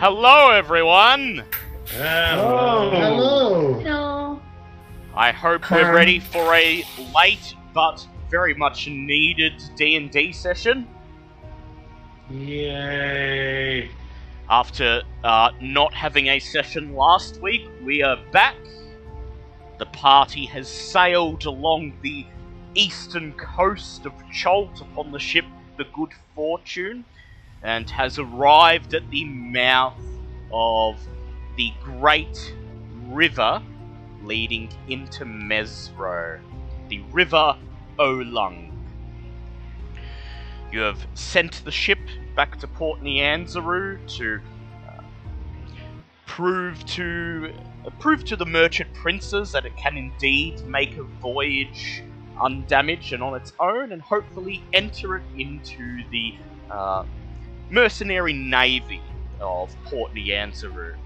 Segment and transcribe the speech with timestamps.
[0.00, 1.44] Hello, everyone!
[1.98, 2.90] Oh.
[2.90, 3.80] Hello.
[3.82, 4.40] No.
[5.14, 6.82] I hope we're ready for a
[7.14, 10.88] late but very much needed D&D session.
[12.30, 13.90] Yay.
[14.48, 18.56] After uh, not having a session last week, we are back.
[19.76, 22.24] The party has sailed along the
[22.74, 25.44] eastern coast of Chult upon the ship
[25.76, 27.04] the Good Fortune
[27.62, 30.00] and has arrived at the mouth
[30.52, 30.98] of
[31.56, 32.54] the great
[33.08, 33.62] river
[34.22, 36.40] leading into Mezro,
[36.88, 37.56] the River
[37.98, 38.70] Olung.
[40.72, 41.98] You have sent the ship
[42.36, 44.40] back to Port Nyanzaru to
[44.88, 45.02] uh,
[46.26, 47.52] prove to
[47.84, 52.04] uh, prove to the merchant princes that it can indeed make a voyage
[52.40, 56.34] undamaged and on its own, and hopefully enter it into the
[56.70, 57.04] uh,
[57.70, 59.00] mercenary navy
[59.40, 60.96] of Port Nyanzaru.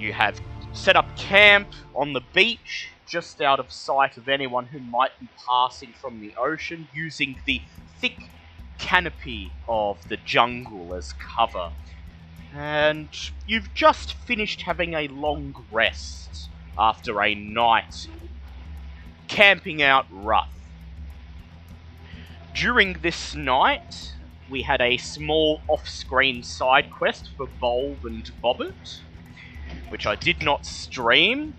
[0.00, 0.40] You have
[0.72, 5.28] set up camp on the beach, just out of sight of anyone who might be
[5.46, 7.60] passing from the ocean, using the
[8.00, 8.30] thick
[8.78, 11.72] canopy of the jungle as cover.
[12.54, 13.08] And
[13.46, 16.48] you've just finished having a long rest
[16.78, 18.08] after a night
[19.28, 20.48] camping out rough.
[22.54, 24.14] During this night,
[24.48, 29.02] we had a small off-screen side quest for Bulb and Bobbit,
[29.90, 31.54] which I did not stream.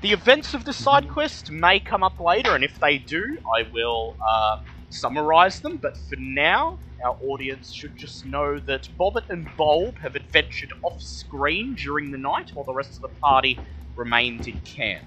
[0.00, 3.62] The events of the side quest may come up later, and if they do, I
[3.72, 4.56] will uh,
[4.90, 5.78] summarize them.
[5.80, 11.74] But for now, our audience should just know that Bobbit and Bulb have adventured off-screen
[11.76, 13.58] during the night, while the rest of the party
[13.96, 15.04] remained in camp.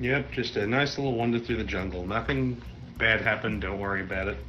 [0.00, 2.04] Yep, just a nice little wander through the jungle.
[2.04, 2.60] Nothing
[2.98, 3.60] bad happened.
[3.60, 4.44] Don't worry about it.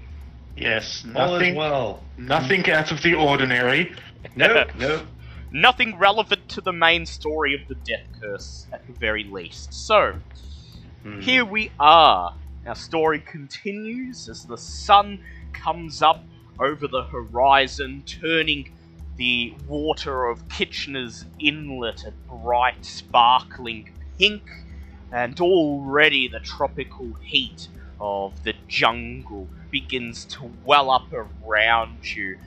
[0.55, 2.03] Yes, All is nothing, well.
[2.17, 3.93] nothing out of the ordinary.
[4.35, 5.05] Nope, nope.
[5.51, 9.73] Nothing relevant to the main story of the Death Curse, at the very least.
[9.73, 10.15] So,
[11.03, 11.21] Hmm.
[11.21, 12.33] Here we are.
[12.65, 15.19] Our story continues as the sun
[15.53, 16.23] comes up
[16.59, 18.71] over the horizon, turning
[19.15, 24.41] the water of Kitchener's Inlet a bright, sparkling pink,
[25.11, 27.67] and already the tropical heat
[27.99, 32.37] of the jungle begins to well up around you.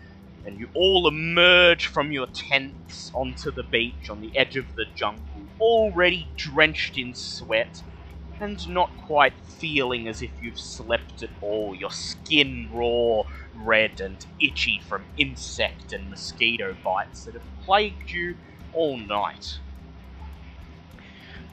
[0.46, 4.86] And you all emerge from your tents onto the beach on the edge of the
[4.96, 7.82] jungle, already drenched in sweat
[8.40, 13.22] and not quite feeling as if you've slept at all, your skin raw,
[13.54, 18.36] red, and itchy from insect and mosquito bites that have plagued you
[18.72, 19.58] all night.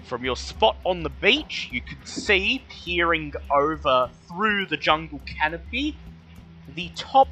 [0.06, 5.98] From your spot on the beach, you could see, peering over through the jungle canopy,
[6.68, 7.30] the top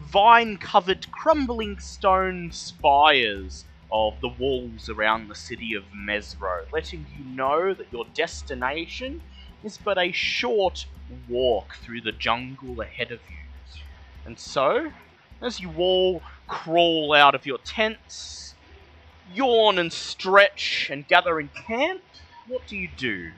[0.00, 7.24] vine covered crumbling stone spires of the walls around the city of Mezro, letting you
[7.24, 9.20] know that your destination
[9.64, 10.86] is but a short
[11.28, 13.36] walk through the jungle ahead of you.
[14.24, 14.92] And so,
[15.42, 18.51] as you all crawl out of your tents,
[19.34, 22.02] yawn and stretch and gather in camp,
[22.46, 23.30] what do you do?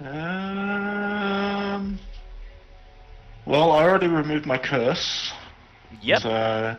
[0.00, 1.98] Um.
[3.46, 5.32] Well, I already removed my curse.
[6.00, 6.22] Yep.
[6.22, 6.76] So,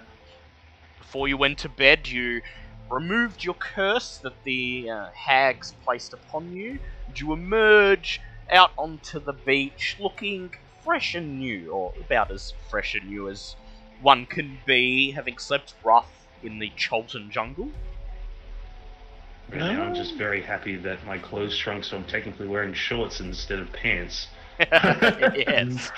[1.00, 2.42] Before you went to bed, you
[2.90, 8.20] removed your curse that the uh, hags placed upon you, and you emerge
[8.52, 10.52] out onto the beach looking
[10.84, 13.56] fresh and new, or about as fresh and new as
[14.02, 17.70] one can be, having slept rough in the Chultan jungle.
[19.52, 23.20] Right now, I'm just very happy that my clothes shrunk, so I'm technically wearing shorts
[23.20, 24.28] instead of pants.
[24.60, 25.92] yes.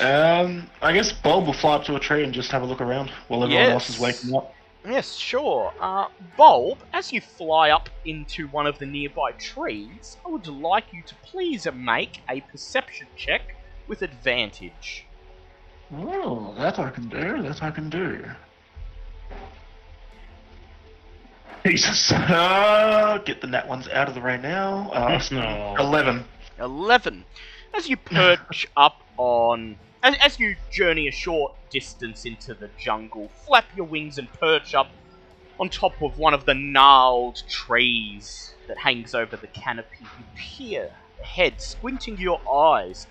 [0.00, 2.80] um, I guess Bulb will fly up to a tree and just have a look
[2.80, 4.00] around while everyone else is Yes.
[4.00, 4.54] waking up.
[4.88, 5.72] Yes, sure.
[5.80, 6.06] Uh,
[6.36, 11.02] Bulb, as you fly up into one of the nearby trees, I would like you
[11.08, 13.56] to please make a perception check
[13.88, 15.05] with advantage.
[15.94, 17.42] Oh, that I can do.
[17.42, 18.24] That I can do.
[21.64, 22.12] Jesus.
[22.12, 24.90] Uh, get the nat ones out of the way now.
[24.92, 25.76] Uh, No.
[25.78, 26.24] 11.
[26.58, 27.24] 11.
[27.74, 29.76] As you perch up on.
[30.02, 34.74] As, as you journey a short distance into the jungle, flap your wings and perch
[34.74, 34.88] up
[35.58, 39.98] on top of one of the gnarled trees that hangs over the canopy.
[40.02, 40.90] You peer
[41.20, 43.06] ahead, squinting your eyes,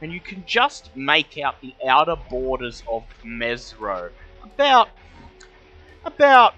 [0.00, 4.10] and you can just make out the outer borders of Mezro.
[4.42, 4.88] About.
[6.04, 6.54] about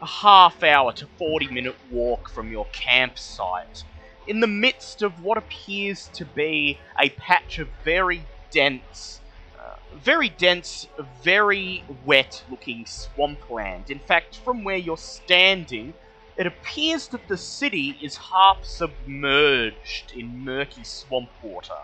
[0.00, 3.84] a half hour to 40 minute walk from your campsite
[4.26, 9.20] in the midst of what appears to be a patch of very dense
[9.58, 10.88] uh, very dense,
[11.22, 13.90] very wet looking swampland.
[13.90, 15.94] In fact, from where you're standing,
[16.36, 21.78] it appears that the city is half submerged in murky swamp water.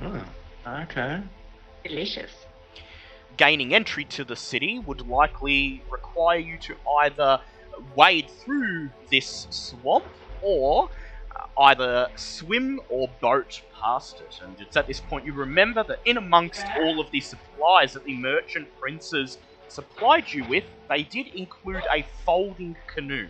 [0.00, 0.24] Oh,
[0.66, 1.20] okay.
[1.84, 2.30] Delicious.
[3.36, 7.40] Gaining entry to the city would likely require you to either
[7.96, 10.04] wade through this swamp
[10.42, 10.90] or
[11.34, 14.40] uh, either swim or boat past it.
[14.42, 18.04] And it's at this point you remember that in amongst all of the supplies that
[18.04, 23.28] the merchant princes supplied you with, they did include a folding canoe.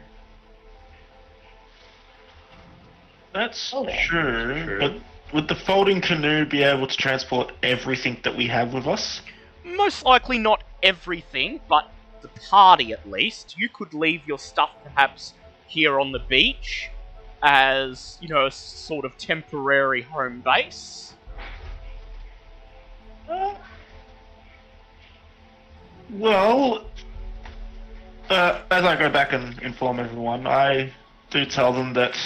[3.33, 4.05] That's Oh, yeah.
[4.05, 4.79] true, True.
[4.81, 4.95] But
[5.33, 9.21] would the folding canoe be able to transport everything that we have with us?
[9.65, 11.91] Most likely not everything, but
[12.21, 13.57] the party at least.
[13.59, 15.35] You could leave your stuff perhaps
[15.67, 16.91] here on the beach
[17.43, 21.15] as, you know, a sort of temporary home base.
[23.29, 23.55] Uh,
[26.11, 26.85] well,
[28.29, 30.93] uh, as I go back and inform everyone, I
[31.31, 32.17] do tell them that,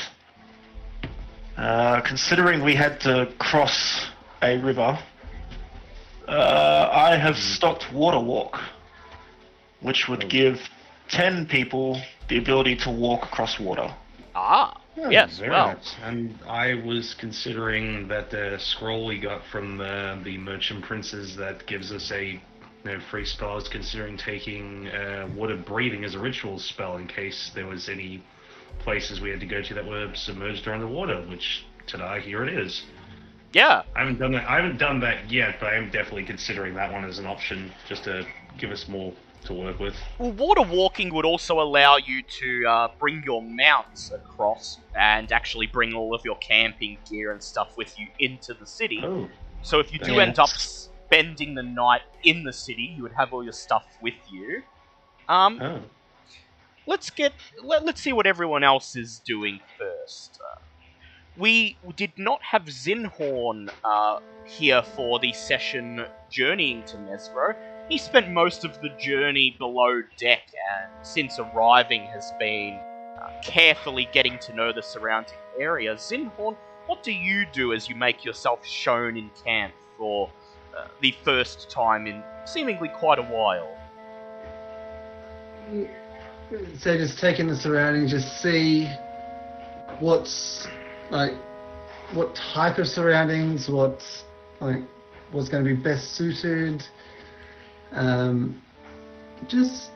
[1.56, 4.06] uh, considering we had to cross
[4.43, 4.99] a river,
[6.29, 8.58] uh, I have stocked Water Walk,
[9.81, 10.29] which would Oh.
[10.29, 10.61] give
[11.08, 13.94] 10 people the ability to walk across water.
[14.35, 15.69] Ah, Oh, yes, very well.
[15.69, 15.94] nice.
[16.03, 21.67] And I was considering that the scroll we got from the, the merchant princes that
[21.67, 22.41] gives us a you
[22.85, 23.58] know, free spell.
[23.58, 28.23] I considering taking uh, water breathing as a ritual spell in case there was any
[28.81, 31.20] places we had to go to that were submerged under the water.
[31.28, 32.84] Which today here it is.
[33.52, 34.49] Yeah, I haven't done that.
[34.49, 37.73] I haven't done that yet, but I am definitely considering that one as an option,
[37.88, 38.26] just to
[38.58, 39.12] give us more
[39.44, 39.94] to work with.
[40.19, 45.69] Well, water walking would also allow you to uh, bring your mounts across and actually
[45.69, 49.00] bring all of your camping gear and stuff with you into the city.
[49.05, 49.29] Oh,
[49.62, 50.22] So if you do Yeah.
[50.22, 54.14] end up spending the night in the city, you would have all your stuff with
[54.31, 54.62] you.
[55.29, 55.81] Um, oh.
[56.86, 60.40] Let's get let, let's see what everyone else is doing first.
[60.40, 60.60] Uh,
[61.36, 67.54] we did not have Zinhorn uh, here for the session journeying to Mezro.
[67.88, 72.74] He spent most of the journey below deck, and since arriving, has been
[73.20, 75.94] uh, carefully getting to know the surrounding area.
[75.96, 80.31] Zinhorn, what do you do as you make yourself shown in camp for
[80.76, 83.76] uh, the first time in seemingly quite a while?
[86.79, 88.88] So just taking the surroundings, just see
[89.98, 90.69] what's
[91.10, 91.32] like,
[92.12, 94.24] what type of surroundings, what's
[94.60, 94.82] like,
[95.32, 96.84] what's going to be best suited.
[97.93, 98.62] Um,
[99.48, 99.91] just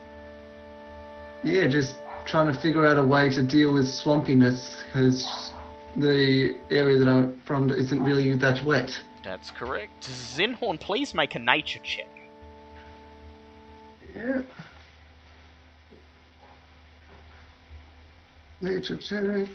[1.43, 5.51] yeah, just trying to figure out a way to deal with swampiness because
[5.97, 8.91] the area that I'm from isn't really that wet.
[9.23, 10.03] That's correct.
[10.35, 12.07] Zinhorn, please make a nature check.
[14.15, 14.41] Yeah.
[18.61, 19.47] Nature check.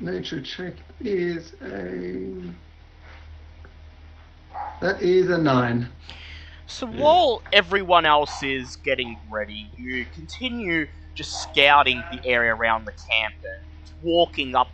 [0.00, 2.52] Nature check is a.
[4.80, 5.88] That is a nine.
[6.66, 12.92] So while everyone else is getting ready, you continue just scouting the area around the
[12.92, 13.64] camp and
[14.02, 14.68] walking up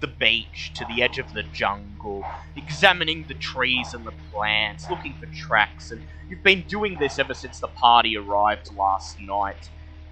[0.00, 2.24] the beach to the edge of the jungle,
[2.56, 7.34] examining the trees and the plants, looking for tracks, and you've been doing this ever
[7.34, 9.70] since the party arrived last night.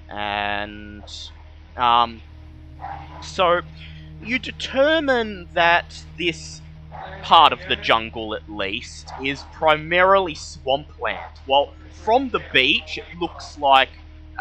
[0.09, 1.07] And
[1.77, 2.23] um,
[3.21, 3.63] so
[4.21, 6.63] you determine that this
[7.23, 11.41] part of the jungle at least is primarily swampland.
[11.45, 13.91] While from the beach it looks like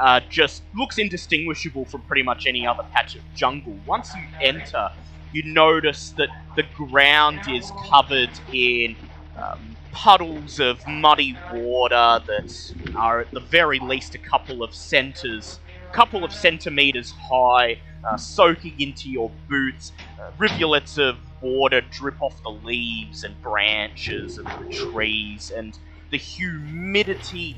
[0.02, 3.82] uh, just looks indistinguishable from pretty much any other patch of jungle.
[3.86, 4.90] Once you enter,
[5.32, 8.98] you notice that the ground is covered in
[9.36, 15.60] um, puddles of muddy water that are at the very least a couple of centers,
[15.92, 17.78] couple of centimeters high,
[18.10, 19.92] uh, soaking into your boots.
[20.20, 25.78] Uh, rivulets of water drip off the leaves and branches of the trees, and
[26.12, 27.58] the humidity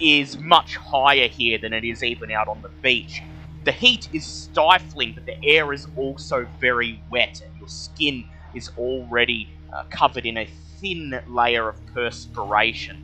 [0.00, 3.22] is much higher here than it is even out on the beach.
[3.64, 8.70] The heat is stifling, but the air is also very wet, and your skin is
[8.78, 10.44] already uh, covered in a
[10.84, 12.96] thin layer of perspiration.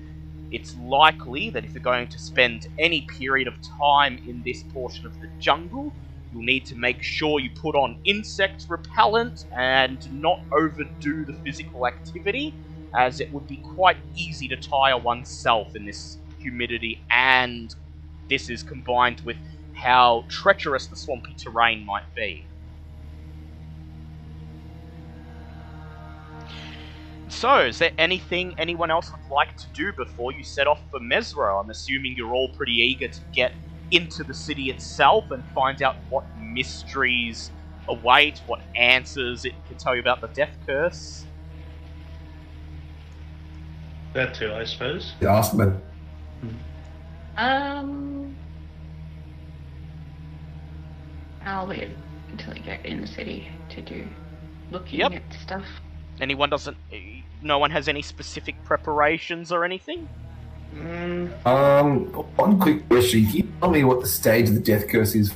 [0.53, 5.07] It's likely that if you're going to spend any period of time in this portion
[5.07, 5.95] of the jungle,
[6.31, 11.87] you'll need to make sure you put on insect repellent and not overdo the physical
[11.87, 12.55] activity,
[12.95, 17.75] as it would be quite easy to tire oneself in this humidity, and
[18.29, 19.39] this is combined with
[19.73, 22.50] how treacherous the swampy terrain might be.
[27.31, 31.01] So, is there anything anyone else would like to do before you set off for
[31.01, 31.61] Mezro?
[31.63, 33.53] I'm assuming you're all pretty eager to get
[33.93, 37.51] into the city itself and find out what mysteries
[37.89, 41.25] await, what answers it can tell you about the death curse.
[44.13, 45.15] That too, I suppose.
[45.21, 45.67] You asked me.
[47.37, 48.37] Um,
[51.47, 51.97] I'll wait
[52.29, 54.07] until I get in the city to do
[54.71, 55.13] looking Yep.
[55.15, 55.65] at stuff.
[56.21, 56.77] Anyone doesn't.
[57.43, 60.09] No one has any specific preparations or anything?
[60.75, 63.25] Mm, Um, one quick question.
[63.27, 65.35] Can you tell me what the stage of the death curse is?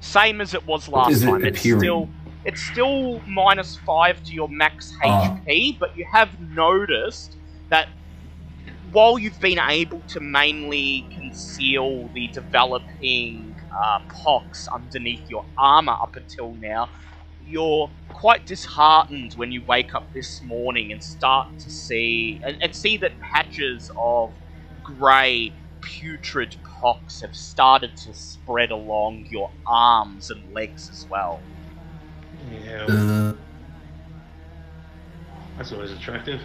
[0.00, 1.44] Same as it was last is it time.
[1.44, 1.80] It's appearing?
[1.80, 2.08] still
[2.44, 5.38] it's still minus five to your max Ah.
[5.46, 7.36] HP, but you have noticed
[7.70, 7.88] that
[8.90, 16.16] while you've been able to mainly conceal the developing uh, pox underneath your armor up
[16.16, 16.88] until now,
[17.46, 22.74] you're quite disheartened when you wake up this morning and start to see and, and
[22.74, 24.34] see that patches of
[24.82, 31.44] grey putrid pox have started to spread along your arms and legs as well.
[32.48, 33.34] yeah, Uh,
[35.56, 36.42] that's always attractive.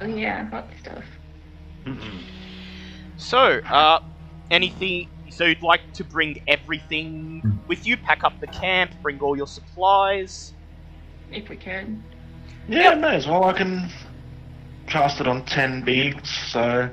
[0.00, 1.20] Oh yeah, I got stuff.
[1.86, 2.22] Mm-mm.
[3.16, 4.00] So, uh,
[4.50, 5.08] anything?
[5.38, 7.96] So you'd like to bring everything with you?
[7.96, 10.52] Pack up the camp, bring all your supplies.
[11.30, 12.02] If we can.
[12.68, 13.44] Yeah, may as well.
[13.44, 13.88] I can
[14.88, 16.90] cast it on 10 beings, so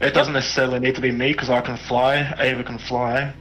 [0.00, 2.34] it doesn't necessarily need to be me because I can fly.
[2.40, 3.32] Ava can fly.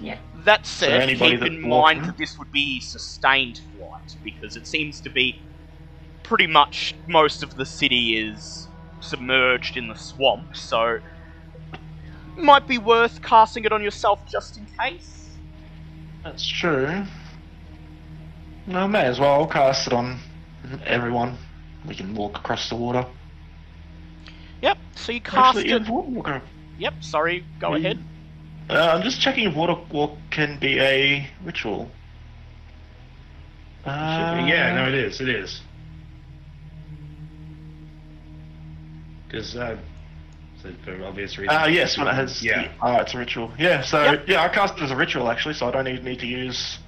[0.00, 0.16] Yeah.
[0.46, 4.56] That said, anybody keep that in walk- mind that this would be sustained flight because
[4.56, 5.38] it seems to be
[6.22, 8.68] pretty much most of the city is
[9.00, 10.56] submerged in the swamp.
[10.56, 11.00] So,
[12.36, 15.38] might be worth casting it on yourself just in case.
[16.24, 17.04] That's true.
[18.66, 19.32] No, may as well.
[19.32, 20.18] I'll cast it on
[20.86, 21.36] everyone.
[21.86, 23.04] We can walk across the water.
[24.62, 24.78] Yep.
[24.96, 25.82] So you cast Actually, it.
[25.82, 26.42] if water
[26.78, 26.94] Yep.
[27.00, 27.44] Sorry.
[27.60, 27.76] Go Mm.
[27.76, 27.98] ahead.
[28.70, 31.88] uh, I'm just checking if water walk can be a ritual.
[33.84, 35.20] Uh, yeah, no, it is.
[35.20, 35.60] It is.
[39.28, 39.76] Because, uh,
[40.62, 41.58] so for obvious reasons.
[41.60, 42.42] Uh, yes, when it has.
[42.42, 42.68] Yeah.
[42.80, 43.50] Oh, it's a ritual.
[43.58, 44.24] Yeah, so Yep.
[44.28, 46.78] yeah, I cast it as a ritual actually, so I don't even need to use.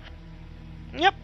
[0.97, 1.15] Yep.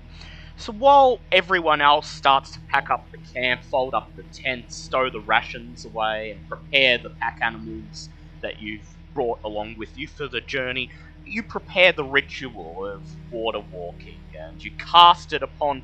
[0.57, 5.09] So while everyone else starts to pack up the camp, fold up the tents, stow
[5.09, 8.11] the rations away, and prepare the pack animals
[8.43, 10.91] that you've brought along with you for the journey,
[11.25, 15.83] you prepare the ritual of water walking, and you cast it upon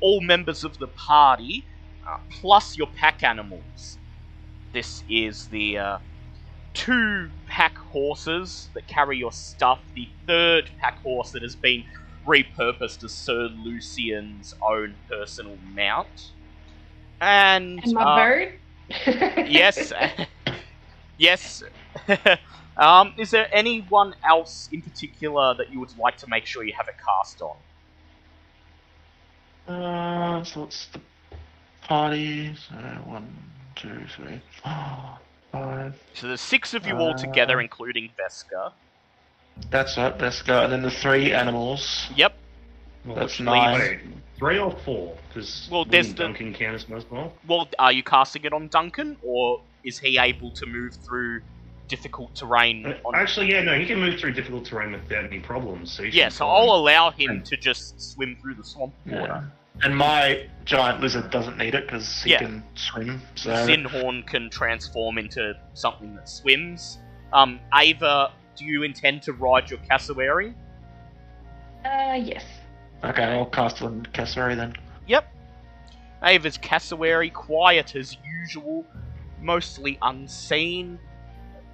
[0.00, 1.64] all members of the party,
[2.06, 3.96] uh, plus your pack animals.
[4.72, 5.98] This is the uh,
[6.74, 11.84] two pack horses that carry your stuff, the third pack horse that has been
[12.26, 16.32] repurposed as Sir Lucian's own personal mount.
[17.20, 18.52] And, And my uh, bird?
[19.48, 19.92] yes,
[21.16, 21.62] yes.
[22.76, 26.74] um, is there anyone else in particular that you would like to make sure you
[26.74, 27.56] have it cast on?
[29.68, 31.00] Uh, so it's the
[31.82, 32.54] party.
[32.54, 33.36] So one,
[33.74, 35.18] two, three, four,
[35.62, 36.02] five.
[36.14, 38.72] So there's six of you all together, Uh, including Veska.
[39.70, 40.16] That's right.
[40.20, 40.40] Let's.
[40.48, 42.08] And then the three animals.
[42.16, 42.34] Yep.
[43.04, 43.78] Well, That's nine.
[43.80, 44.00] wait,
[44.38, 45.16] three or four?
[45.28, 47.32] Because Well, there's the- Duncan count as most well.
[47.46, 51.42] Well, are you casting it on Duncan, or is he able to move through
[51.88, 52.84] difficult terrain?
[52.86, 53.14] Uh, On...
[53.14, 55.90] Actually, yeah, no, he can move through difficult terrain without any problems.
[55.90, 56.68] So yeah, so I'll fine.
[56.68, 59.26] allow him to just swim through the swamp water.
[59.26, 59.42] Yeah.
[59.82, 62.38] And my giant lizard doesn't need it because he Yeah.
[62.38, 63.22] can swim.
[63.36, 66.98] So Zinhorn can transform into something that swims.
[67.32, 70.54] Um, Ava, do you intend to ride your cassowary?
[71.84, 72.44] uh, yes.
[73.04, 74.74] okay, I'll cast it on Cassari then.
[75.06, 75.32] Yep.
[76.22, 78.84] Ava's cassowary, quiet as usual,
[79.40, 80.98] mostly unseen,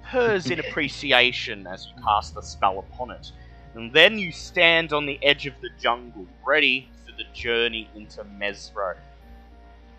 [0.03, 3.31] purrs in appreciation as you cast the spell upon it.
[3.73, 8.23] And then you stand on the edge of the jungle, ready for the journey into
[8.23, 8.95] Mezro.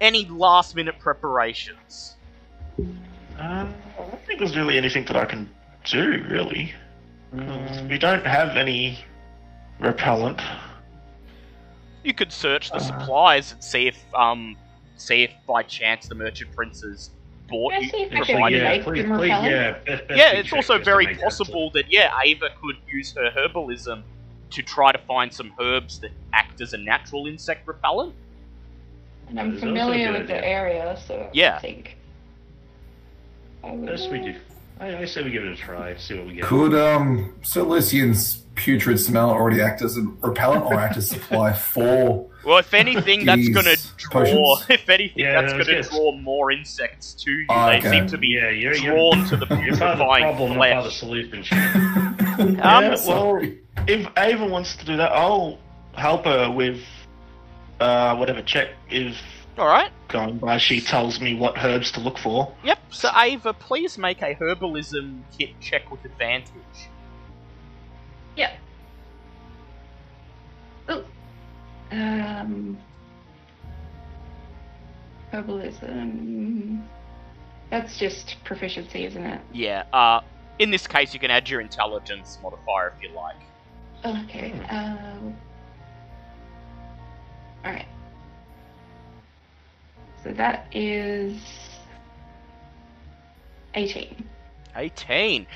[0.01, 2.17] Any last minute preparations?
[2.79, 2.95] Um,
[3.39, 5.49] I don't think there's really anything that I can
[5.85, 6.73] do really.
[7.37, 8.99] 'Cause We don't have any
[9.81, 10.41] repellent.
[12.05, 12.81] You could search the Uh.
[12.81, 14.57] supplies and see if, um,
[14.97, 17.11] see if by chance the merchant princes
[17.49, 17.89] bought you.
[17.89, 19.45] see if I can provided- yeah, please, please, repellent?
[19.51, 19.71] yeah.
[19.85, 24.03] best- best yeah, it's also very possible that yeah, Ava could use her herbalism
[24.57, 28.15] to try to find some herbs that act as a natural insect repellent.
[29.29, 31.57] And I'm That is also a familiar good with the area, so Yeah.
[31.57, 31.97] I think.
[33.63, 34.35] I so- we do.
[34.79, 36.45] I, I say we give it a try, see what we get.
[36.45, 37.65] Could um Sir
[38.55, 43.25] putrid smell already act as a repellent or act as supply for Well, if anything,
[43.27, 44.11] that's gonna draw.
[44.25, 44.67] Potions?
[44.71, 47.47] If anything, Yeah, that's I was gonna gonna- draw more insects to you.
[47.51, 47.91] Oh, they okay.
[47.91, 50.49] seem to be Yeah, you're, you're, drawn to the you're part of the putrefying problem,
[50.53, 50.99] not part of the flesh.
[50.99, 51.43] solution.
[52.39, 53.41] Um, yeah, well,
[53.87, 55.59] if Ava wants to do that, I'll
[55.95, 56.81] help her with
[57.81, 59.17] uh, whatever check is
[59.59, 59.91] All right.
[60.09, 60.59] going by.
[60.59, 62.55] She tells me what herbs to look for.
[62.65, 62.79] Yep.
[62.91, 66.51] So Ava, please make a herbalism kit check with advantage.
[68.37, 68.59] Yep.
[70.89, 71.05] Oh.
[71.91, 72.79] Um.
[75.33, 76.83] Herbalism.
[77.71, 79.41] That's just proficiency, isn't it?
[79.53, 79.85] Yeah.
[79.93, 80.21] Uh,
[80.59, 83.37] in this case, you can add your intelligence modifier if you like.
[84.05, 84.53] Okay.
[84.71, 85.37] Um.
[87.65, 87.87] Alright.
[90.23, 91.41] So that is.
[93.75, 94.29] 18.
[94.77, 95.47] 18.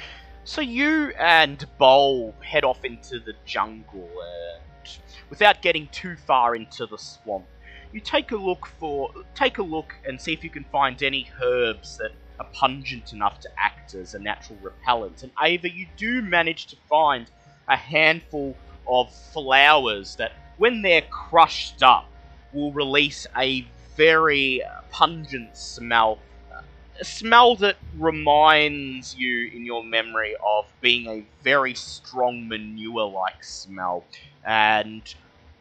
[0.45, 4.91] So you and Bowl head off into the jungle, and
[5.29, 7.47] without getting too far into the swamp,
[7.93, 11.29] you take a look for take a look and see if you can find any
[11.43, 15.23] herbs that are pungent enough to act as a natural repellent.
[15.23, 17.31] And Ava, you do manage to find
[17.69, 22.11] a handful of flowers that, when they're crushed up,
[22.53, 26.21] will release a very uh, pungent smell
[27.01, 33.43] a smell that reminds you in your memory of being a very strong manure like
[33.43, 34.07] smell.
[34.45, 35.03] And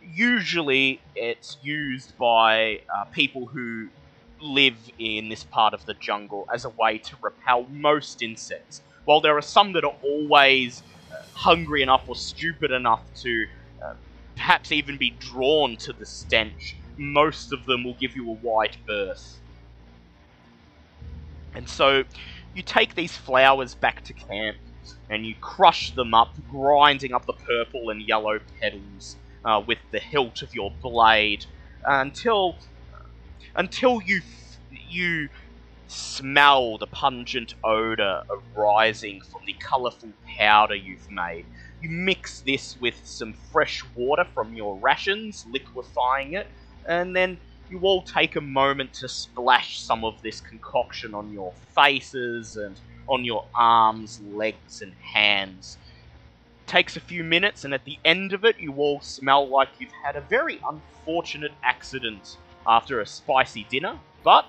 [0.02, 3.89] usually it's used by uh, people who
[4.41, 8.82] live in this part of the jungle as a way to repel most insects.
[9.06, 13.47] While there are some that are always uh, hungry enough or stupid enough to
[13.84, 13.93] uh,
[14.36, 18.78] perhaps even be drawn to the stench, most of them will give you a wide
[18.86, 19.39] berth.
[21.56, 22.04] And so
[22.54, 24.58] you take these flowers back to camp
[25.10, 29.99] and you crush them up, grinding up the purple and yellow petals uh, with the
[29.99, 31.45] hilt of your blade
[31.86, 32.58] until
[33.56, 34.22] until you
[34.70, 35.30] you
[35.88, 38.22] smell the pungent odor
[38.58, 41.46] arising from the colorful powder you've made.
[41.82, 46.48] You mix this with some fresh water from your rations, liquefying it,
[46.88, 51.54] and then you all take a moment to splash some of this concoction on your
[51.76, 55.78] faces and on your arms, legs, and hands.
[56.62, 59.70] It Takes a few minutes, and at the end of it, you all smell like
[59.80, 62.28] you've had a very unfortunate accident
[62.70, 64.46] after a spicy dinner, but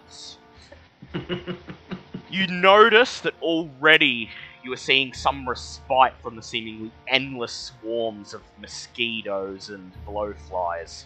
[2.31, 4.29] you notice that already
[4.63, 11.05] you are seeing some respite from the seemingly endless swarms of mosquitoes and blowflies.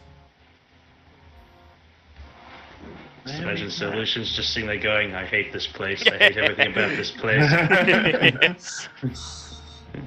[3.24, 6.90] Just imagine Solutions just sitting there going, I hate this place, I hate everything about
[6.96, 8.88] this place.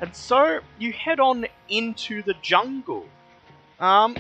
[0.02, 3.06] And so you head on into the jungle.
[3.80, 4.18] Um,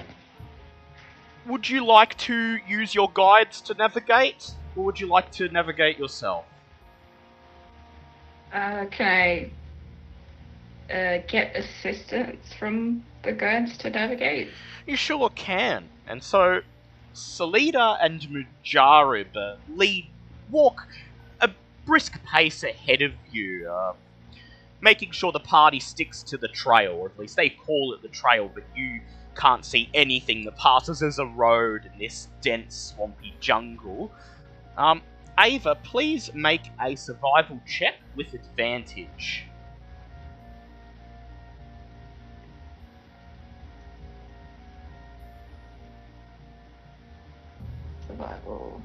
[1.47, 5.97] would you like to use your guides to navigate, or would you like to navigate
[5.97, 6.45] yourself?
[8.53, 9.51] Uh, can
[10.89, 14.49] I uh, get assistance from the guides to navigate?
[14.85, 15.89] You sure can.
[16.07, 16.61] And so,
[17.13, 20.07] Salida and Musharib uh, lead,
[20.49, 20.87] walk
[21.41, 21.49] a
[21.85, 23.93] brisk pace ahead of you, uh,
[24.81, 28.07] making sure the party sticks to the trail, or at least they call it the
[28.07, 29.01] trail, but you
[29.37, 34.11] can't see anything that passes as a road in this dense, swampy jungle.
[34.77, 35.01] Um,
[35.39, 39.45] Ava, please make a survival check with advantage.
[48.07, 48.81] Survival.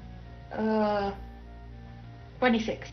[0.52, 1.12] Uh,
[2.38, 2.92] 26.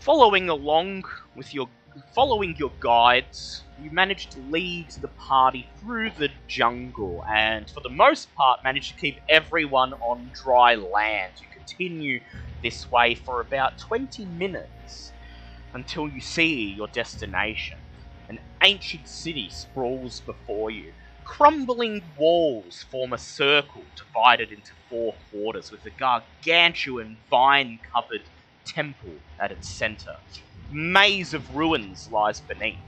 [0.00, 1.04] Following along
[1.36, 1.68] with your
[2.12, 7.90] following your guides, you manage to lead the party through the jungle and for the
[7.90, 11.34] most part manage to keep everyone on dry land.
[11.40, 12.20] You continue
[12.62, 15.12] this way for about 20 minutes
[15.74, 17.78] until you see your destination.
[18.28, 20.92] An ancient city sprawls before you.
[21.24, 28.30] Crumbling walls form a circle divided into four quarters with a gargantuan vine covered
[28.66, 30.14] temple at its center.
[30.70, 32.78] Maze of ruins lies beneath.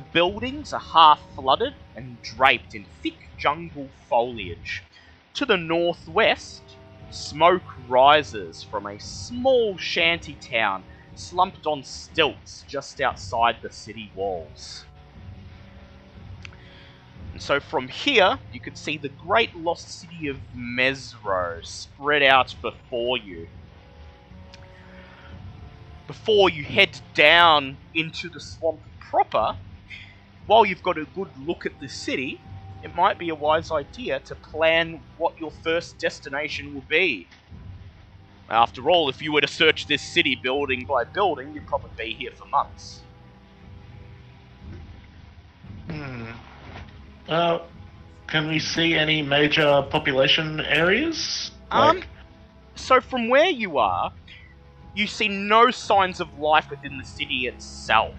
[0.00, 4.82] The buildings are half flooded and draped in thick jungle foliage.
[5.34, 6.62] To the northwest,
[7.10, 10.84] smoke rises from a small shanty town
[11.16, 14.86] slumped on stilts just outside the city walls.
[17.34, 22.54] And so from here, you can see the great lost city of Mezro spread out
[22.62, 23.48] before you.
[26.06, 29.56] Before you head down into the swamp proper,
[30.46, 32.40] while you've got a good look at the city,
[32.82, 37.28] it might be a wise idea to plan what your first destination will be.
[38.48, 42.14] After all, if you were to search this city building by building, you'd probably be
[42.14, 43.00] here for months.
[45.88, 46.32] Hmm.
[47.28, 47.60] Uh,
[48.26, 51.52] can we see any major population areas?
[51.70, 52.08] Um, Like-
[52.74, 54.12] so from where you are,
[54.94, 58.14] you see no signs of life within the city itself.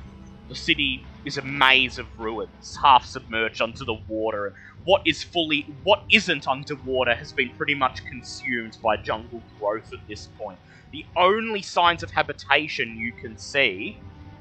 [0.47, 5.23] The city is a maze of ruins, half submerged under the water, and what is
[5.23, 10.59] fully, what isn't underwater has been pretty much consumed by jungle growth at this point.
[10.91, 13.99] The only signs of habitation you can see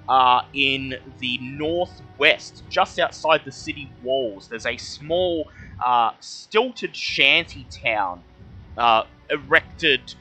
[0.08, 4.48] are in the northwest, just outside the city walls.
[4.48, 5.48] There's a small,
[5.84, 8.24] uh, stilted shanty town
[8.76, 10.14] uh, erected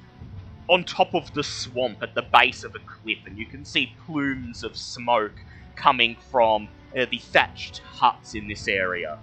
[0.70, 3.94] on top of the swamp at the base of a cliff, and you can see
[4.06, 5.34] plumes of smoke
[5.80, 9.18] coming from uh, the thatched huts in this area.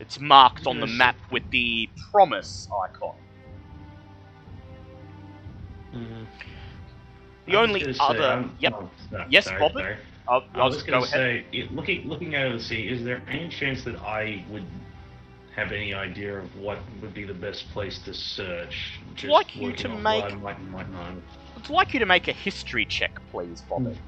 [0.00, 3.14] It's marked on the map with the promise icon.
[5.94, 6.26] Mhm.
[7.46, 8.22] The I only say, other.
[8.32, 8.72] um, yep.
[8.76, 9.72] oh, no, Yes, sorry, Bobbit?
[9.74, 9.96] sorry.
[10.28, 11.44] I'll, I I'll was just going go ahead.
[11.52, 14.64] say, looking looking over the sea, is there any chance that I would
[15.54, 19.00] have any idea of what would be the best place to search?
[19.22, 20.86] Would like you to make- might, might
[21.56, 23.98] I'd like you to make a history check, please, Bobby.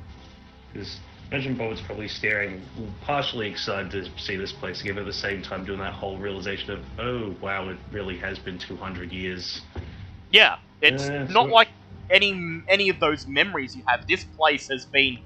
[0.75, 0.99] Because
[1.31, 2.63] imagine Bobbit's probably staring,
[3.01, 6.19] partially excited to see this place again, but at the same time doing that whole
[6.19, 9.63] realization of, oh wow, it really has been 200 years.
[10.31, 11.69] Yeah, it's Yeah, not so- like
[12.11, 12.33] any
[12.69, 14.05] any of those memories you have.
[14.09, 15.19] This place has been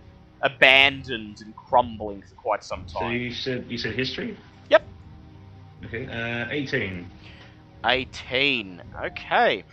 [0.42, 2.86] abandoned and crumbling for quite some time.
[3.00, 4.36] So you said you said history?
[4.68, 4.86] Yep.
[5.86, 7.10] Okay, uh, 18.
[7.84, 8.82] 18.
[9.04, 9.64] Okay.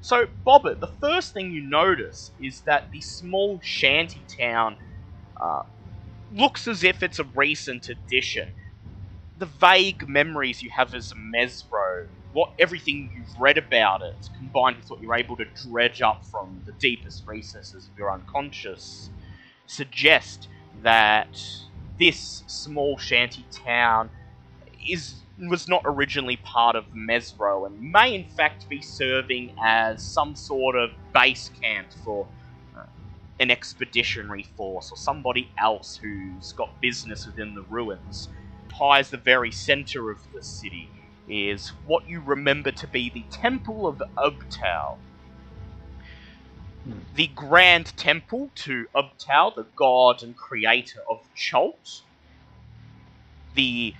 [0.00, 4.76] So, Bobbit, the first thing you notice is that the small shanty town
[6.30, 8.48] looks as if it's a recent addition.
[9.38, 14.90] The vague memories you have as Mezro, what everything you've read about it, combined with
[14.90, 19.10] what you're able to dredge up from the deepest recesses of your unconscious,
[19.66, 20.48] suggest
[20.82, 21.40] that
[21.98, 24.10] this small shanty town
[24.88, 30.36] is was not originally part of Mezro and may in fact be serving as some
[30.36, 32.28] sort of base camp for
[33.40, 38.28] an expeditionary force or somebody else who's got business within the ruins.
[38.68, 40.90] Pies the very center of the city
[41.28, 44.98] is what you remember to be the Temple of Ubtao.
[46.84, 46.98] Hmm.
[47.14, 52.02] The grand temple to Ubtao, the god and creator of Chult.
[53.54, 53.94] The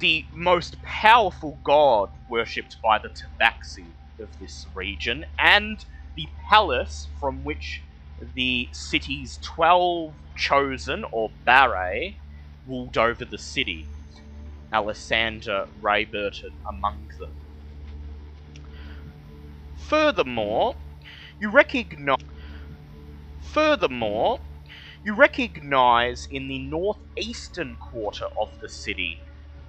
[0.00, 5.84] the most powerful god worshipped by the Tabaxi of this region, and
[6.16, 7.82] the palace from which
[8.34, 12.16] the city's 12 chosen, or barae,
[12.66, 13.86] ruled over the city.
[14.72, 17.30] Alisanda Rayburton among them.
[19.76, 20.76] Furthermore,
[21.40, 22.18] you recognize.
[23.40, 24.40] Furthermore,
[25.04, 29.20] you recognize in the northeastern quarter of the city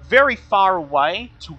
[0.10, 1.58] very far away, to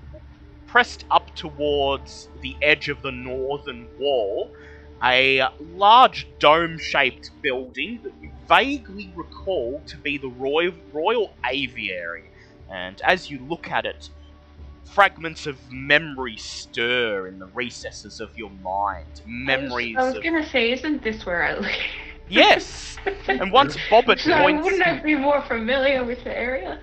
[0.67, 4.53] pressed up towards the edge of the northern wall,
[5.03, 12.25] a large dome-shaped building that you vaguely recall to be the Royal, Royal Aviary.
[12.71, 14.11] And as you look at it,
[14.85, 19.23] fragments of memory stir in the recesses of your mind.
[19.27, 21.71] Memories I was, I was of gonna say, isn't this where I live?
[22.29, 22.97] yes.
[23.29, 26.81] And once Bobbit so points, wouldn't I be more familiar with the area?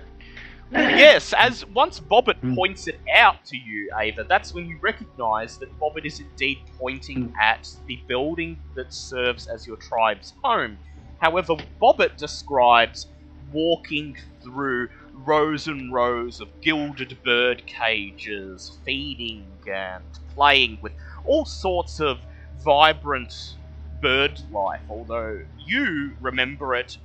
[0.70, 2.54] Yes, as once Bobbit Mm.
[2.56, 7.32] points it out to you, Ava, that's when you recognise that Bobbit is indeed pointing
[7.40, 10.78] at the building that serves as your tribe's home.
[11.18, 13.06] However, Bobbit describes
[13.52, 20.92] walking through rows and rows of gilded bird cages, feeding and playing with
[21.24, 22.18] all sorts of
[22.64, 23.56] vibrant
[24.02, 26.98] bird life, although you remember it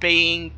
[0.00, 0.52] being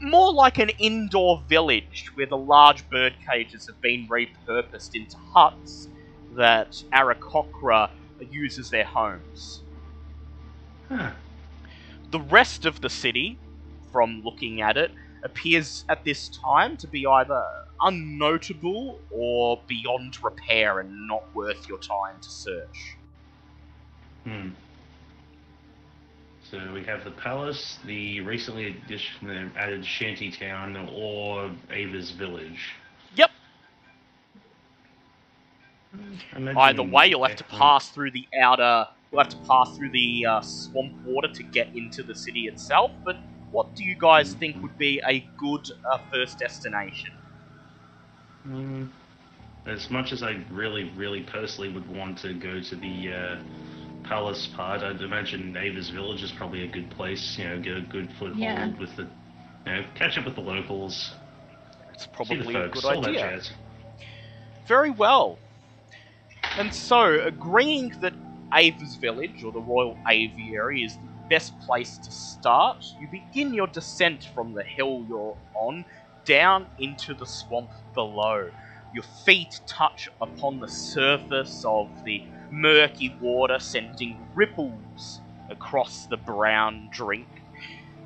[0.00, 5.88] more like an indoor village where the large bird cages have been repurposed into huts
[6.36, 9.62] that Aarakocra uses as their homes.
[10.88, 11.12] Huh.
[12.10, 13.38] The rest of the city,
[13.92, 14.92] from looking at it,
[15.24, 17.42] appears at this time to be either
[17.80, 22.96] unnotable or beyond repair and not worth your time to search.
[24.24, 24.50] Hmm.
[26.50, 32.72] So we have the palace, the recently addition, added shanty town, or Ava's village.
[33.14, 33.30] Yep.
[36.56, 38.86] Either way, you'll have to pass through the outer.
[39.10, 42.90] You'll have to pass through the uh, swamp water to get into the city itself,
[43.04, 43.16] but
[43.50, 47.12] what do you guys think would be a good uh, first destination?
[48.46, 48.88] Mm,
[49.66, 53.36] as much as I really, really personally would want to go to the uh,
[54.04, 57.38] palace part, I'd imagine Ava's Village is probably a good place.
[57.38, 58.72] You know, get a good foothold Yeah.
[58.78, 59.02] with the,
[59.66, 61.14] you know, catch up with the locals,
[61.92, 63.40] It's see the probably a good idea.
[64.66, 65.38] Very well.
[66.56, 68.14] And so, agreeing that
[68.54, 73.66] Ava's village, or the Royal Aviary, is the best place to start, you begin your
[73.66, 75.84] descent from the hill you're on
[76.24, 78.50] down into the swamp below.
[78.92, 86.88] Your feet touch upon the surface of the murky water, sending ripples across the brown
[86.90, 87.28] drink.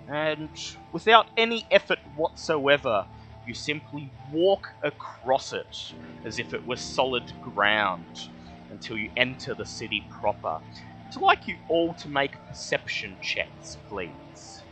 [0.08, 0.48] And
[0.92, 3.06] without any effort whatsoever,
[3.46, 5.92] you simply walk across it
[6.24, 8.28] as if it were solid ground
[8.70, 10.60] until you enter the city proper.
[11.08, 14.62] I'd like you all to make perception checks, please.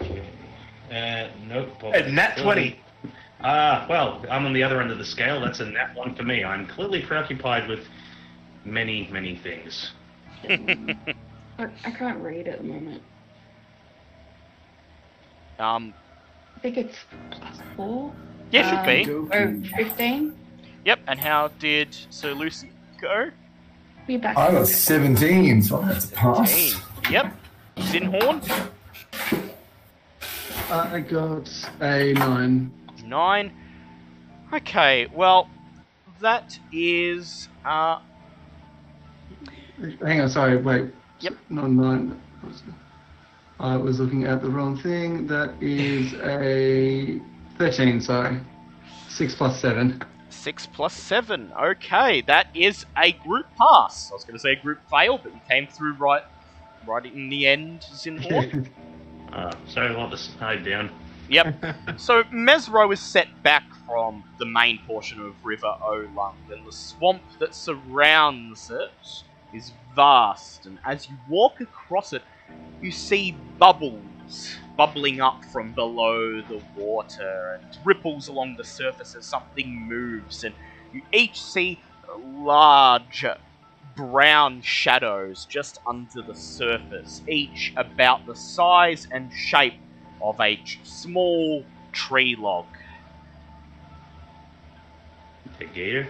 [0.00, 0.22] Okay.
[0.90, 1.82] Uh, nope.
[1.82, 2.78] A nat 20.
[3.42, 5.40] Ah, well, I'm on the other end of the scale.
[5.40, 6.44] That's a nat one for me.
[6.44, 7.86] I'm clearly preoccupied with
[8.70, 9.92] many, many things.
[10.48, 10.96] I,
[11.84, 13.02] I can't read at the moment.
[15.58, 15.94] Um,
[16.56, 16.96] I think it's
[17.30, 18.12] plus four.
[18.50, 19.28] yeah, should Um, be.
[19.30, 20.34] Go Or 15.
[20.84, 23.30] Yep, and how did Sir Lucy go?
[24.06, 24.36] Be back.
[24.36, 26.76] I got 17, so that's a pass.
[27.06, 27.12] 18.
[27.12, 27.36] Yep.
[27.78, 28.68] Zinhorn,
[30.70, 31.50] I got
[31.80, 32.72] a nine.
[33.04, 33.52] 9.
[34.54, 35.48] Okay, well,
[36.20, 37.48] that is.
[37.64, 37.98] Uh,
[40.02, 40.90] Hang on, sorry, wait.
[41.20, 41.34] Yep.
[41.50, 42.20] Not nine.
[43.58, 45.26] I was looking at the wrong thing.
[45.26, 47.20] That is a
[47.58, 48.40] 13, sorry.
[49.08, 50.02] 6 plus 7.
[50.28, 51.52] 6 plus 7.
[51.58, 54.10] Okay, that is a group pass.
[54.10, 56.22] I was going to say a group fail, but you came through right
[56.86, 58.68] right in the end, Zinhorn.
[59.32, 60.88] Uh, so I'll just hide down.
[61.28, 61.64] Yep.
[61.98, 67.22] so Mezro is set back from the main portion of River Olung, and the swamp
[67.40, 68.92] that surrounds it
[69.52, 70.66] is vast.
[70.66, 72.22] And as you walk across it,
[72.80, 79.24] you see bubbles bubbling up from below the water, and ripples along the surface as
[79.24, 80.44] something moves.
[80.44, 80.54] And
[80.92, 81.80] you each see
[82.18, 83.24] large
[83.96, 89.74] brown shadows just under the surface, each about the size and shape
[90.20, 92.66] of a small tree log.
[95.58, 96.08] The gator.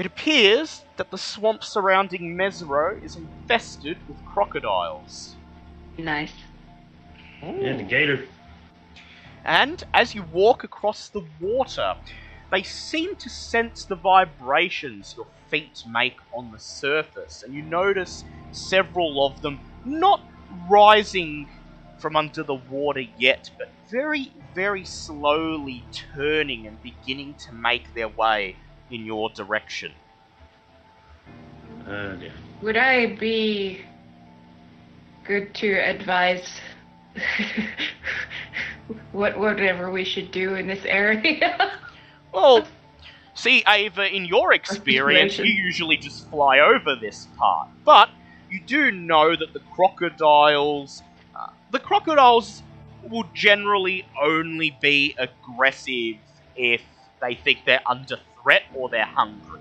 [0.00, 5.36] It appears that the swamp surrounding Mezro is infested with crocodiles.
[5.98, 6.32] Nice.
[7.42, 8.24] Yeah, the gator.
[9.44, 11.96] And as you walk across the water,
[12.50, 18.24] they seem to sense the vibrations your feet make on the surface, and you notice
[18.52, 20.22] several of them not
[20.66, 21.46] rising
[21.98, 25.84] from under the water yet, but very, very slowly
[26.14, 28.56] turning and beginning to make their way
[28.90, 29.92] in your direction.
[31.86, 32.30] Uh, yeah.
[32.62, 33.80] Would I be
[35.24, 36.60] good to advise
[39.12, 41.72] what whatever we should do in this area?
[42.32, 42.64] Well,
[43.34, 48.08] see, Ava, in your experience, you usually just fly over this part, but
[48.48, 51.02] you do know that the crocodiles,
[51.34, 52.62] uh, the crocodiles
[53.02, 56.18] will generally only be aggressive
[56.54, 56.82] if
[57.20, 59.60] they think they're under threat or they're hungry.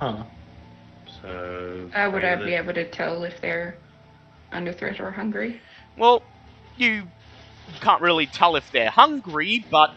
[0.00, 0.24] Huh.
[1.22, 1.90] So.
[1.92, 3.76] How would I the- be able to tell if they're
[4.50, 5.60] under threat or hungry?
[5.96, 6.22] Well,
[6.76, 7.04] you
[7.80, 9.94] can't really tell if they're hungry, but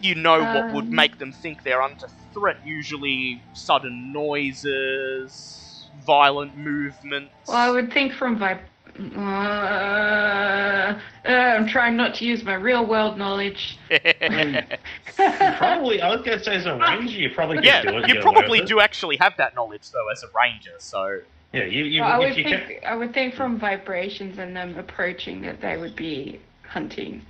[0.00, 0.94] you know what would Um.
[0.94, 2.56] make them think they're under threat.
[2.64, 7.34] Usually, sudden noises, violent movements.
[7.46, 8.60] Well, I would think from vib.
[8.98, 13.78] Uh, uh, I'm trying not to use my real world knowledge.
[15.16, 18.08] Probably, I was gonna say as a ranger, you probably could yeah, do it.
[18.08, 18.66] you probably away it.
[18.66, 20.72] do actually have that knowledge though as a ranger.
[20.78, 21.20] So
[21.52, 24.54] Yeah, you, you, Well, I would you think can, I would think from vibrations and
[24.56, 27.22] them approaching that they would be hunting.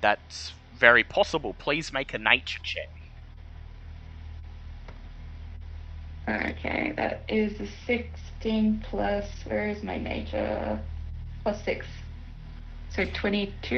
[0.00, 1.52] that's very possible.
[1.54, 2.88] Please make a nature check.
[6.28, 7.66] Okay, that is a
[8.42, 9.26] 16 plus.
[9.44, 10.80] Where is my major?
[11.42, 11.86] Plus six.
[12.88, 13.76] So 22.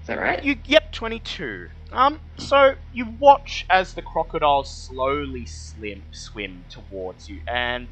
[0.00, 0.42] Is that right?
[0.42, 1.68] You yep, twenty two.
[1.92, 7.88] Um, so you watch as the crocodiles slowly slim swim towards you, and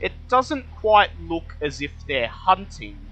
[0.00, 3.10] it doesn't quite look as if they're hunting,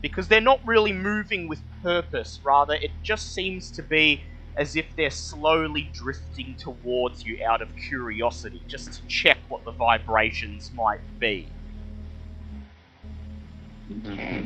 [0.00, 2.38] because they're not really moving with purpose.
[2.44, 4.24] Rather, it just seems to be
[4.58, 9.72] as if they're slowly drifting towards you out of curiosity, just to check what the
[9.72, 11.48] vibrations might be.
[14.06, 14.44] Okay.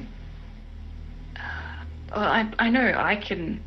[1.37, 3.65] Uh, well, I I know I can.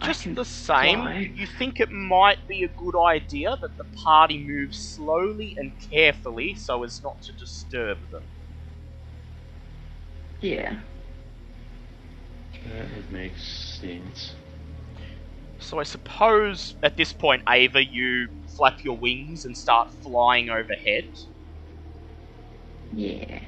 [0.00, 1.32] I Just can the same, fly.
[1.34, 6.54] you think it might be a good idea that the party moves slowly and carefully
[6.54, 8.24] so as not to disturb them.
[10.40, 10.76] Yeah.
[12.68, 14.34] That would make sense.
[15.58, 21.08] So I suppose at this point, Ava, you flap your wings and start flying overhead.
[22.92, 23.40] Yeah.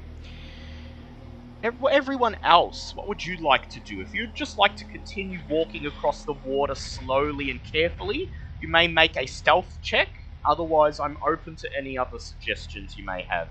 [1.62, 4.00] Everyone else, what would you like to do?
[4.00, 8.28] If you'd just like to continue walking across the water slowly and carefully,
[8.60, 10.08] you may make a stealth check.
[10.44, 13.48] Otherwise, I'm open to any other suggestions you may have.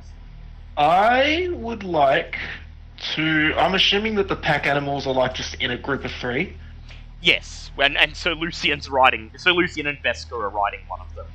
[0.75, 2.37] I would like
[3.15, 3.53] to.
[3.57, 6.57] I'm assuming that the pack animals are like just in a group of three.
[7.21, 9.31] Yes, and, and Sir Lucian's riding.
[9.37, 11.25] Sir Lucian and Vesca are riding one of them.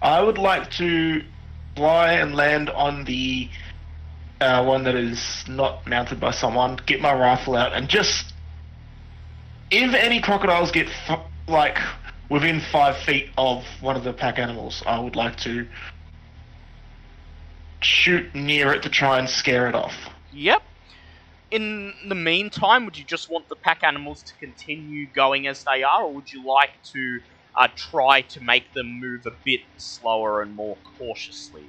[0.00, 1.22] I would like to
[1.74, 3.50] fly and land on the
[4.40, 6.78] uh, one that is not mounted by someone.
[6.86, 8.32] Get my rifle out and just,
[9.70, 11.78] if any crocodiles get f- like
[12.30, 15.66] within five feet of one of the pack animals, I would like to
[17.82, 19.94] shoot near it to try and scare it off.
[20.32, 20.62] Yep.
[21.50, 25.82] In the meantime, would you just want the pack animals to continue going as they
[25.82, 27.20] are, or would you like to
[27.56, 31.62] uh, try to make them move a bit slower and more cautiously?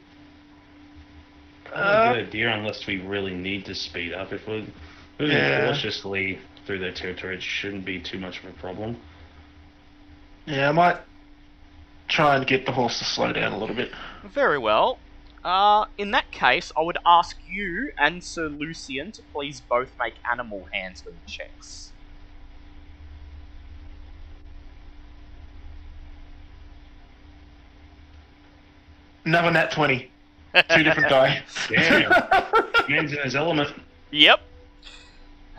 [1.65, 4.33] Probably Uh, a good idea unless we really need to speed up.
[4.33, 4.65] If we're
[5.19, 5.67] moving Yeah.
[5.67, 8.97] cautiously through their territory, it shouldn't be too much of a problem.
[10.45, 10.97] Yeah, I might
[12.07, 13.91] try and get the horse to slow down a little bit.
[14.23, 14.97] Very well.
[15.47, 20.15] Uh, in that case, I would ask you and Sir Lucian to please both make
[20.29, 21.93] animal handling checks.
[29.23, 30.11] Another nat 20.
[30.69, 31.41] Two different die.
[31.71, 33.73] Yeah, man's in his element.
[34.11, 34.41] Yep.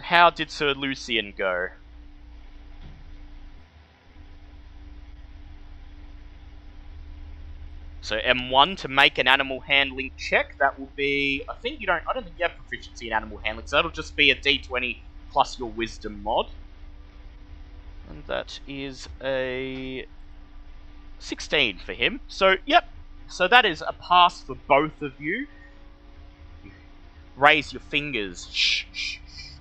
[0.02, 1.68] How did Sir Lucian go?
[8.08, 10.46] So M1 to make an animal handling check.
[10.60, 11.44] That will be.
[11.46, 12.02] I think you don't.
[12.08, 14.96] I don't think you have proficiency in animal handling, so that'll just be a D20
[15.30, 16.46] plus your Wisdom mod,
[18.08, 20.06] and that is a
[21.18, 22.20] 16 for him.
[22.28, 22.84] So yep.
[23.28, 25.46] So that is a pass for both of you
[27.36, 29.18] raise your fingers, shh, shh,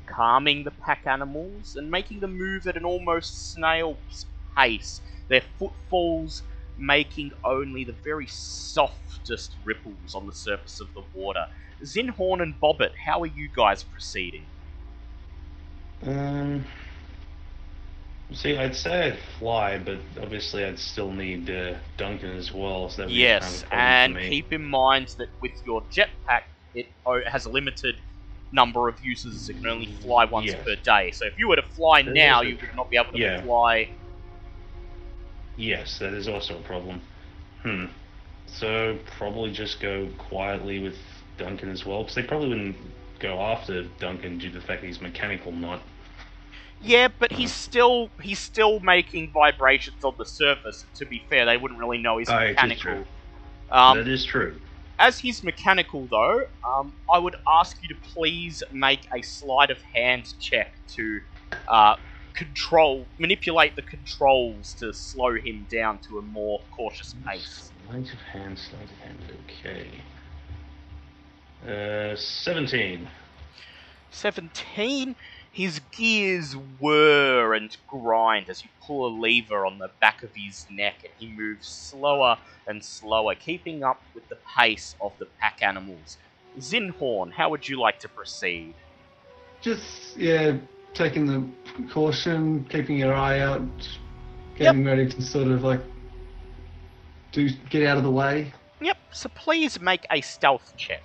[0.07, 4.25] calming the pack animals and making them move at an almost snail's
[4.57, 6.43] pace, their footfalls
[6.77, 11.45] making only the very softest ripples on the surface of the water.
[11.83, 14.47] Zinhorn and Bobbit, how are you guys proceeding?
[16.03, 16.65] Um,
[18.31, 22.89] see, I'd say I'd fly, but obviously I'd still need uh, Duncan as well.
[22.89, 26.87] So that be kind Yes, of and keep in mind that with your jetpack, it
[27.27, 27.95] has a limited
[28.51, 29.49] number of uses.
[29.49, 30.65] It can only fly once Yes.
[30.65, 31.11] per day.
[31.11, 33.41] So if you were to fly now, you would not be able to Yeah.
[33.41, 33.89] fly
[35.57, 37.01] Yes, that is also a problem.
[37.63, 37.85] Hmm.
[38.45, 40.97] So probably just go quietly with
[41.37, 42.75] Duncan as well, because they probably wouldn't
[43.19, 45.81] go after Duncan due to the fact that he's mechanical, not.
[46.79, 50.85] Yeah, but he's still he's still making vibrations on the surface.
[50.95, 52.81] To be fair, they wouldn't really know he's Oh, mechanical.
[52.81, 53.05] true.
[53.71, 54.59] Um, that is true.
[54.99, 59.77] as he's mechanical, though, um, I would ask you to please make a sleight of
[59.93, 61.19] hand check to
[61.67, 61.95] uh,
[62.37, 67.71] control, manipulate the controls to slow him down to a more cautious pace.
[67.87, 69.19] Sleight of hand, sleight of hand.
[69.45, 69.89] Okay.
[71.67, 73.07] Uh, seventeen.
[74.09, 75.15] 17,
[75.51, 80.65] his gears whir and grind as you pull a lever on the back of his
[80.69, 85.61] neck and he moves slower and slower, keeping up with the pace of the pack
[85.61, 86.17] animals.
[86.57, 88.73] Zinhorn, how would you like to proceed?
[89.61, 90.57] Just yeah,
[90.97, 93.61] taking the caution, keeping your eye out,
[94.57, 95.81] getting ready to sort of like
[97.31, 98.51] do get out of the way.
[98.81, 101.03] Yep, so please make a stealth check.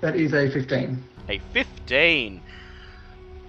[0.00, 1.02] That is a 15.
[1.30, 2.42] A 15.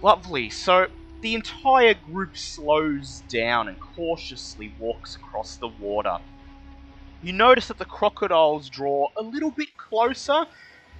[0.01, 0.49] Lovely.
[0.49, 0.87] So
[1.21, 6.19] the entire group slows down and cautiously walks across the water.
[7.21, 10.45] You notice that the crocodiles draw a little bit closer,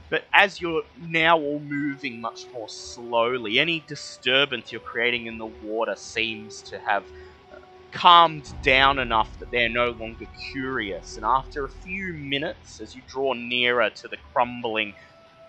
[0.10, 5.46] but as you're now all moving much more slowly, any disturbance you're creating in the
[5.48, 7.06] water seems to have
[7.52, 7.58] uh,
[7.92, 13.04] calmed down enough that they're no longer curious, and after a few minutes, as you
[13.08, 14.96] draw nearer to the crumbling,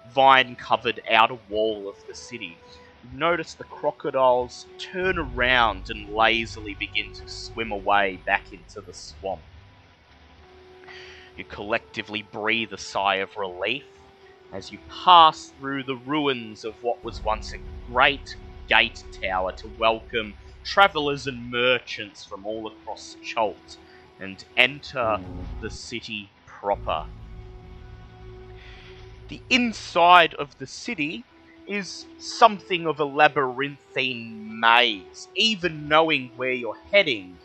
[0.06, 2.64] vine covered outer wall of the city,
[3.12, 9.42] notice the crocodiles turn around and lazily begin to swim away back into the swamp.
[11.36, 13.84] You collectively breathe a sigh of relief
[14.52, 17.58] as you pass through the ruins of what was once a
[17.92, 18.36] great
[18.68, 20.34] gate tower to welcome
[20.64, 23.76] travellers and merchants from all across Chult
[24.18, 25.18] and enter
[25.60, 27.04] the city proper.
[29.28, 31.24] The inside of the city
[31.66, 35.28] is something of a labyrinthine maze.
[35.34, 37.36] Even knowing where you're heading,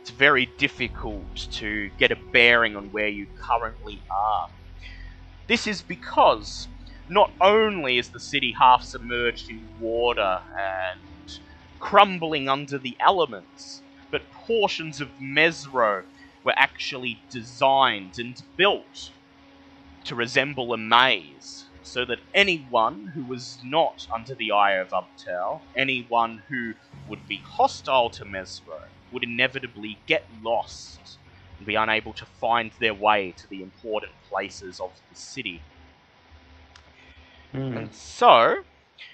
[0.00, 4.48] it's very difficult to get a bearing on where you currently are.
[5.46, 6.68] This is because
[7.08, 11.00] not only is the city half submerged in water and
[11.80, 16.04] crumbling under the elements, but portions of Mezro
[16.44, 19.10] were actually designed and built
[20.04, 25.60] to resemble a maze, so that anyone who was not under the eye of Ubtao,
[25.76, 26.72] anyone who
[27.08, 28.80] would be hostile to Mezro,
[29.12, 31.18] would inevitably get lost
[31.58, 35.60] and be unable to find their way to the important places of the city.
[37.52, 37.76] Hmm.
[37.76, 38.64] And so,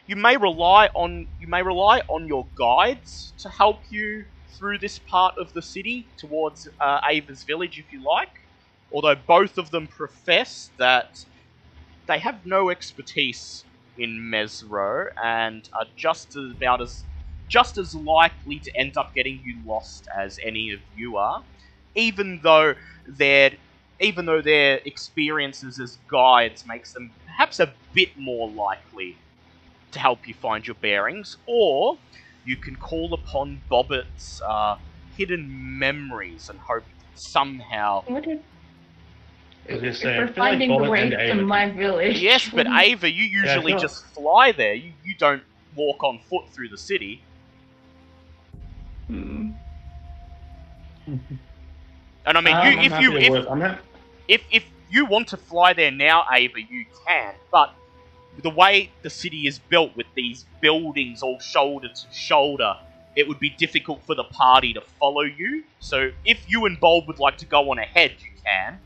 [0.07, 4.99] you may rely on you may rely on your guides to help you through this
[4.99, 8.41] part of the city towards uh, Ava's village, if you like.
[8.93, 11.25] Although both of them profess that
[12.07, 13.65] they have no expertise
[13.97, 17.05] in Mezro and are just about as
[17.49, 21.45] just as likely to end up getting you lost as any of you are,
[21.95, 22.75] even though
[23.07, 23.53] their
[24.01, 29.19] even though their experiences as guides makes them perhaps a bit more likely
[29.93, 31.99] to help you find your bearings, or
[32.45, 34.77] you can call upon Bobbit's uh,
[35.17, 35.49] hidden
[35.79, 36.85] memories and hope
[37.15, 38.03] somehow.
[38.07, 38.27] What
[39.71, 41.21] if, I was gonna if say, I we're feel like finding Bobbit ways and to
[41.21, 42.21] Ava- my village?
[42.23, 44.75] Yes, but Ava, you usually feel- just fly there.
[44.75, 45.43] You, you don't
[45.77, 47.23] walk on foot through the city.
[49.07, 49.51] Hmm.
[52.27, 53.81] And I mean, Um, you, I'm if happy you to if, work- I'm hap-
[54.29, 57.35] if if you want to fly there now, Ava, you can.
[57.51, 57.73] But
[58.43, 62.75] the way the city is built, with these buildings all shoulder to shoulder,
[63.17, 65.65] it would be difficult for the party to follow you.
[65.81, 68.79] So if you and Bulb would like to go on ahead, you can.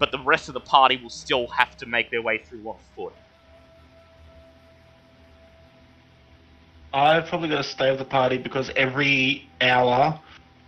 [0.00, 2.78] But the rest of the party will still have to make their way through on
[2.96, 3.12] foot.
[6.92, 10.18] I've probably got to stay with the party because every hour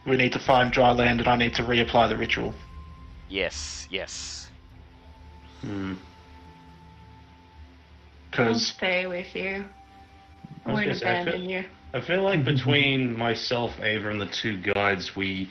[0.07, 2.55] we need to find dry land and I need to reapply the ritual.
[3.29, 4.49] Yes, yes.
[5.63, 5.95] Hmm.
[8.35, 9.65] I'll Because stay with you.
[10.67, 11.65] I I was won't gonna say, I abandon feel- you.
[11.95, 15.49] I feel like between myself, Ava, and the two guides, we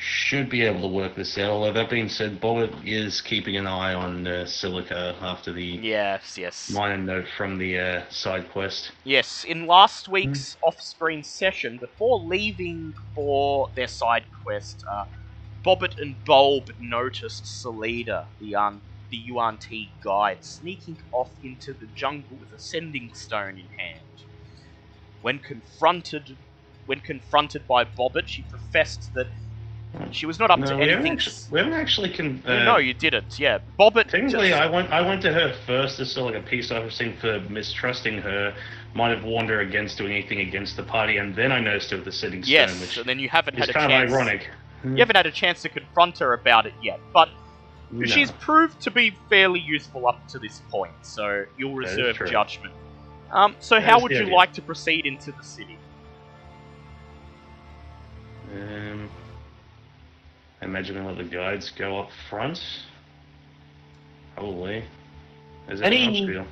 [0.00, 1.50] should be able to work this out.
[1.50, 6.38] Although that being said, Bobbit is keeping an eye on uh, Salida after the Yes,
[6.38, 6.70] yes.
[6.70, 8.92] minor note from the uh, side quest.
[9.04, 15.04] Yes, in last week's off-screen session, before leaving for their side quest, uh,
[15.64, 19.66] Bobbit and Bulb noticed Salida, the um, the UNT
[20.02, 24.24] guide, sneaking off into the jungle with a sending stone in hand.
[25.20, 26.38] When confronted,
[26.86, 29.26] when confronted by Bobbit, she professed that
[30.12, 31.12] she was not up no, to we haven't, anything.
[31.12, 33.38] actually, we haven't actually con- uh, no, you didn't.
[33.38, 34.08] Yeah, Bobbit.
[34.08, 34.90] Technically, just- I went.
[34.92, 38.54] I went to her first sort of like a peace offering for mistrusting her.
[38.94, 41.96] Might have warned her against doing anything against the party, and then I noticed her
[41.96, 44.10] with the sending stone, yes, which and then you haven't is had a kind chance.
[44.10, 44.48] of ironic.
[44.82, 47.28] You haven't had a chance to confront her about it yet, but
[47.92, 48.06] No.
[48.06, 52.72] She's proved to be fairly useful up to this point, so you'll reserve judgment.
[53.32, 54.34] Um, so That how is would you idea.
[54.34, 55.76] like to proceed into the city?
[58.54, 59.08] Um,
[60.60, 62.60] I imagine I let the guides go up front.
[64.34, 64.84] Probably.
[65.68, 66.46] Is it Any- Huntsville?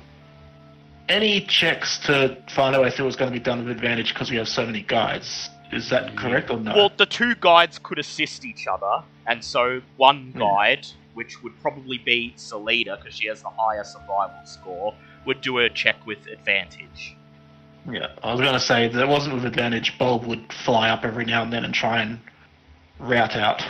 [1.07, 4.29] any checks to find out if it was going to be done with advantage because
[4.29, 5.49] we have so many guides.
[5.71, 6.75] Is that correct or no?
[6.75, 10.39] Well, the two guides could assist each other, and so one Hmm.
[10.39, 10.85] guide,
[11.15, 14.93] which would probably be Salida, because she has the higher survival score,
[15.25, 17.15] would do a check with advantage.
[17.91, 19.97] yeah, I was going to say that it wasn't with advantage.
[19.97, 22.19] Bulb would fly up every now and then and try and
[22.99, 23.63] route out,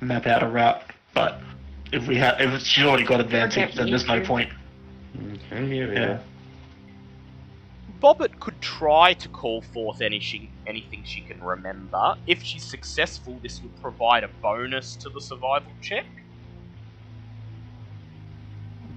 [0.00, 0.82] map out a route.
[1.12, 1.40] But
[1.92, 4.50] if we have, if she's already got advantage, then there's no you- point.
[5.52, 6.18] Okay, yeah, yeah.
[8.02, 12.16] Bobbit could try to call forth any she, anything she can remember.
[12.26, 16.04] If she's successful, this would provide a bonus to the survival check.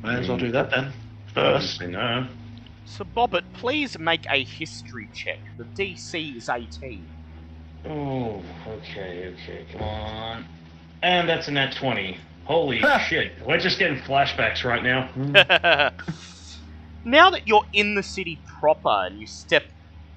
[0.04, 0.92] May as well do that then
[1.34, 1.80] first.
[1.80, 2.28] Obviously no.
[2.86, 5.40] So, Bobbit, please make a history check.
[5.58, 7.06] The DC is 18.
[7.86, 10.46] Oh, okay, okay, come on.
[11.02, 12.18] And that's a nat 20.
[12.46, 13.34] Holy shit.
[13.46, 15.10] We're just getting flashbacks right now.
[17.06, 19.64] now that you're in the city proper and you step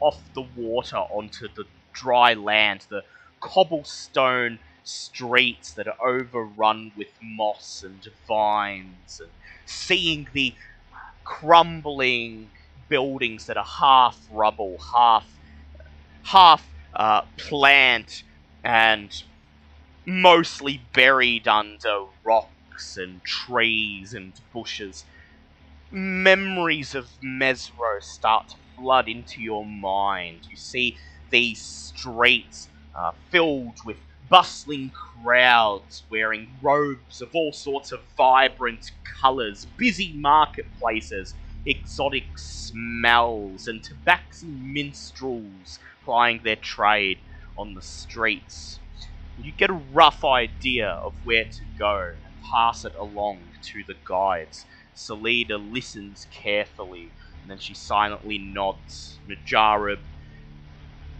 [0.00, 3.02] off the water onto the dry land, the
[3.40, 9.30] cobblestone streets that are overrun with moss and vines, and
[9.66, 10.54] seeing the
[11.24, 12.50] crumbling
[12.88, 15.26] buildings that are half rubble, half
[16.22, 18.22] half uh, plant,
[18.64, 19.22] and
[20.06, 25.04] mostly buried under rocks and trees and bushes.
[25.92, 30.46] Memories of Mezro start to flood into your mind.
[30.48, 30.98] You see
[31.30, 33.98] these streets uh, filled with
[34.28, 38.90] bustling crowds wearing robes of all sorts of vibrant
[39.20, 41.34] colours, busy marketplaces,
[41.64, 47.20] exotic smells, and tabaxi minstrels plying their trade
[47.56, 48.79] on the streets.
[49.42, 53.94] You get a rough idea of where to go and pass it along to the
[54.04, 54.66] guides.
[54.94, 57.10] Salida listens carefully,
[57.42, 59.18] and then she silently nods.
[59.28, 59.98] Musharib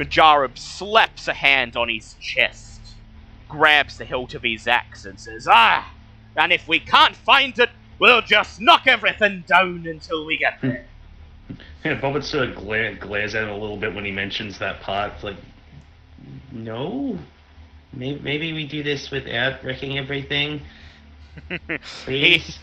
[0.00, 2.80] Musharib slaps a hand on his chest,
[3.48, 5.92] grabs the hilt of his axe, and says, Ah!
[6.36, 7.68] And if we can't find it,
[7.98, 10.86] we'll just knock everything down until we get there.
[11.84, 14.82] Yeah, Bobbit sort of glare, glares at him a little bit when he mentions that
[14.82, 15.14] part.
[15.14, 15.36] It's like,
[16.52, 17.18] no?
[17.92, 20.62] Maybe, maybe we do this without wrecking everything?
[22.04, 22.58] Please?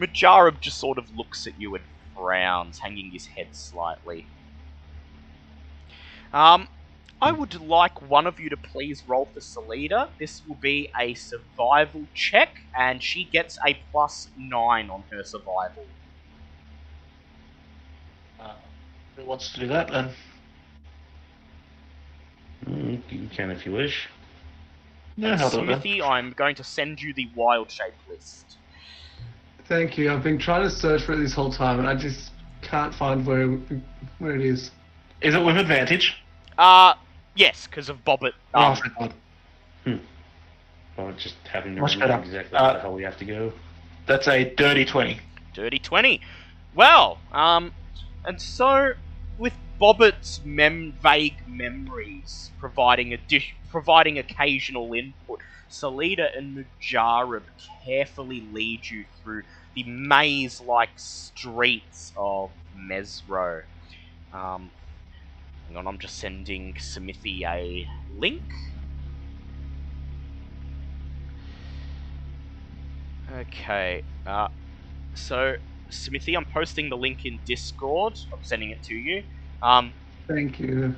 [0.00, 4.28] Musharib just sort of looks at you and frowns, hanging his head slightly.
[6.32, 6.68] Um,
[7.20, 10.10] I would like one of you to please roll for Salida.
[10.20, 15.86] This will be a survival check, and she gets a plus nine on her survival.
[18.38, 18.52] Uh,
[19.16, 20.10] who wants to do that then?
[22.66, 24.08] Mm, you can if you wish.
[25.16, 25.80] Yeah, I'll do it then.
[25.80, 28.58] Smithy, I'm going to send you the wild shape list.
[29.66, 30.12] Thank you.
[30.12, 32.30] I've been trying to search for it this whole time, and I just
[32.62, 33.48] can't find where
[34.18, 34.70] where it is.
[35.22, 36.14] Is it with advantage?
[36.58, 36.94] Uh,
[37.34, 38.32] yes, because of Bobbit.
[38.54, 39.14] Oh, Um, thank God.
[40.98, 42.24] Or just having to Much remember better.
[42.40, 43.52] exactly Uh, where the hell we have to go.
[44.06, 45.20] That's a dirty 20.
[45.52, 46.22] Dirty 20.
[46.74, 47.72] Well, um,
[48.24, 48.92] and so
[49.36, 57.44] with Bobbit's mem- vague memories providing a dish, providing occasional input, Salida and Musharib
[57.84, 59.42] carefully lead you through
[59.74, 63.64] the maze-like streets of Mezro.
[64.32, 64.70] Um,
[65.68, 68.42] hang on, I'm just sending Smithy a link.
[73.30, 74.48] Okay, uh,
[75.14, 75.56] so
[75.90, 78.18] Smithy, I'm posting the link in Discord.
[78.32, 79.24] I'm sending it to you.
[79.62, 79.94] Um,
[80.28, 80.94] Thank you.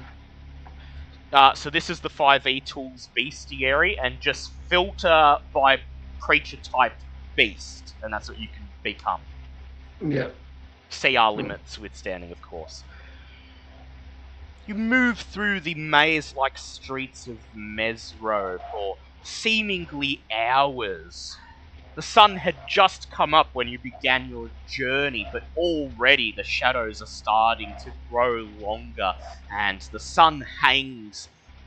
[1.32, 5.78] uh, so this is the 5e tools bestiary, and just filter by
[6.20, 6.94] creature type
[7.36, 9.20] beast, and that's what you can become.
[10.00, 10.36] Yep.
[10.90, 12.84] CR limits withstanding, of course.
[14.66, 21.36] You move through the maze-like streets of Mezro for seemingly hours.
[21.99, 27.03] The sun had just come up when you began your journey, but already the shadows
[27.03, 29.14] are starting to grow longer,
[29.51, 31.26] and the sun hangs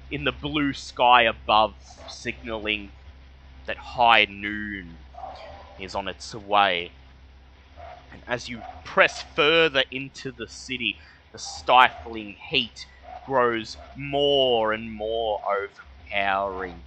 [0.09, 1.75] in the blue sky above,
[2.07, 2.93] signaling
[3.67, 4.99] that high noon
[5.77, 6.93] is on its way.
[8.13, 10.97] And as you press further into the city,
[11.33, 12.85] the stifling heat
[13.25, 16.85] grows more and more overpowering.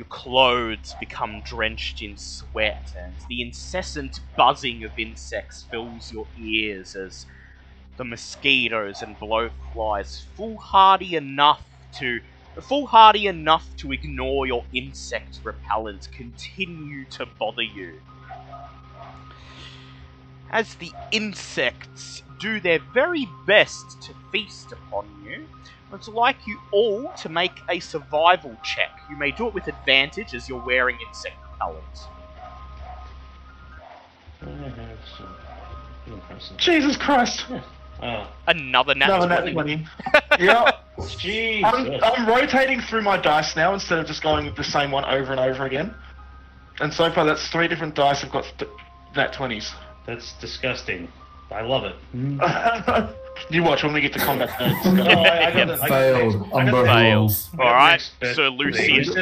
[0.00, 6.96] Your clothes become drenched in sweat, and the incessant buzzing of insects fills your ears
[6.96, 7.26] as
[7.98, 12.20] the mosquitoes and blowflies, foolhardy enough to
[12.62, 17.92] foolhardy enough to ignore your insect repellent, continue to bother you.
[20.50, 25.46] As the insects do their very best to feast upon you,
[25.92, 28.90] I'd like you all to make a survival check.
[29.10, 32.06] You may do it with advantage as you're wearing insect repellent.
[36.56, 37.44] Jesus Christ!
[38.02, 39.52] Oh, Another nat Another nat 20.
[39.52, 39.86] 20.
[40.40, 40.72] yeah.
[40.98, 41.62] jeez.
[41.64, 45.04] I'm, I'm rotating through my dice now instead of just going with the same one
[45.04, 45.94] over and over again.
[46.80, 48.24] And so far, that's three different dice.
[48.24, 48.70] I've got th-
[49.14, 49.74] nat 20s.
[50.06, 51.12] That's disgusting.
[51.50, 51.96] I love it.
[53.50, 54.50] you watch when we get to combat.
[54.84, 55.66] No, oh, I, I got Yep.
[55.68, 57.20] the- I got the Failed next- I got the- Failed.
[57.20, 57.48] rolls.
[57.52, 58.36] I got the Alright, next bit.
[58.36, 59.16] so Lucius.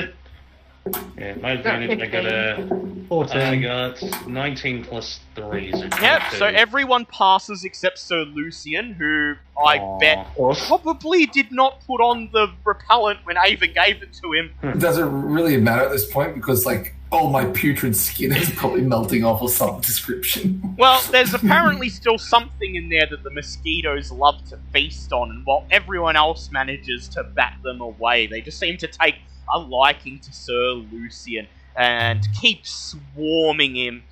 [0.91, 1.21] Aced it.
[1.21, 2.69] Yeah, my advantage, I got a.
[3.05, 3.63] I 14.
[3.63, 5.73] got 19 plus 3.
[5.73, 9.35] So Yep, so everyone passes except Sir Lucian, who
[9.67, 9.99] I Aw.
[9.99, 10.27] bet
[10.67, 14.51] probably did not put on the repellent when Ava gave it to him.
[14.61, 14.69] Hmm.
[14.69, 18.83] It doesn't really matter at this point because, like, all my putrid skin is probably
[18.83, 20.75] melting off or some description.
[20.77, 25.47] Well, there's apparently still something in there that the mosquitoes love to feast on, and
[25.47, 29.17] while everyone else manages to bat them away, they just seem to take
[29.53, 31.47] a liking to Sir Lucian
[31.77, 34.03] and keep swarming him.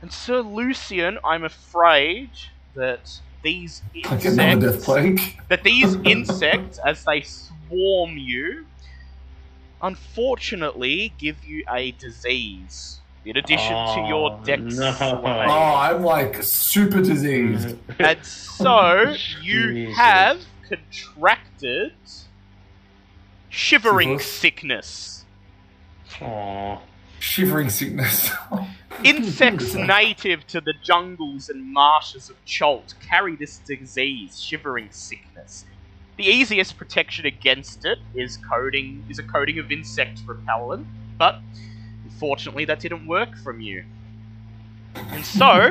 [0.00, 2.30] And Sir Lucian, I'm afraid
[2.74, 8.66] that these like another death insects, that these insects, as they swarm you,
[9.82, 13.00] unfortunately give you a disease.
[13.24, 14.96] In addition to oh, your Oh, dex no.
[15.00, 17.76] Oh, I'm like super diseased.
[17.98, 21.92] And so you have contracted
[23.58, 24.26] shivering Syphilis?
[24.32, 25.24] sickness.
[26.22, 26.78] Aw.
[27.18, 28.30] Shivering sickness.
[29.04, 35.64] Insects native to the jungles and marshes of Chult carry this disease, shivering sickness.
[36.16, 40.86] The easiest protection against it is coating is a coating of insect repellent,
[41.16, 41.40] but
[42.04, 43.84] unfortunately that didn't work from you.
[44.94, 45.70] And so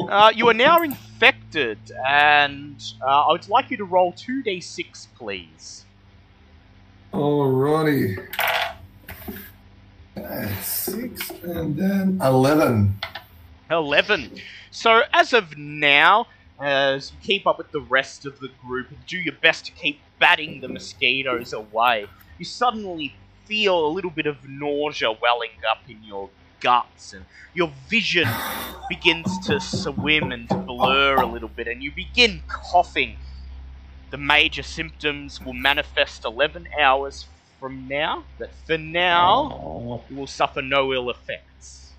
[0.10, 5.84] Uh, you are now infected, and uh, I would like you to roll 2d6, please.
[7.12, 8.26] Alrighty.
[10.16, 12.98] Uh, Six and then eleven.
[13.70, 14.32] 11.
[14.72, 16.26] So, as of now,
[16.60, 19.72] as you keep up with the rest of the group and do your best to
[19.72, 22.06] keep batting the mosquitoes away,
[22.38, 23.14] you suddenly
[23.46, 26.30] feel a little bit of nausea welling up in your
[26.60, 28.28] guts, and your vision
[28.88, 33.16] begins to swim and blur a little bit, and you begin coughing.
[34.10, 37.26] The major symptoms will manifest 11 hours
[37.60, 39.92] from now, but for now, oh.
[39.92, 40.00] Aw.
[40.10, 41.92] you will suffer no ill effects.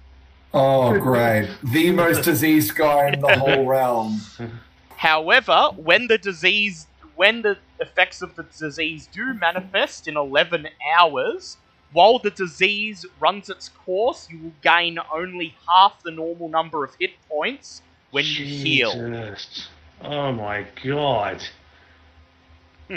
[0.53, 1.49] Oh, great.
[1.63, 4.19] The most diseased guy in the whole realm.
[4.97, 11.57] However, when the disease, when the effects of the disease do manifest in 11 hours,
[11.93, 16.95] while the disease runs its course, you will gain only half the normal number of
[16.99, 17.81] hit points
[18.11, 18.93] when you heal.
[18.93, 19.69] Jesus.
[20.01, 21.41] Oh my god.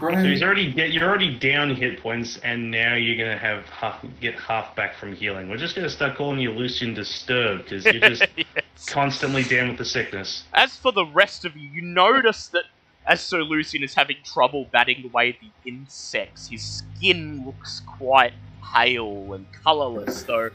[0.01, 4.05] So he's already get you're already down hit points, and now you're gonna have half,
[4.21, 5.49] get half back from healing.
[5.49, 8.87] We're just gonna start calling you Lucian Disturbed because you're just Yes.
[8.89, 10.45] constantly down with the sickness.
[10.53, 12.65] As for the rest of you, you notice that
[13.07, 18.33] as Sir Lucian is having trouble batting away the insects, his skin looks quite
[18.73, 20.51] pale and colourless, though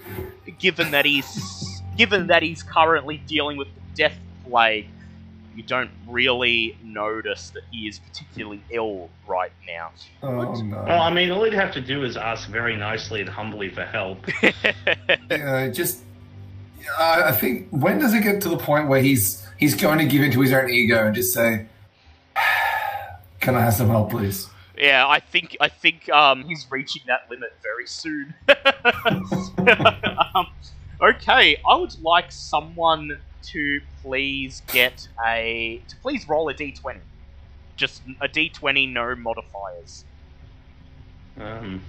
[0.60, 4.18] given that he's given that he's currently dealing with the death
[4.48, 4.88] plague,
[5.56, 9.92] you don't really notice that he is particularly ill right now.
[10.24, 10.84] Oh no.
[10.88, 13.86] Well, I mean, all he'd have to do is ask very nicely and humbly for
[13.86, 14.26] help.
[15.32, 16.02] Yeah, just.
[16.98, 20.06] I I think when does it get to the point where he's he's going to
[20.06, 21.66] give into his own ego and just say,
[23.40, 27.30] "Can I have some help, please?" Yeah, I think I think um, he's reaching that
[27.30, 28.34] limit very soon.
[30.36, 30.48] um,
[31.02, 36.98] okay, I would like someone to please get a to please roll a d20.
[37.76, 40.04] Just a d20, no modifiers.
[41.40, 41.82] Um,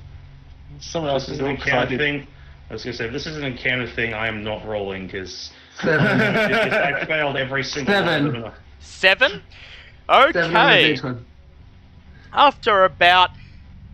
[0.78, 1.98] Someone else is is an doing encounter excited.
[1.98, 2.26] thing.
[2.68, 5.50] I was gonna say, if this is an encounter thing, I am not rolling because
[5.80, 6.06] Seven.
[6.06, 8.42] I failed every single Seven.
[8.42, 8.52] one.
[8.78, 9.30] Seven.
[9.30, 9.42] Seven
[10.56, 10.94] Okay.
[10.94, 11.22] the D20.
[12.32, 13.30] After about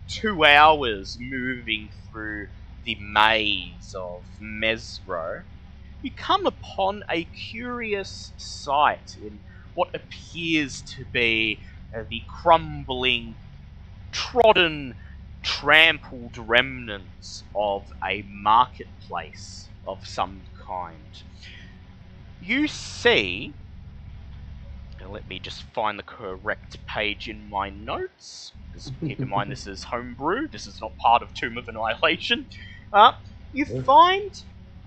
[0.07, 2.47] two hours moving through
[2.85, 5.41] the maze of Mezro,
[6.01, 9.41] you come upon a curious sight in
[9.73, 11.61] what appears to be
[11.95, 13.37] uh, the crumbling,
[14.11, 14.95] trodden,
[15.43, 21.23] trampled remnants of a marketplace of some kind.
[22.39, 23.55] You see
[25.05, 28.53] let me just find the correct page in my notes.
[28.71, 30.47] Because keep in mind this is homebrew.
[30.49, 32.47] This is not part of Tomb of Annihilation.
[32.93, 33.13] Uh,
[33.53, 34.31] you find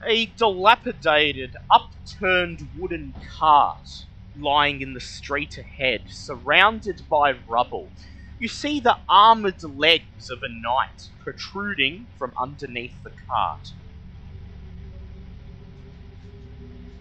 [0.07, 4.05] a dilapidated, upturned wooden cart
[4.39, 7.91] lying in the street ahead, surrounded by rubble.
[8.39, 13.73] You see the armored legs of a knight protruding from underneath the cart.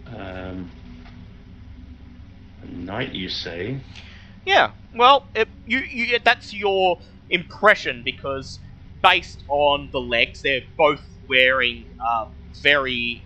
[0.08, 0.70] Um,
[2.62, 3.80] a knight, you say?
[4.46, 8.60] Yeah, well, it, you, you that's your impression because
[9.02, 12.26] based on the legs, they're both wearing uh,
[12.62, 13.24] very,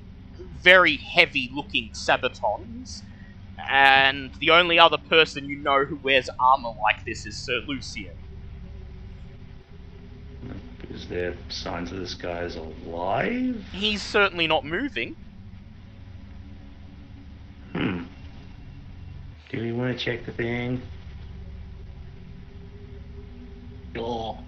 [0.61, 3.03] very heavy-looking sabatons,
[3.69, 8.13] and the only other person you know who wears armor like this is Sir Lucian.
[10.89, 13.63] Is there signs that this guy's alive?
[13.71, 15.15] He's certainly not moving.
[17.71, 18.03] Hmm.
[19.49, 20.81] Do we want to check the thing?
[23.95, 24.39] Sure.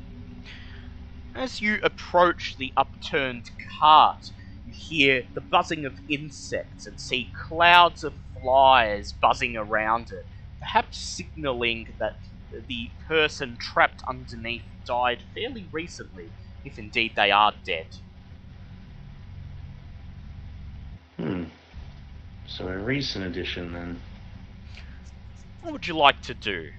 [1.33, 4.31] As you approach the upturned cart,
[4.75, 10.25] hear the buzzing of insects and see clouds of flies buzzing around it,
[10.59, 12.17] perhaps signaling that
[12.67, 16.29] the person trapped underneath died fairly recently,
[16.63, 17.87] if indeed they are dead.
[21.17, 21.45] Hmm.
[22.47, 24.01] So a recent addition then.
[25.61, 26.69] What would you like to do?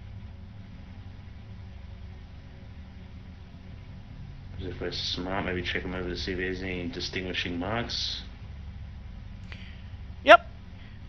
[4.60, 8.22] If we're smart, maybe check them over to see if there's any distinguishing marks.
[10.24, 10.48] Yep.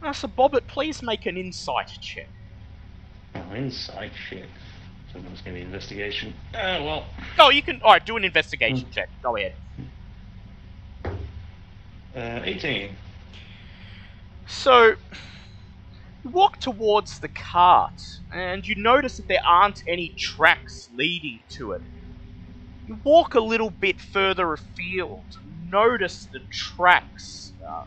[0.04, 2.28] Uh, so, Bobbit, please make an insight check.
[3.36, 4.48] Oh, insight check.
[5.14, 6.34] So that's gonna be investigation.
[6.54, 7.06] Oh well.
[7.40, 7.82] Oh, you can.
[7.82, 9.10] Alright, do an investigation check.
[9.24, 9.56] Go ahead.
[12.16, 12.96] Uh, 18.
[14.48, 14.96] So,
[16.24, 18.02] you walk towards the cart,
[18.34, 21.82] and you notice that there aren't any tracks leading to it.
[22.88, 27.86] You walk a little bit further afield, notice the tracks uh,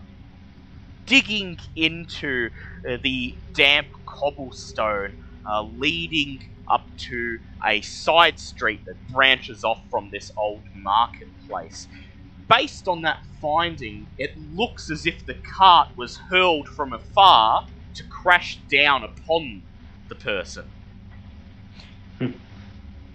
[1.06, 2.50] digging into
[2.88, 5.14] uh, the damp cobblestone,
[5.50, 6.40] uh, leading
[6.70, 11.88] up to a side street that branches off from this old marketplace
[12.48, 17.62] based on that finding, it looks as if the cart was hurled from afar
[17.94, 19.64] to crash down upon
[20.08, 20.64] the person.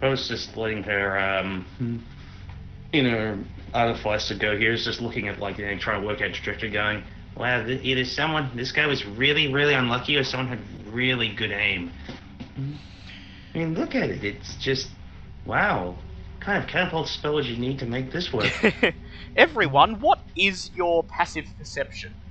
[0.02, 1.66] I was just letting her, um,
[2.94, 3.38] you know,
[3.74, 4.74] artifice to go here.
[4.74, 7.04] Is just looking at like, you know, trying to work out trajectory, going,
[7.38, 10.60] wow, th- either someone, this guy was really, really unlucky, or someone had
[10.94, 11.92] really good aim.
[13.54, 14.24] I mean, look at it.
[14.24, 14.90] It's just,
[15.46, 15.96] wow.
[16.40, 18.52] Kind of catapult spell would you need to make this work?
[19.36, 22.14] Everyone, what is your passive perception?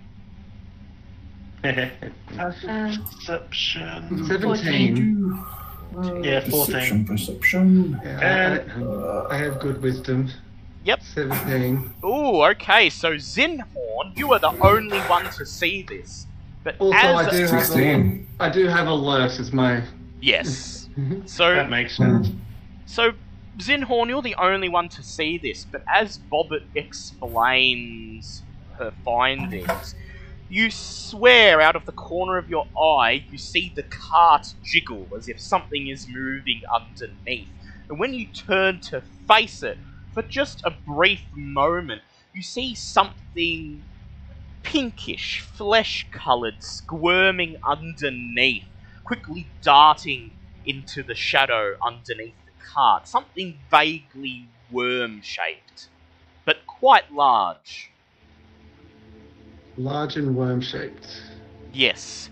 [1.64, 4.26] Uh, Perception.
[4.26, 5.44] 17.
[6.22, 6.51] Yeah, 14.
[6.51, 8.01] Perception, perception.
[8.05, 10.28] Yeah, Uh, I, I have good wisdom.
[10.84, 11.03] Yep.
[11.03, 11.95] 17.
[12.05, 16.26] Ooh, okay, so Zinhorn, you are the only one to see this.
[16.62, 18.26] But Also, as I do have a, 16.
[18.40, 19.82] I do have alert as my.
[20.20, 20.88] yes,
[21.26, 22.28] so that makes sense.
[22.86, 23.12] so
[23.59, 25.64] Zinhorn, you're the only one to see this.
[25.70, 28.42] But as Bobbit explains
[28.78, 29.95] her findings,
[30.49, 35.28] you swear out of the corner of your eye you see the cart jiggle as
[35.28, 37.49] if something is moving underneath.
[37.88, 39.78] And when you turn to face it,
[40.12, 43.84] for just a brief moment, you see something
[44.64, 48.66] pinkish, flesh coloured, squirming underneath,
[49.05, 50.32] quickly darting
[50.66, 53.09] into the shadow underneath the cart.
[53.09, 55.88] Something vaguely worm shaped,
[56.47, 57.93] but quite large.
[59.76, 61.06] Large and worm shaped.
[61.72, 62.30] Yes.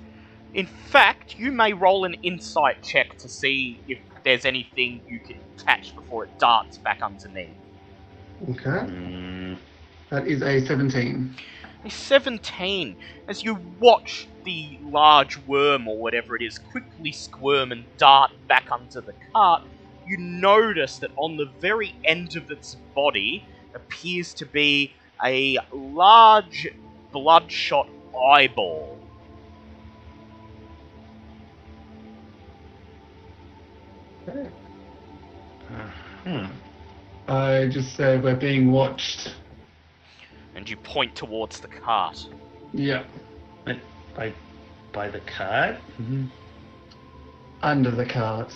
[0.55, 5.39] In fact, you may roll an insight check to see if there's anything you can
[5.65, 7.49] catch before it darts back underneath.
[8.51, 8.87] Okay.
[8.87, 9.57] Mm,
[10.11, 11.35] That is a 17.
[11.85, 17.85] A 17, as you watch the large worm or whatever it is quickly squirm and
[17.97, 19.63] dart back under the cart,
[20.07, 24.93] you notice that on the very end of its body appears to be
[25.25, 26.69] a large
[27.13, 28.99] bloodshot eyeball.
[36.25, 36.47] Hmm.
[37.29, 39.35] I just say we're being watched.
[40.55, 42.27] And you point towards the cart.
[42.73, 43.05] Yeah.
[43.65, 43.79] But
[44.15, 44.33] by,
[44.93, 45.79] by the card?
[47.63, 48.53] Under the cart.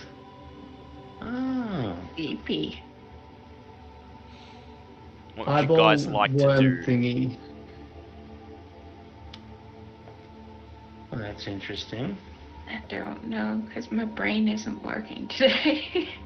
[1.21, 1.97] Oh.
[2.19, 2.75] EP.
[5.35, 6.83] What would you guys like to do?
[6.83, 7.37] thingy.
[11.17, 12.19] Well, that's interesting.
[12.69, 16.11] I don't know, because my brain isn't working today.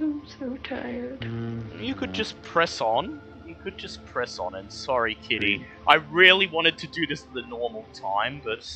[0.00, 1.18] I'm so tired.
[1.20, 3.22] Mm, You could just press on.
[3.46, 4.54] You could just press on.
[4.54, 5.66] And sorry, Kitty.
[5.88, 8.68] I really wanted to do this at the normal time, but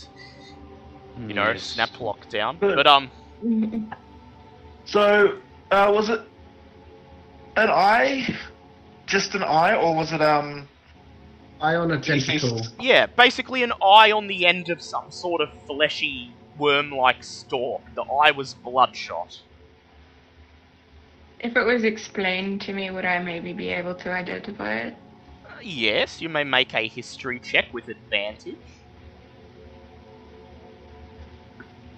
[1.29, 1.65] you know, yes.
[1.65, 2.59] snap lockdown.
[2.59, 3.11] But- But um,
[4.87, 5.37] So,
[5.71, 6.21] uh, was it
[7.57, 8.27] an eye?
[9.07, 10.67] Just an eye, or was it um?
[11.65, 12.61] Eye on a Do you see- tentacle.
[12.79, 17.81] yeah, basically an eye on the end of some sort of fleshy worm-like stalk.
[17.95, 19.41] The eye was bloodshot.
[21.41, 24.95] If it was explained to me, would I maybe be able to identify it?
[25.49, 28.57] Uh, yes, you may make a history check with advantage.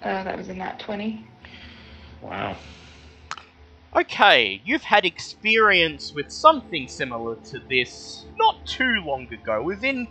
[0.01, 1.25] Uh, that was in that 20.
[2.21, 2.55] Wow.
[3.95, 10.07] Okay, you've had experience with something similar to this not too long ago, within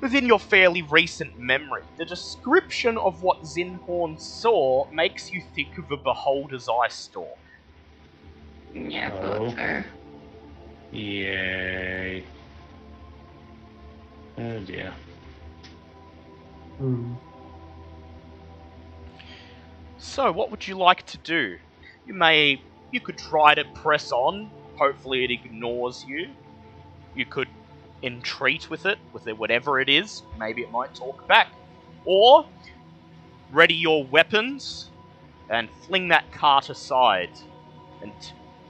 [0.00, 1.82] within your fairly recent memory.
[1.96, 7.38] The description of what Zinhorn saw makes you think of a Beholder's Eye Stalk.
[8.74, 9.84] Yeah, I Oh.
[10.92, 12.24] Yay.
[14.38, 14.92] Oh dear.
[16.78, 17.14] Hmm.
[19.98, 21.58] So, what would you like to do?
[22.06, 22.62] You may.
[22.94, 24.52] You could try to press on.
[24.76, 26.28] Hopefully, it ignores you.
[27.16, 27.48] You could
[28.04, 30.22] entreat with it, with it, whatever it is.
[30.38, 31.48] Maybe it might talk back.
[32.04, 32.46] Or,
[33.50, 34.90] ready your weapons
[35.50, 37.30] and fling that cart aside.
[38.00, 38.12] And.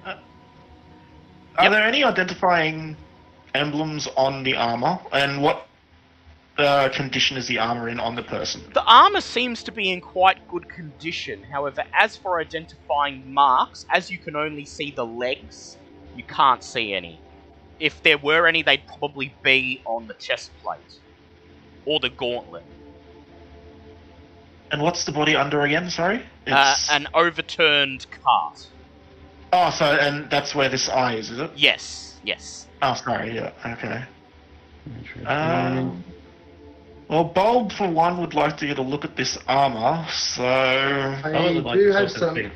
[0.07, 0.15] Uh,
[1.59, 1.73] are Yep.
[1.73, 2.97] there any identifying
[3.55, 4.99] emblems on the armor?
[5.13, 5.67] And what
[6.59, 8.63] uh, condition is the armor in on the person?
[8.75, 11.43] The armor seems to be in quite good condition.
[11.43, 15.77] However, as for identifying marks, as you can only see the legs,
[16.15, 17.21] you can't see any.
[17.81, 20.79] If there were any, they'd probably be on the chest plate
[21.87, 22.65] or the gauntlet.
[24.71, 25.91] And what's the body under again?
[25.91, 26.17] Sorry.
[26.19, 28.67] Uh, It's- an overturned cart.
[29.53, 31.51] oh, so and that's where this eye is, is it?
[31.57, 32.67] Yes, yes.
[32.83, 33.35] Oh, sorry.
[33.35, 33.51] Yeah.
[33.65, 34.05] Okay.
[35.27, 36.05] Um,
[37.09, 40.07] well, Bulb for one would like to get a look at this armor.
[40.11, 42.35] So I I like do have some.
[42.35, 42.51] the-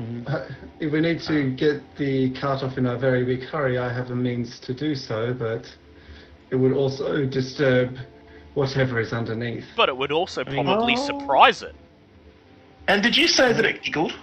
[0.00, 0.28] Mhm.
[0.32, 0.44] Uh,
[0.78, 4.12] If we need to get the cart off in a very big hurry, I have
[4.12, 5.64] a means to do so, but
[6.50, 7.98] it would also disturb
[8.54, 9.64] whatever is underneath.
[9.76, 11.06] But it would also probably Oh.
[11.06, 11.74] surprise it.
[12.86, 14.14] And did you say that it giggled?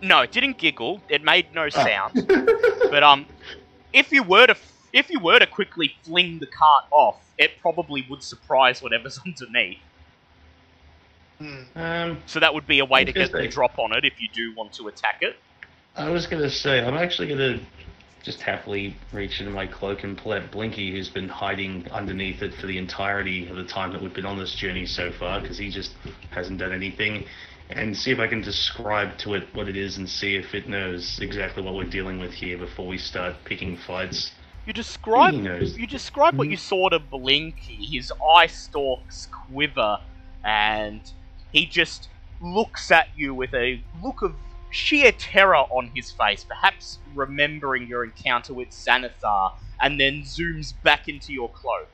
[0.00, 1.02] No, it didn't giggle.
[1.10, 2.26] It made no sound.
[2.90, 3.26] but um,
[3.92, 4.54] if you were to
[4.92, 9.78] if you were to quickly fling the cart off, it probably would surprise whatever's underneath.
[11.38, 11.62] Hmm.
[11.74, 14.28] Um, So that would be a way to get the drop on it if you
[14.32, 15.36] do want to attack it.
[15.96, 17.60] I was gonna say I'm actually gonna
[18.22, 22.54] just happily reach into my cloak and pull out Blinky, who's been hiding underneath it
[22.54, 25.58] for the entirety of the time that we've been on this journey so far, because
[25.58, 25.92] he just
[26.30, 27.24] hasn't done anything,
[27.70, 30.68] and see if I can describe to it what it is and see if it
[30.68, 34.30] knows exactly what we're dealing with here before we start picking fights.
[34.66, 36.60] You describe you describe what you mm-hmm.
[36.60, 37.74] saw to Blinky.
[37.74, 39.98] His eye stalks quiver,
[40.44, 41.00] and
[41.52, 42.08] he just
[42.40, 44.34] looks at you with a look of
[44.70, 51.08] sheer terror on his face, perhaps remembering your encounter with Xanathar, and then zooms back
[51.08, 51.88] into your cloak.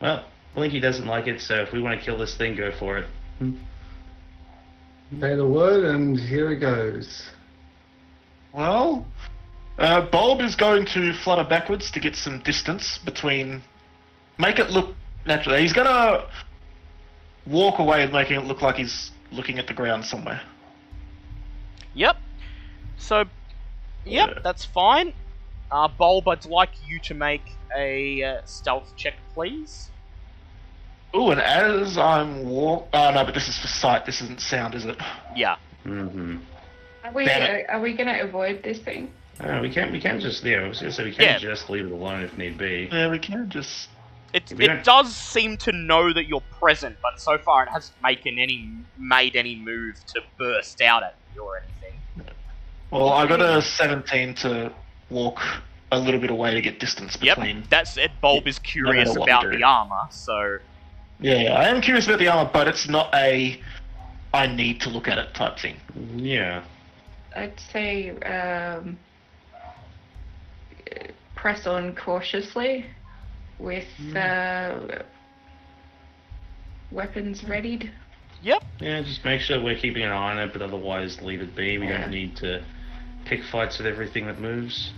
[0.00, 0.24] Well,
[0.54, 3.06] Blinky doesn't like it, so if we want to kill this thing, go for it.
[5.20, 7.24] Say the word, and here it goes.
[8.52, 9.06] Well,
[9.78, 13.62] uh, Bulb is going to flutter backwards to get some distance between.
[14.38, 14.94] Make it look
[15.26, 15.56] natural.
[15.56, 16.24] He's gonna
[17.46, 20.40] walk away, making it look like he's looking at the ground somewhere.
[21.94, 22.16] Yep.
[22.96, 23.24] So,
[24.04, 24.38] yep, Yeah.
[24.42, 25.12] that's fine.
[25.70, 27.42] Uh, Bulb, I'd like you to make
[27.76, 29.90] a uh, stealth check, please.
[31.14, 32.88] Ooh, and as I'm walk.
[32.94, 34.06] Oh no, but this is for sight.
[34.06, 34.96] This isn't sound, is it?
[35.36, 35.56] Yeah.
[35.84, 36.38] Mm-hmm.
[37.04, 37.66] Are we Damn it.
[37.68, 39.12] are we gonna avoid this thing?
[39.40, 39.90] Uh, we can't.
[39.92, 40.44] We can't just.
[40.44, 41.50] Yeah, I was gonna say we can't Yeah.
[41.50, 42.88] just leave it alone if need be.
[42.92, 43.88] Yeah, we can just.
[44.32, 47.68] It, We it don't- does seem to know that you're present, but so far it
[47.68, 52.00] hasn't making any made any move to burst out at you or anything.
[52.90, 54.72] Well, I got a 17 to
[55.10, 55.40] walk
[55.90, 57.64] a little bit away to get distance Yep, between.
[57.68, 58.10] that's it.
[58.22, 59.50] Bulb is curious matter what about do.
[59.58, 60.58] the armor, so
[61.20, 63.60] Yeah, I am curious about the armor, but it's not a.
[64.34, 65.76] I need to look at it type thing.
[66.16, 66.62] Yeah.
[67.36, 68.98] I'd say um,
[71.34, 72.86] press on cautiously
[73.58, 73.86] with
[74.16, 74.78] uh,
[76.90, 77.90] weapons readied.
[78.42, 78.62] yep.
[78.80, 81.78] Yeah, just make sure we're keeping an eye on it, but otherwise leave it be.
[81.78, 82.02] We Yeah.
[82.02, 82.62] don't need to
[83.24, 84.92] pick fights with everything that moves.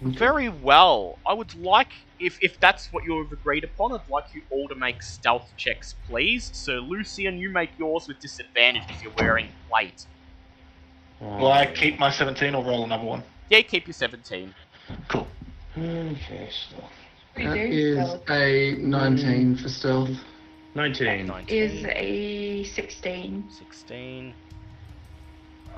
[0.00, 1.18] Very well.
[1.26, 1.88] I would like,
[2.20, 5.96] if if that's what you've agreed upon, I'd like you all to make stealth checks,
[6.08, 6.50] please.
[6.54, 10.06] So, Lucian, you make yours with disadvantage if you're wearing plate.
[11.20, 13.24] Will I keep my 17 or roll another one?
[13.48, 14.54] Yeah, keep your 17.
[15.08, 15.26] Cool.
[15.76, 16.76] Okay, so
[17.36, 18.30] We That do is stealth.
[18.30, 20.10] a 19 for stealth.
[20.74, 21.26] 19.
[21.26, 21.56] 19.
[21.56, 23.48] is a sixteen.
[23.50, 24.34] 16.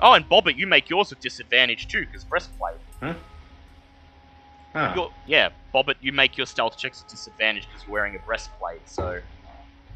[0.01, 2.75] Oh, and Bobbit, you make yours with disadvantage too, because breastplate.
[4.73, 8.19] Ah, Your- yeah, Bobbit, you make your stealth checks with disadvantage because you're wearing a
[8.19, 9.19] breastplate, so.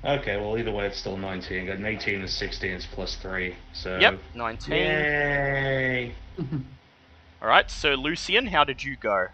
[0.04, 1.68] okay, well, either way, it's still 19.
[1.68, 3.56] Got an 18 and 16, it's plus 3.
[3.74, 3.98] So.
[4.00, 4.74] Yep, 19.
[4.76, 6.16] Yay!
[7.42, 9.28] Alright, so Lucian, how did you go?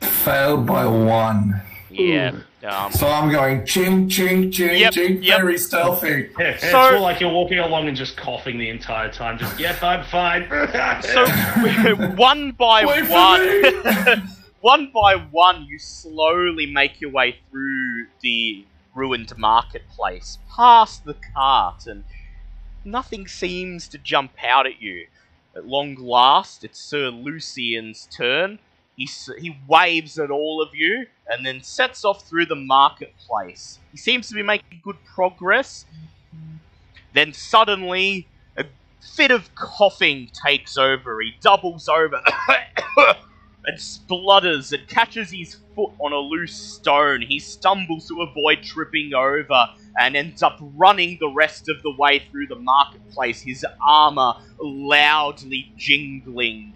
[0.00, 1.60] Failed by one.
[1.90, 2.32] Yeah.
[2.64, 5.40] Um, So I'm going ching, ching, ching, Yep, ching, yep.
[5.40, 6.30] very stealthy.
[6.38, 9.38] Yeah, it's So- more like you're walking along and just coughing the entire time.
[9.38, 10.46] Just, yep, I'm fine.
[11.02, 11.26] so
[12.16, 14.28] one by Wait one,
[14.60, 18.64] one by one, you slowly make your way through the
[18.94, 22.04] ruined marketplace, past the cart, and
[22.84, 25.06] nothing seems to jump out at you.
[25.56, 28.58] At long last, it's Sir Lucian's turn.
[28.94, 33.78] He, he waves at all of you and then sets off through the marketplace.
[33.90, 35.86] He seems to be making good progress.
[37.14, 38.28] Then suddenly,
[38.58, 38.66] a
[39.14, 41.22] fit of coughing takes over.
[41.22, 42.20] He doubles over
[43.64, 47.22] and splutters and catches his foot on a loose stone.
[47.22, 49.68] He stumbles to avoid tripping over
[49.98, 55.72] and ends up running the rest of the way through the marketplace, his armor loudly
[55.76, 56.72] jingling.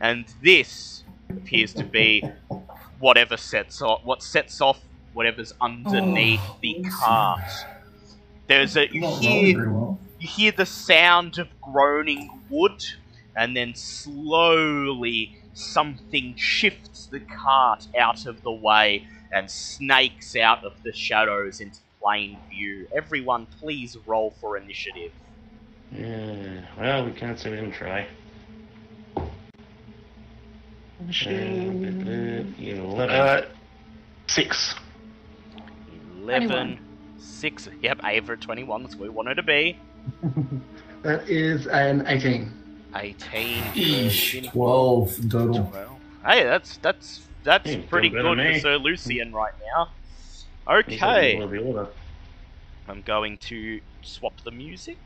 [0.00, 2.22] And this appears to be
[2.98, 4.80] whatever sets off what sets off
[5.12, 7.50] whatever's underneath Oh, the cart.
[8.46, 9.58] There's a you hear
[10.18, 12.84] you hear the sound of groaning wood,
[13.36, 20.74] and then slowly something shifts the cart out of the way and snakes out of
[20.84, 22.86] the shadows into plain view.
[22.94, 25.12] Everyone, please roll for initiative.
[25.92, 28.06] yeah, well, we can't say we didn't try.
[31.26, 32.56] Eleven.
[32.58, 33.44] Uh, uh, uh, uh,
[34.26, 34.74] six.
[36.20, 36.78] 11, 21.
[37.18, 37.68] 6.
[37.82, 39.78] Yep, Ava at 21, that's where we wanted to be.
[41.02, 42.52] That is an 18.
[42.94, 43.62] 18.
[43.74, 45.72] Eesh, 12 total.
[46.24, 48.60] Hey, that's that's that's Hey, pretty good for.
[48.60, 49.88] Sir Lucian right now.
[50.68, 51.38] He's in the Okay.
[51.38, 51.90] middle of the order.
[52.88, 54.98] I'm going to swap the music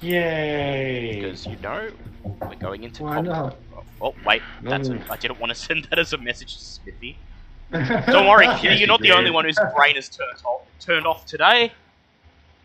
[0.00, 1.14] Yay!
[1.14, 1.90] because you know
[2.24, 3.56] we're going into Why not?
[4.00, 5.02] Oh, wait, that's a, No.
[5.10, 7.16] I didn't want to send that as a message to Smithy.
[7.72, 11.26] Don't worry, Kitty, you're not the only one whose brain is turned off, turned off
[11.26, 11.72] today.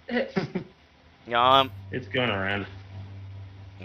[1.32, 2.66] Um, It's going around.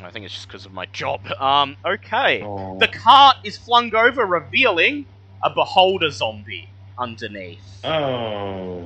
[0.03, 1.21] I think it's just because of my job.
[1.39, 2.43] Um, okay.
[2.43, 2.77] Oh.
[2.81, 5.07] The cart is flung over, revealing
[5.43, 6.68] a beholder zombie
[6.99, 7.61] underneath.
[7.84, 8.84] Oh.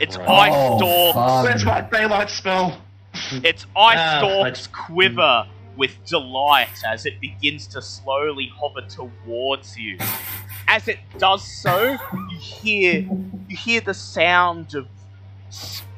[0.00, 0.28] Its crap.
[0.28, 1.14] eye Oh, stalks.
[1.14, 1.44] fun.
[1.44, 2.80] Where's my daylight spell?
[3.44, 5.46] Its eye Ah, stalks quiver
[5.76, 9.98] with delight as it begins to slowly hover towards you.
[10.68, 11.98] As it does so,
[12.30, 13.00] you hear
[13.48, 14.86] you hear the sound of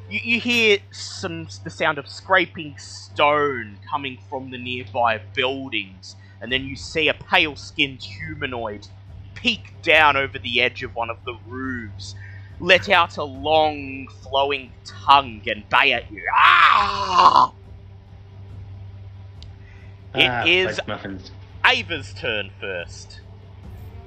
[0.09, 6.51] you, you hear some the sound of scraping stone coming from the nearby buildings, and
[6.51, 8.87] then you see a pale-skinned humanoid
[9.35, 12.15] peek down over the edge of one of the roofs,
[12.59, 16.23] let out a long, flowing tongue, and bay at you.
[16.35, 17.53] Ah!
[20.15, 21.31] It Ah, is muffins.
[21.65, 23.21] Ava's turn first.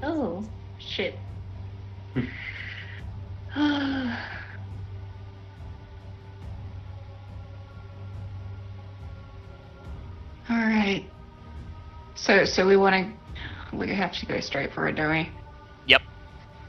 [0.02, 0.48] oh,
[0.78, 1.18] shit.
[3.56, 4.16] All
[10.50, 11.04] right.
[12.14, 13.25] So, so we want to,
[13.76, 15.28] we have to go straight for it, don't we?
[15.86, 16.02] Yep.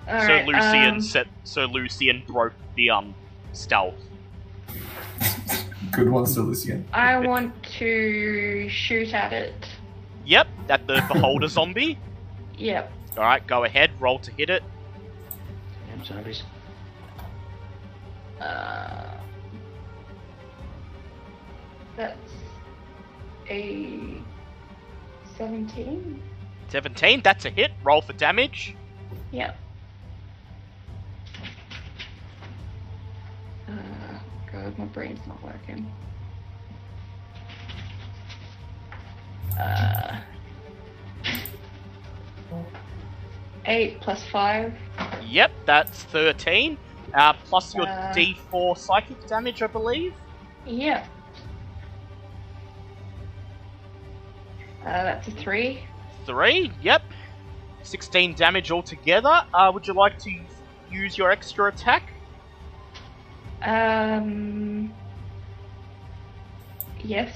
[0.08, 1.28] All so right, Lucian um, set.
[1.44, 3.16] So Lucian broke the um
[3.54, 3.96] stealth.
[5.92, 6.86] Good one, Sir Lucian.
[6.94, 9.68] I want to shoot at it.
[10.26, 11.98] Yep, at the beholder zombie.
[12.58, 12.92] Yep.
[13.18, 13.92] All right, go ahead.
[14.00, 14.64] Roll to hit it.
[15.88, 16.44] Damn zombies.
[18.40, 19.18] Uh,
[21.96, 22.32] that's
[23.50, 24.22] a
[26.70, 27.22] 17.
[27.24, 27.72] That's a hit.
[27.84, 28.76] Roll for damage.
[29.32, 29.58] Yep.
[33.68, 33.72] Uh,
[34.52, 35.92] God, my brain's not working.
[39.60, 40.20] Uh,
[43.66, 44.74] eight plus five.
[45.26, 46.78] Yep, that's thirteen.
[47.14, 48.14] Uh, plus your Uh.
[48.14, 50.14] D4 psychic damage, I believe.
[50.66, 51.08] Yep.
[54.82, 55.84] Uh, that's a three.
[56.28, 56.74] Three.
[56.82, 57.04] Yep.
[57.84, 59.46] Sixteen damage altogether.
[59.54, 60.32] Uh, would you like to
[60.92, 62.12] use your extra attack?
[63.62, 64.94] Um.
[67.02, 67.34] Yes.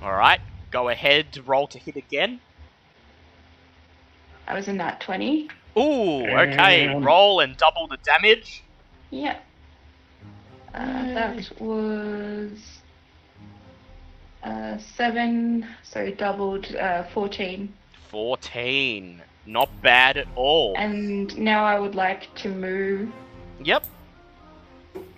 [0.00, 0.40] All right.
[0.70, 1.26] Go ahead.
[1.46, 2.40] Roll to hit again.
[4.48, 5.48] I was in that 20.
[5.76, 5.80] Ooh.
[6.26, 6.88] Okay.
[6.88, 7.04] Um.
[7.04, 8.64] Roll and double the damage.
[9.10, 9.44] Yep.
[10.74, 12.58] Uh, that was
[14.42, 17.72] uh, seven, so doubled uh, 14.
[18.12, 19.22] 14.
[19.46, 20.74] Not bad at all.
[20.76, 23.10] And now I would like to move
[23.64, 23.84] Yep.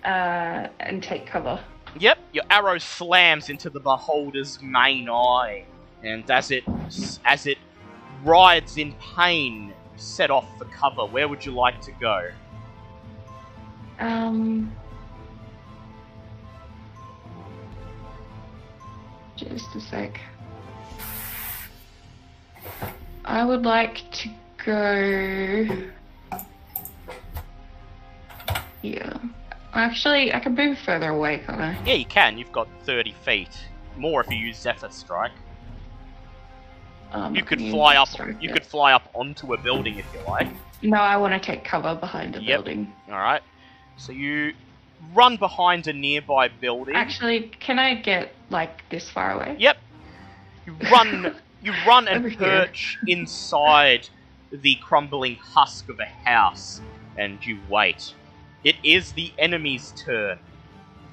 [0.03, 1.59] uh, and take cover.
[1.99, 2.17] Yep.
[2.33, 5.65] Your arrow slams into the beholder's main eye,
[6.03, 6.63] and as it
[7.23, 7.57] as it
[8.23, 11.05] writhes in pain, set off for cover.
[11.05, 12.29] Where would you like to go?
[13.99, 14.73] Um.
[19.37, 20.19] Just a sec.
[23.23, 24.29] I would like to
[24.65, 25.67] go.
[28.81, 29.17] Yeah.
[29.73, 31.77] Actually, I can move further away, can't I?
[31.85, 32.37] Yeah, you can.
[32.37, 33.49] You've got 30 feet.
[33.97, 35.31] More if you use Zephyr Strike.
[37.11, 38.07] Um, You could fly up.
[38.09, 38.53] strike You it?
[38.53, 40.47] could fly up onto a building if you like.
[40.81, 42.47] No, I want to take cover behind a Yep.
[42.65, 42.93] building.
[43.07, 43.41] All right.
[43.97, 44.53] So you
[45.13, 46.95] run behind a nearby building.
[46.95, 49.55] Actually, can I get like this far away?
[49.59, 49.77] Yep.
[50.65, 51.35] You run.
[51.65, 54.07] you run and Over perch inside
[54.51, 56.79] the crumbling husk of a house,
[57.17, 58.13] and you wait.
[58.63, 60.39] It is the enemy's turn.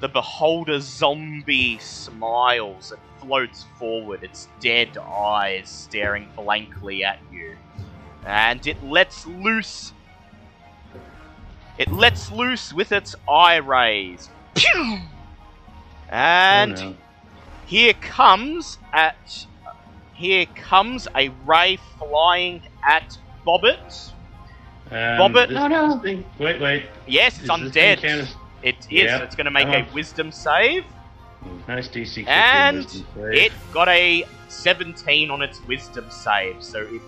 [0.01, 7.57] The beholder zombie smiles and floats forward, its dead eyes staring blankly at you.
[8.27, 9.93] And it lets loose.
[11.79, 14.29] It lets loose with its eye rays.
[14.55, 14.71] Pew!
[14.75, 15.09] Oh,
[16.11, 16.97] and Oh, no.
[17.67, 19.47] here comes at
[20.15, 24.13] here comes a ray flying at Bobbit.
[24.91, 24.97] Um,
[25.33, 25.95] Bobbit- this- no.
[25.95, 26.87] this thing- wait, wait.
[27.07, 28.01] Yes, it's Is undead.
[28.03, 28.29] counted-
[28.63, 29.11] It is.
[29.11, 29.23] Yep.
[29.23, 29.87] It's going to make a Oh.
[29.95, 30.85] wisdom save,
[31.67, 32.25] Nice DC.
[32.29, 33.05] and save.
[33.17, 36.57] it got a 17 on its wisdom save.
[36.63, 37.01] So it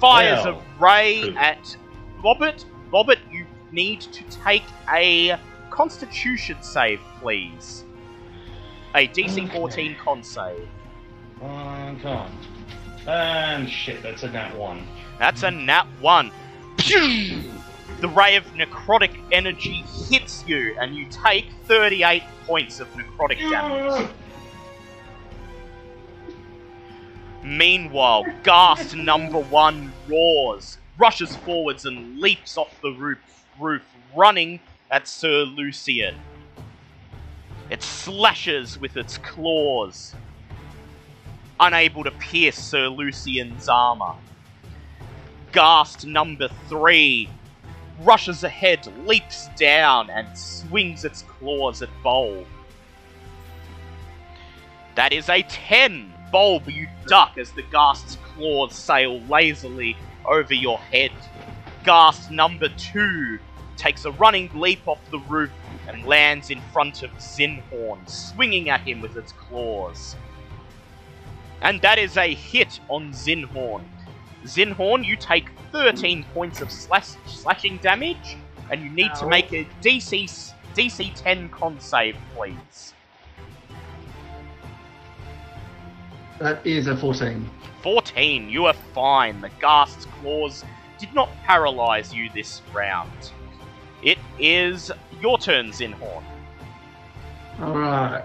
[0.00, 1.36] fires Well, a ray good.
[1.36, 1.76] at
[2.22, 2.64] Bobbit.
[2.92, 5.36] Bobbit, you need to take a
[5.70, 7.84] Constitution save, please.
[8.96, 10.66] A DC 14 con save.
[11.38, 11.77] One
[13.06, 14.86] And shit, that's a nat one.
[15.18, 16.30] That's a nat one.
[16.76, 17.42] Pew!
[18.00, 24.08] The ray of necrotic energy hits you, and you take 38 points of necrotic damage.
[27.42, 33.18] Meanwhile, Ghast number one roars, rushes forwards, and leaps off the roof,
[33.58, 33.82] roof
[34.14, 34.60] running
[34.90, 36.14] at Sir Lucian.
[37.70, 40.14] It slashes with its claws,
[41.60, 44.14] unable to pierce Sir Lucian's armor.
[45.52, 47.28] Ghast number three
[48.00, 52.46] rushes ahead, leaps down, and swings its claws at Bulb.
[54.94, 56.12] That is a 10.
[56.30, 59.96] Bulb, you duck as the Ghast's claws sail lazily
[60.26, 61.12] over your head.
[61.84, 63.38] Ghast number two
[63.76, 65.50] takes a running leap off the roof
[65.86, 70.16] and lands in front of Zinhorn, swinging at him with its claws.
[71.62, 73.82] And that is a hit on Zinhorn.
[74.44, 78.36] Zinhorn, you take 13 points of slash- slashing damage,
[78.70, 80.28] and you need to make a DC
[80.74, 82.94] DC 10 con save, please.
[86.38, 87.50] That is a 14.
[87.82, 89.40] 14, you are fine.
[89.40, 90.64] The Ghast's claws
[90.98, 93.32] did not paralyze you this round.
[94.02, 96.22] It is your turn, Zinhorn.
[97.60, 98.24] Alright.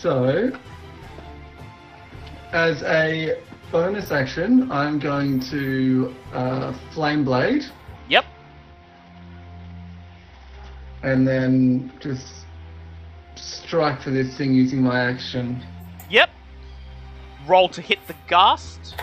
[0.00, 0.52] So,
[2.52, 3.42] as a
[3.72, 7.64] bonus action, I'm going to uh, Flame Blade
[8.08, 8.24] Yep,
[11.02, 12.28] and then just
[13.34, 15.60] strike for this thing using my action.
[16.08, 16.30] yep.
[17.44, 18.94] Roll to hit the Ghast.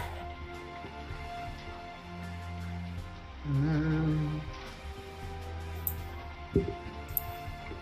[3.46, 4.42] Um,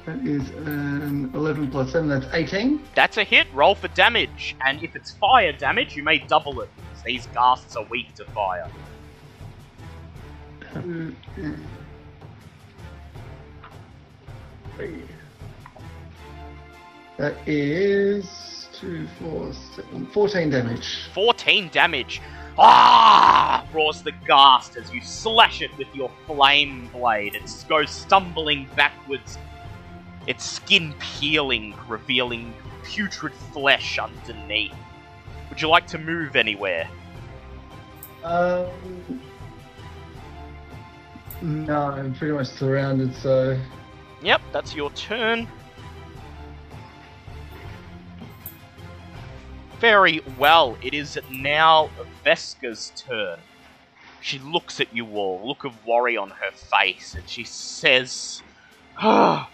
[0.05, 2.81] that is an 11 plus 7, that's 18.
[2.95, 3.47] That's a hit.
[3.53, 6.69] Roll for damage, and if it's fire damage, you may double it.
[6.75, 8.69] because These Ghasts are weak to fire.
[10.73, 11.51] Two, yeah.
[17.17, 21.09] That is 2, 4, 7, 14 damage.
[21.13, 22.21] 14 damage.
[22.57, 23.65] Ah!
[23.73, 27.35] roars the ghast as you slash it with your flame blade.
[27.35, 29.37] It goes stumbling backwards,
[30.27, 34.73] its skin peeling, revealing putrid flesh underneath.
[35.49, 36.87] Would you like to move anywhere?
[38.23, 38.67] Um,
[41.41, 43.59] no, I'm pretty much surrounded, so.
[44.21, 45.47] Yep, that's your turn.
[49.79, 51.89] Very well, it is now
[52.23, 53.37] Veska's turn.
[54.21, 58.41] She looks at you all, look of worry on her face, and she says,
[58.97, 59.49] "Ah,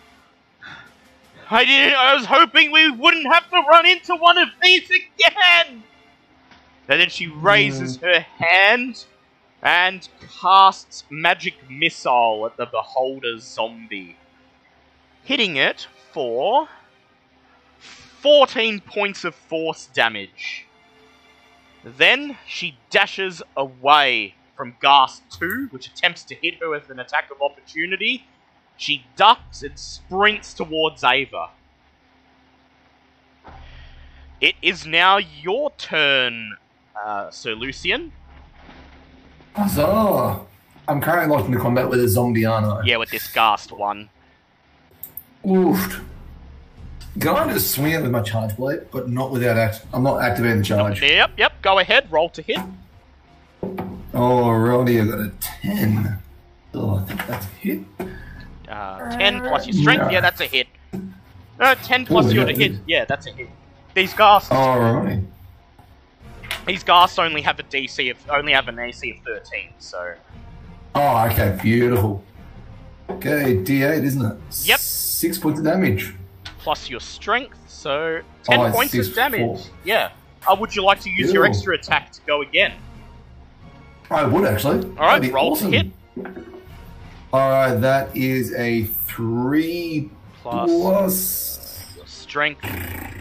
[1.51, 1.97] I didn't.
[1.97, 5.83] I was hoping we wouldn't have to run into one of these again."
[6.87, 9.05] And then she raises her hand
[9.61, 10.07] and
[10.41, 14.15] casts magic missile at the beholder zombie,
[15.23, 16.69] hitting it for
[18.21, 20.65] 14 points of force damage.
[21.83, 27.31] Then she dashes away from Ghast 2, which attempts to hit her with an attack
[27.31, 28.25] of opportunity.
[28.79, 31.49] She ducks and sprints towards Ava.
[34.39, 36.55] It is now your turn,
[36.95, 38.13] uh, Sir Lucian.
[39.53, 40.39] Huzzah!
[40.87, 42.81] I'm currently locked into combat with a I?
[42.85, 44.09] Yeah, with this Ghast one.
[45.45, 46.01] Oof.
[47.19, 49.85] Can I just swing it with my charge blade, but not without act?
[49.91, 51.01] I'm not activating the charge.
[51.01, 52.59] Yep, yep, go ahead, roll to hit.
[54.13, 56.17] Alrighty, I got a 10.
[56.75, 57.79] Oh, I think that's a hit.
[58.69, 60.09] Uh, 10 plus your strength, No.
[60.11, 60.67] yeah, that's a hit.
[61.59, 62.77] Uh, 10 plus Ooh, your yeah, hit, yeah.
[62.87, 63.49] yeah, that's a hit.
[63.95, 65.25] These Ghasts, Alrighty.
[66.67, 70.13] these Ghasts only have a DC of, only have an AC of 13, so.
[70.95, 72.23] Oh, okay, beautiful.
[73.09, 74.37] Okay, D8, isn't it?
[74.65, 74.79] Yep.
[74.79, 76.13] Six points of damage.
[76.59, 79.39] plus your strength, so 10 Oh, points six, of damage.
[79.41, 79.59] four.
[79.83, 80.11] Yeah.
[80.47, 82.73] Uh, would you like to use your extra attack to go again?
[84.11, 84.85] I would actually.
[84.97, 85.71] All right, That'd roll awesome.
[85.71, 85.87] to hit.
[87.31, 90.09] Alright, that is a 3
[90.41, 91.95] Plus plus.
[91.95, 92.65] your strength,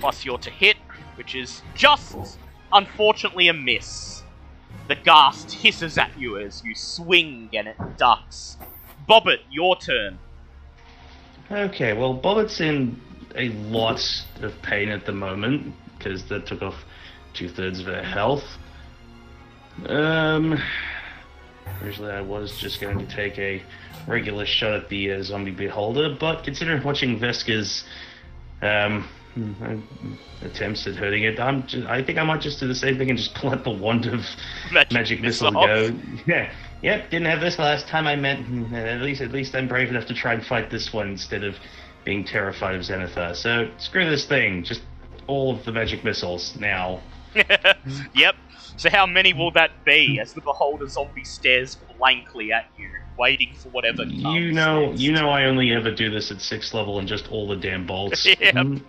[0.01, 0.79] plus your to hit,
[1.17, 2.39] which is just,
[2.73, 4.23] unfortunately, a miss.
[4.87, 8.57] The ghast hisses at you as you swing and it ducks.
[9.07, 10.19] Bobbit, your turn.
[11.51, 12.99] Okay, well, Bobbit's in
[13.35, 14.03] a lot
[14.41, 16.77] of pain at the moment because that took off
[17.35, 18.45] two thirds of her health.
[19.87, 20.59] Um,
[21.83, 23.63] originally I was just going to take a
[24.09, 27.85] regular shot at the uh, zombie beholder, but considering watching Veska's
[28.63, 29.09] um,
[30.43, 33.11] attempts at hurting it, I'm just, I think I might just do the same thing
[33.11, 34.25] and just pull out the wand of
[34.73, 36.23] Magic magic, missile, and go.
[36.27, 36.53] Yeah,
[36.83, 37.11] yep.
[37.11, 38.07] Didn't have this last time.
[38.07, 40.93] I meant hmm, at least at least I'm brave enough to try and fight this
[40.93, 41.57] one instead of
[42.05, 43.37] being terrified of Zenithar.
[43.37, 44.65] So screw this thing.
[44.65, 44.83] Just
[45.27, 47.01] all of the magic missiles now.
[48.15, 48.35] yep.
[48.77, 52.89] So how many will that be as the beholder zombie stares blankly at you,
[53.19, 54.15] waiting for whatever comes?
[54.23, 55.01] You know, next?
[55.01, 57.87] you know, I only ever do this at sixth level and just all the damn
[57.87, 58.25] bolts.
[58.41, 58.55] Yep.
[58.55, 58.83] Mhm.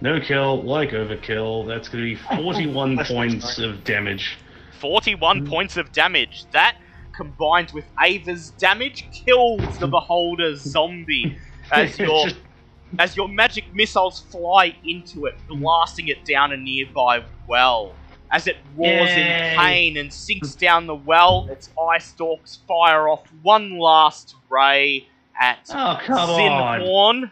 [0.00, 1.66] No kill, like overkill.
[1.66, 3.58] That's going to be 41 points nice.
[3.58, 4.36] of damage.
[4.80, 6.44] 41 points of damage.
[6.52, 6.76] That,
[7.16, 11.38] combined with Ava's damage, kills the Beholder zombie
[11.70, 12.40] as your Just-
[12.96, 17.92] as your magic missiles fly into it, blasting it down a nearby well.
[18.34, 23.22] As it roars in pain and sinks down the well, its eye stalks fire off
[23.42, 25.06] one last ray
[25.40, 26.80] at Oh come on!
[26.80, 27.30] Zinhorn.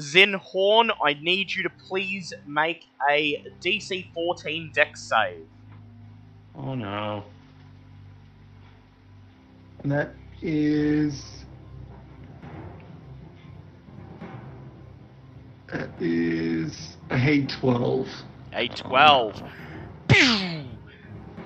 [0.00, 5.46] Zinhorn, I need you to please make a DC 14 dex save.
[6.56, 7.22] Oh no.
[9.84, 10.10] And that
[10.42, 11.44] is.
[15.68, 18.08] That is a 12.
[18.54, 19.36] A 12.
[19.36, 19.69] Pew!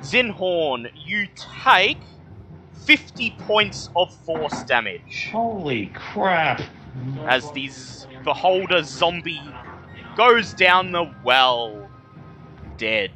[0.05, 1.27] Zinhorn, you
[1.65, 1.99] take
[2.85, 6.61] 50 points of force damage Holy crap!
[7.27, 9.41] as these beholder zombie
[10.15, 11.89] goes down the well
[12.77, 13.13] dead.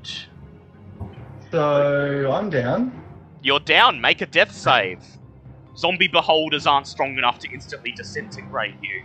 [1.50, 3.02] So I'm down.
[3.42, 5.04] You're down, make a death save.
[5.76, 9.04] Zombie beholders aren't strong enough to instantly disintegrate you.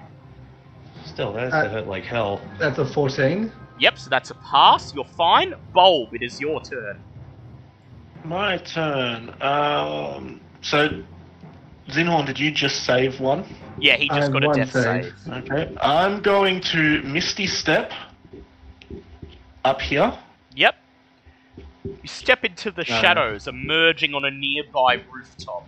[1.05, 2.41] Still, that's Uh, to hurt like hell.
[2.57, 3.51] That's a 14.
[3.79, 4.93] Yep, so that's a pass.
[4.95, 5.53] You're fine.
[5.73, 7.03] Bulb, it is your turn.
[8.23, 9.33] My turn.
[9.41, 11.03] Um, so,
[11.89, 13.43] Zinhorn, did you just save one?
[13.79, 15.13] Yeah, he just have got a death save.
[15.25, 15.33] save.
[15.51, 15.75] Okay.
[15.81, 17.91] I'm going to Misty Step
[19.65, 20.17] up here.
[20.55, 20.75] Yep.
[21.83, 25.67] You step into the Uh, shadows, emerging on a nearby rooftop.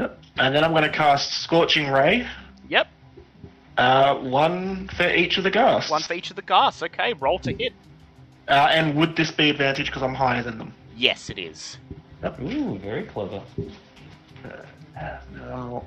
[0.00, 0.18] Yep.
[0.38, 2.26] And then I'm going to cast Scorching Ray.
[2.68, 2.88] Yep,
[3.76, 5.90] Uh, one for each of the ghasts.
[5.90, 6.82] one for each of the gas.
[6.82, 7.72] Okay, roll to hit.
[8.48, 10.72] Uh, and would this be advantage because I'm higher than them?
[10.96, 11.78] Yes, it is.
[12.40, 13.42] Ooh, very clever.
[14.44, 14.48] Uh,
[14.98, 15.84] uh, now,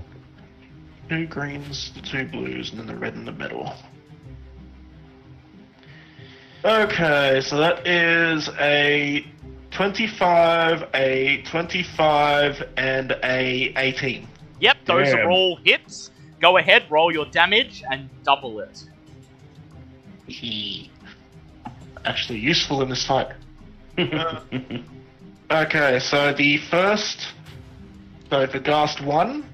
[1.10, 3.74] two greens, the two blues, and then the red in the middle.
[6.66, 9.26] Okay, so that is a
[9.72, 14.28] 25, a 25, and a 18.
[14.60, 15.20] Yep, those Damn.
[15.28, 16.12] are all hits.
[16.40, 18.84] Go ahead, roll your damage and double it.
[20.28, 20.92] He
[22.06, 23.32] actually useful in this fight.
[23.98, 24.42] Uh,
[25.50, 27.28] Okay, so the first,
[28.30, 29.50] so the Ghast 1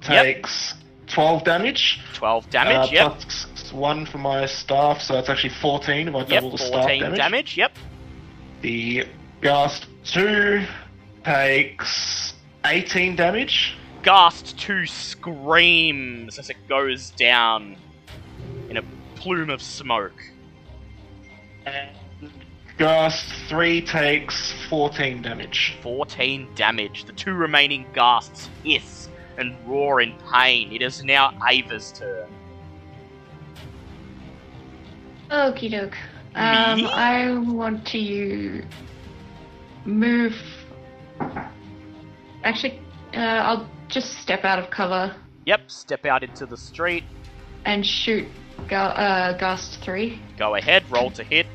[0.00, 0.74] takes
[1.08, 2.00] 12 damage.
[2.14, 3.12] 12 damage, uh, yep.
[3.20, 6.82] Plus 1 for my staff, so that's actually 14 if I Yep, double the staff
[6.84, 7.18] 14 damage.
[7.18, 7.56] damage.
[7.58, 7.76] yep.
[8.62, 9.04] The
[9.42, 10.64] Ghast 2
[11.24, 12.32] takes
[12.64, 13.76] 18 damage.
[14.02, 17.76] Ghast 2 screams as it goes down
[18.70, 18.82] in a
[19.16, 20.22] plume of smoke.
[21.66, 21.90] And
[22.78, 25.76] Ghast 3 takes 14 damage.
[25.82, 27.04] 14 damage.
[27.04, 30.72] The two remaining ghasts hiss and roar in pain.
[30.72, 32.28] It is now Ava's turn.
[35.30, 35.96] Okie doke.
[36.34, 38.64] Um, I want to
[39.84, 40.34] move.
[42.42, 42.80] Actually,
[43.14, 45.14] uh, I'll just step out of cover
[45.46, 47.04] Yep, step out into the street.
[47.64, 48.26] and shoot
[48.68, 50.20] Ga- uh, Ghast 3.
[50.36, 51.46] Go ahead, roll to hit.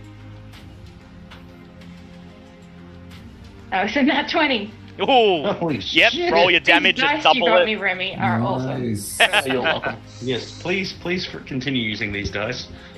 [3.72, 4.74] Oh, it's in that 20.
[5.02, 5.06] Ooh.
[5.54, 6.34] Holy Yep, shit.
[6.34, 7.66] roll your These damage and dice you double got it.
[7.66, 8.90] me, Remy, are awesome.
[8.90, 9.20] Nice.
[9.46, 9.96] You're welcome.
[10.22, 12.68] Yes, please, please for, continue using these dice.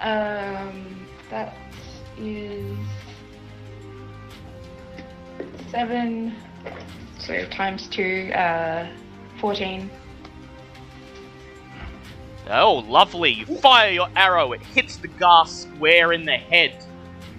[0.00, 1.54] um, that
[2.18, 2.76] is
[5.70, 6.34] seven.
[7.18, 8.88] So times two, uh,
[9.40, 9.90] fourteen.
[12.50, 13.30] Oh, lovely.
[13.32, 16.84] You fire your arrow, it hits the ghast square in the head,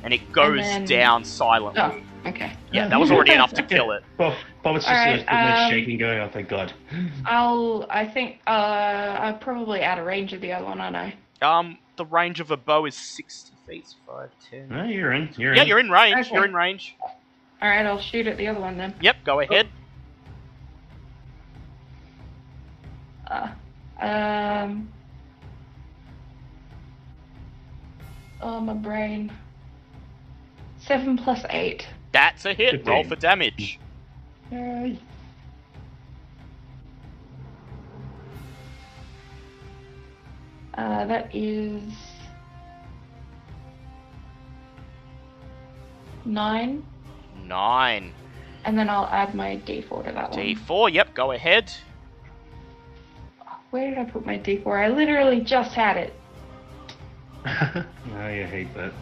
[0.04, 1.82] and it goes then- down silently.
[1.82, 2.54] Oh, okay.
[2.72, 4.04] Yeah, that was already enough to kill it.
[4.18, 6.74] Bob, Bob it's just Alright, a uh, um, shaking going, oh thank god.
[7.26, 7.86] I'll.
[7.90, 8.40] I think.
[8.48, 11.14] Uh, I'm probably out of range of the other one, aren't I?
[11.42, 13.94] Um, the range of a bow is 60 feet.
[14.08, 14.70] 5, 10.
[14.70, 15.30] No, you're in.
[15.38, 15.68] You're Yeah, in.
[15.68, 16.28] you're in range.
[16.28, 16.34] Okay.
[16.36, 16.96] You're in range.
[17.02, 18.94] All right, I'll shoot at the other one then.
[19.02, 19.68] Yep, go ahead.
[23.28, 23.50] Uh,
[24.04, 24.90] um.
[28.42, 29.32] Oh, my brain.
[30.80, 31.88] Seven plus eight.
[32.12, 32.72] That's a hit.
[32.72, 32.94] Fifteen.
[32.94, 33.80] Roll for damage.
[34.52, 35.00] Yay.
[40.74, 41.84] Uh, that is
[46.26, 46.84] nine,
[47.46, 48.12] Nine.
[48.66, 50.40] and then I'll add my D4 to that one.
[50.40, 50.94] D4.
[50.94, 51.72] Yep, go ahead.
[53.74, 54.86] Where did I put my D4?
[54.86, 56.14] I literally just had it.
[57.44, 58.94] I hate that.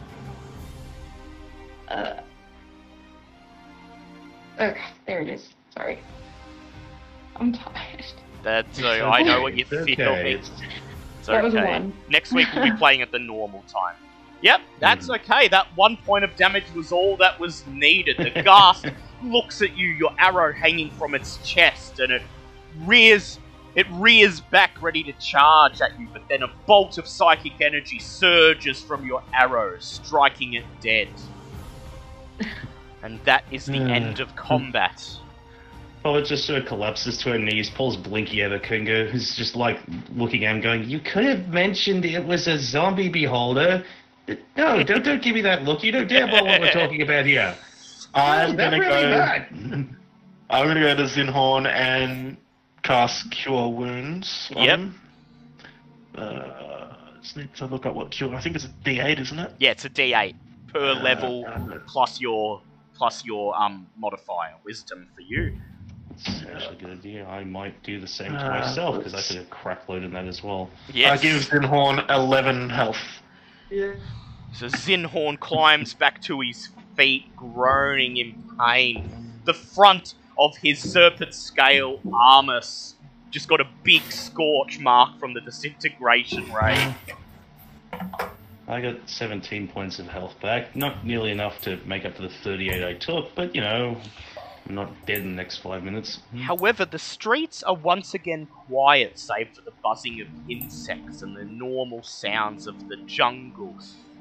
[1.90, 2.22] Uh,
[4.58, 5.50] okay, there it is.
[5.76, 6.00] Sorry.
[7.36, 8.06] I'm tired.
[8.44, 8.82] That's.
[8.82, 10.36] Uh, I know what you're It's okay.
[10.36, 10.50] It's,
[11.20, 11.68] It's That was okay.
[11.70, 11.92] one.
[12.08, 13.96] Next week we'll be playing at the normal time.
[14.42, 15.16] Yep, that's Hmm.
[15.16, 15.50] okay.
[15.50, 18.16] That one point of damage was all that was needed.
[18.20, 18.86] The ghast
[19.22, 22.22] looks at you, your arrow hanging from its chest, and it
[22.86, 23.38] rears
[23.76, 28.00] it rears back ready to charge at you, but then a bolt of psychic energy
[28.00, 31.08] surges from your arrow, striking it dead.
[33.04, 33.90] And that is the Hmm.
[33.90, 35.04] end of combat.
[36.06, 39.56] Bobbit just sort of collapses to her knees, pulls Blinky out of Kunga, who's just
[39.56, 39.80] like
[40.16, 43.84] looking at him going, You could have mentioned it was a zombie beholder.
[44.56, 45.84] No, don't don't give me that look.
[45.84, 47.56] You know damn well what we're talking about here.
[48.14, 49.10] I'm that gonna really go.
[49.10, 49.48] bad.
[50.50, 52.38] I'm gonna go to Zinhorn and
[52.84, 54.52] cast Cure Wounds.
[54.56, 54.80] on Yep.
[54.80, 55.02] him.
[56.16, 56.88] Uh,
[57.22, 58.36] just need to look up what cure.
[58.36, 59.54] I think it's a D8, isn't it?
[59.60, 60.36] Yeah, it's a D8
[60.68, 62.62] per Uh, level uh, plus your
[62.96, 65.58] plus your um modifier, wisdom for you.
[66.18, 67.26] It's actually a good idea.
[67.28, 70.26] I might do the same to Uh, myself because I could have crap loaded that
[70.26, 70.70] as well.
[70.94, 71.20] Yes.
[71.20, 73.00] I give Zinhorn 11 health.
[73.70, 73.94] Yeah.
[74.54, 79.40] So Zinhorn climbs back to his feet, groaning in pain.
[79.46, 82.62] The front of his serpent scale armor
[83.30, 86.96] just got a big scorch mark from the disintegration ray.
[88.68, 90.76] I got 17 points of health back.
[90.76, 93.98] Not nearly enough to make up for the 38 I took, but you know,
[94.68, 96.20] I'm not dead in the next five minutes.
[96.32, 96.38] Hmm.
[96.40, 101.46] However, the streets are once again quiet, save for the buzzing of insects and the
[101.46, 103.76] normal sounds of the jungle.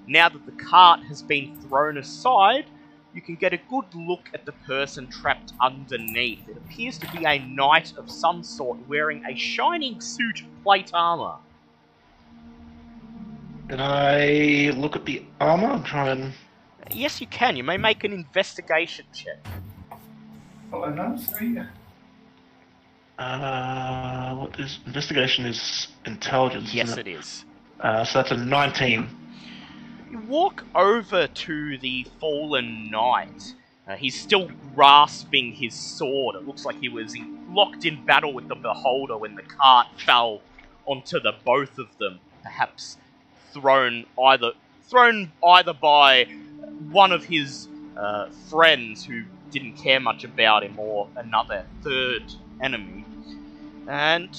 [0.06, 2.66] Now that the cart has been thrown aside,
[3.14, 6.48] you can get a good look at the person trapped underneath.
[6.48, 10.90] It appears to be a knight of some sort wearing a shining suit of plate
[10.94, 11.36] armor.
[13.68, 16.32] Can I look at the armor and try and.
[16.92, 17.56] Yes, you can.
[17.56, 19.38] You may make an investigation check.
[20.72, 21.62] Oh, and I'm sorry.
[23.18, 26.72] Uh, what is investigation is intelligence.
[26.72, 27.44] Yes, isn't it is.
[27.80, 29.19] Uh, so that's a 19.
[30.10, 33.54] You walk over to the fallen knight.
[33.86, 36.34] Uh, he's still grasping his sword.
[36.34, 39.86] It looks like he was in, locked in battle with the beholder when the cart
[40.04, 40.40] fell
[40.84, 42.18] onto the both of them.
[42.42, 42.96] Perhaps
[43.52, 46.24] thrown either thrown either by
[46.90, 49.22] one of his uh, friends who
[49.52, 52.22] didn't care much about him, or another third
[52.60, 53.04] enemy.
[53.86, 54.30] And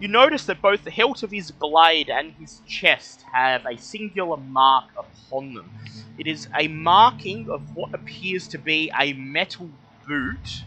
[0.00, 4.36] you notice that both the hilt of his blade and his chest have a singular
[4.36, 5.70] mark upon them.
[6.18, 9.70] It is a marking of what appears to be a metal
[10.06, 10.62] boot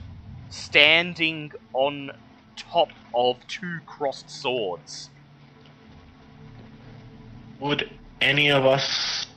[0.49, 2.11] standing on
[2.55, 5.09] top of two crossed swords.
[7.59, 7.89] Would
[8.19, 9.27] any of us,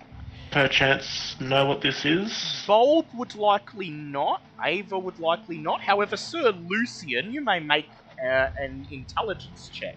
[0.51, 2.65] perchance, know what this is?
[2.66, 4.43] Bulb would likely not.
[4.65, 5.83] Ava would likely not.
[5.83, 7.89] However, Sir Lucian, you may make
[8.23, 9.97] uh, an intelligence check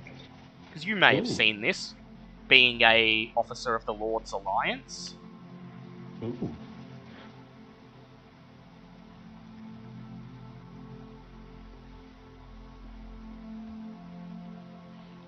[0.69, 1.95] because you may have seen this,
[2.47, 5.15] being a officer of the Lord's Alliance.
[6.23, 6.55] Ooh.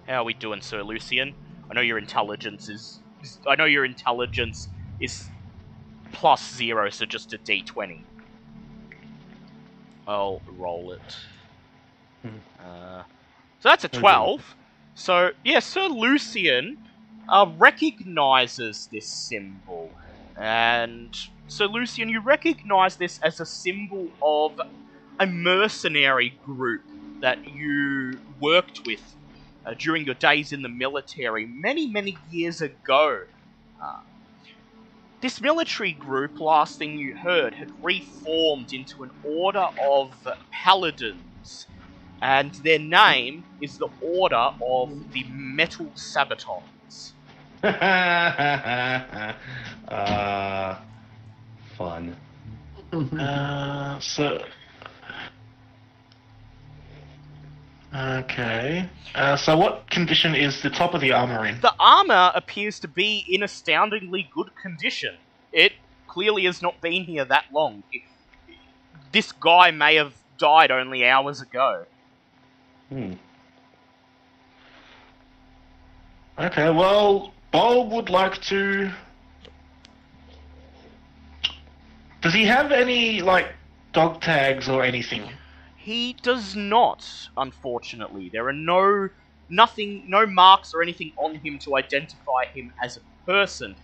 [0.08, 1.36] How are we doing, Sir Lucian?
[1.70, 3.02] I know your intelligence is.
[3.22, 5.30] is- I know your intelligence is
[6.12, 8.06] plus zero, so just a d20.
[10.08, 11.16] I'll roll it.
[12.26, 13.04] Uh,
[13.60, 14.56] so that's a 12.
[14.96, 16.78] So, yeah, Sir Lucian
[17.28, 19.92] uh, recognizes this symbol.
[20.38, 21.16] And,
[21.48, 24.60] Sir Lucian, you recognize this as a symbol of
[25.20, 26.84] a mercenary group
[27.22, 29.02] that you worked with
[29.66, 33.24] uh, during your days in the military many, many years ago.
[33.82, 34.00] Uh,
[35.22, 40.12] this military group, last thing you heard, had reformed into an order of
[40.52, 41.68] paladins,
[42.22, 47.14] and their name is the Order of the Metal Sabatons.
[47.64, 49.34] uh,
[51.78, 52.16] fun.
[52.94, 54.44] Uh, so.
[57.96, 58.88] Okay.
[59.16, 61.60] Uh, so, what condition is the top of the armor in?
[61.62, 65.16] The armor appears to be in astoundingly good condition.
[65.52, 65.74] It
[66.08, 67.84] clearly has not been here that long.
[67.92, 68.04] It-
[69.12, 71.86] this guy may have died only hours ago.
[72.90, 73.14] Hmm.
[76.40, 78.92] Okay, well, Bob would like to.
[82.22, 83.48] Does he have any, like,
[83.94, 85.30] dog tags or anything?
[85.78, 87.06] He does not,
[87.38, 88.30] unfortunately.
[88.32, 89.10] There are no
[89.50, 93.76] nothing no marks or anything on him to identify him as a person.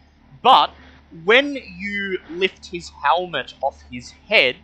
[0.44, 0.76] But
[1.24, 4.58] when you lift his helmet off his head,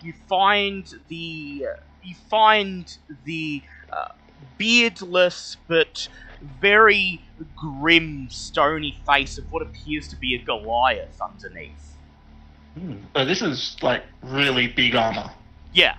[0.00, 1.64] you find the
[2.02, 2.86] you find
[3.24, 4.08] the uh,
[4.58, 6.08] beardless but
[6.60, 7.20] very
[7.54, 11.96] grim, stony face of what appears to be a Goliath underneath.
[12.78, 12.96] Hmm.
[13.14, 15.30] So, this is, like, really big armor.
[15.72, 15.96] Yeah,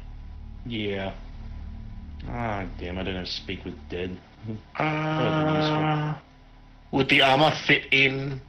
[0.66, 1.14] Yeah.
[2.30, 2.98] Ah, damn!
[2.98, 4.18] I don't have speak with dead.
[4.78, 6.14] Uh,
[6.92, 8.42] would the armor fit in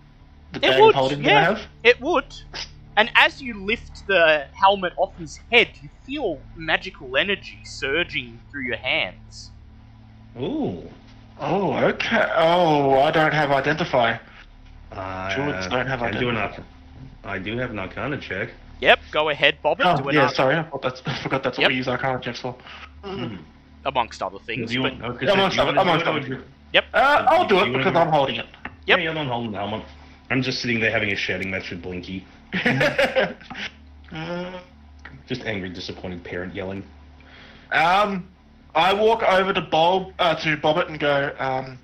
[0.52, 1.28] the It bag would, of holding yeah.
[1.28, 1.68] that I have?
[1.84, 2.34] It would.
[2.98, 8.64] And as you lift the helmet off his head, you feel magical energy surging through
[8.64, 9.52] your hands.
[10.36, 10.82] Ooh.
[11.38, 12.28] Oh, okay.
[12.34, 14.18] Oh, I don't have identify.
[14.90, 16.62] Uh, Druids don't have I do an identity.
[16.62, 16.66] arc-
[17.24, 18.48] I do have an Arcana check.
[18.80, 19.80] Yep, go ahead, Bob.
[19.80, 20.56] Oh, yeah, arc- sorry.
[20.56, 21.66] I, thought that's, I forgot that's Yep.
[21.66, 22.56] what we use Arcana checks for.
[23.04, 23.36] Hmm.
[23.84, 24.70] amongst other things.
[24.70, 25.00] Do you but?
[25.00, 27.60] Okay, so amongst you other- wanna amongst do it other- or- Uh, I'll do You
[27.62, 27.94] it because?
[27.94, 28.46] I'm holding it.
[28.64, 28.98] Yep.
[28.98, 29.84] Yeah, you're not holding the helmet.
[30.30, 32.24] I'm just sitting there having a shouting match with Blinky.
[32.54, 33.32] Uh,
[35.26, 36.82] Just angry, disappointed parent yelling.
[37.72, 38.28] um,
[38.74, 41.78] I walk over to Bob uh, to Bobbit and go, um,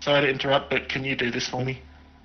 [0.00, 1.80] sorry to interrupt, but can you do this for me?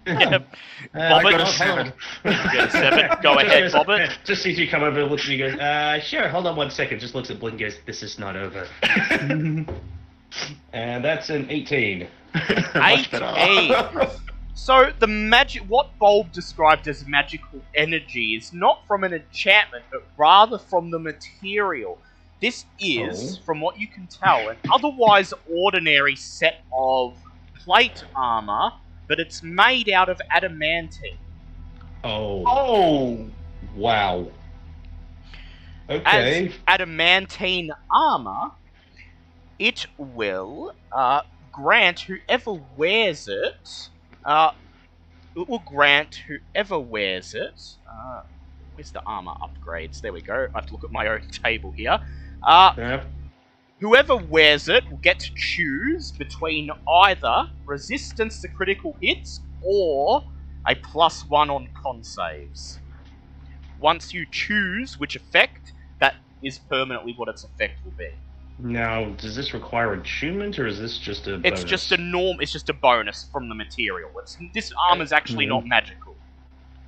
[0.07, 0.47] yep.
[0.95, 1.87] Uh, I Bobbit, got a seven.
[1.87, 1.93] on.
[2.25, 3.09] You got a seven.
[3.21, 4.13] Go ahead, Bobbit.
[4.23, 6.71] Just sees you come over, and looks at you, goes, uh, sure, hold on one
[6.71, 6.99] second.
[6.99, 8.65] Just looks at Blink goes, this is not over.
[10.73, 12.07] and that's an 18.
[12.75, 13.33] Much better.
[13.37, 14.07] Eighteen.
[14.63, 20.03] So the magic, what Bulb described as magical energy, is not from an enchantment, but
[20.17, 21.97] rather from the material.
[22.41, 23.41] This is, Oh.
[23.43, 27.17] from what you can tell, an otherwise ordinary set of
[27.55, 28.73] plate armor,
[29.07, 31.17] but it's made out of adamantine.
[32.03, 33.29] Oh, oh,
[33.75, 34.27] wow.
[35.89, 36.49] Okay.
[36.49, 38.51] As adamantine armor,
[39.57, 41.21] it will uh,
[41.51, 43.89] grant whoever wears it.
[44.25, 44.51] Uh,
[45.35, 47.59] it will grant whoever wears it.
[47.89, 48.21] Uh,
[48.75, 50.01] where's the armor upgrades?
[50.01, 50.47] There we go.
[50.53, 51.99] I have to look at my own table here.
[52.43, 53.03] Uh, Yeah.
[53.79, 60.23] Whoever wears it will get to choose between either resistance to critical hits or
[60.67, 62.79] a plus one on con saves.
[63.79, 68.09] Once you choose which effect, that is permanently what its effect will be.
[68.63, 71.63] Now, does this require attunement, or is this just a It's bonus?
[71.63, 72.37] just a norm.
[72.41, 74.09] It's just a bonus from the material.
[74.21, 75.49] It's this armor's actually Mhm.
[75.49, 76.15] not magical.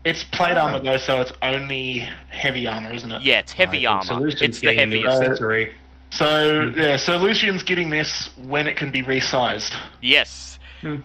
[0.06, 3.22] it's plate armor though, so it's only heavy armor, isn't it?
[3.22, 4.28] Yeah, it's heavy I think armor.
[4.28, 5.22] It's the getting a new heaviest.
[5.22, 5.76] accessory.
[6.12, 9.74] So yeah, so Lucian's getting this when it can be resized.
[10.02, 10.60] Yes.
[10.82, 10.98] Hmm.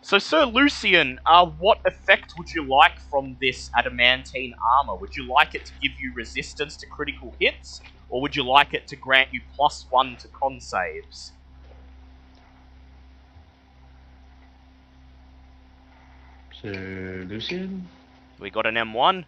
[0.00, 4.94] So, Sir Lucian, uh, what effect would you like from this adamantine armor?
[4.98, 8.74] Would you like it to give you resistance to critical hits, or would you like
[8.74, 11.32] it to grant you plus one to con saves?
[16.60, 17.88] So, Lucian?
[18.38, 19.24] We got an M1.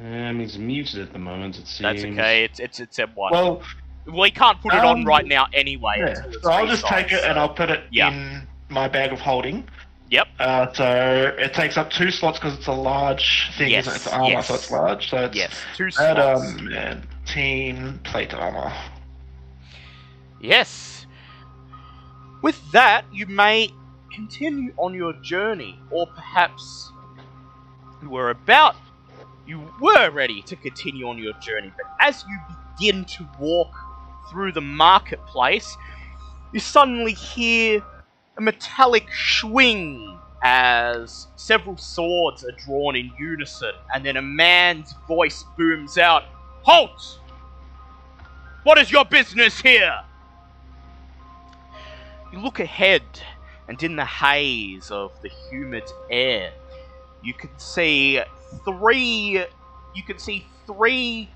[0.00, 2.02] Um, he's muted at the moment, it seems.
[2.02, 2.44] That's okay.
[2.44, 3.30] It's it's it's M1.
[3.30, 3.62] Well,
[4.06, 5.96] we can't put it on um, right now anyway.
[5.98, 6.14] yeah.
[6.42, 8.10] So I'll just take it and I'll put it Yeah.
[8.12, 9.68] in my bag of holding.
[10.10, 10.26] Yep.
[10.38, 13.70] Uh, so it takes up two slots because it's a large thing.
[13.70, 13.96] Yes, it?
[13.96, 14.48] It's armor, yes.
[14.48, 15.10] so it's large.
[15.10, 15.52] So it's Yes.
[15.76, 16.18] Two slots.
[16.42, 18.72] um, and teen plate armor.
[20.40, 21.06] Yes.
[22.42, 23.70] With that, you may
[24.14, 26.90] continue on your journey, or perhaps
[28.02, 28.76] you were about,
[29.46, 32.38] you were ready to continue on your journey, but as you
[32.78, 33.74] begin to walk
[34.30, 35.76] through the marketplace,
[36.52, 37.82] you suddenly hear
[38.38, 45.44] a metallic swing as several swords are drawn in unison, and then a man's voice
[45.56, 46.22] booms out,
[46.62, 47.18] Halt!
[48.62, 50.00] What is your business here?
[52.32, 53.02] You look ahead,
[53.66, 56.52] and in the haze of the humid air,
[57.24, 58.20] you can see
[58.64, 59.44] three.
[59.94, 61.28] You can see three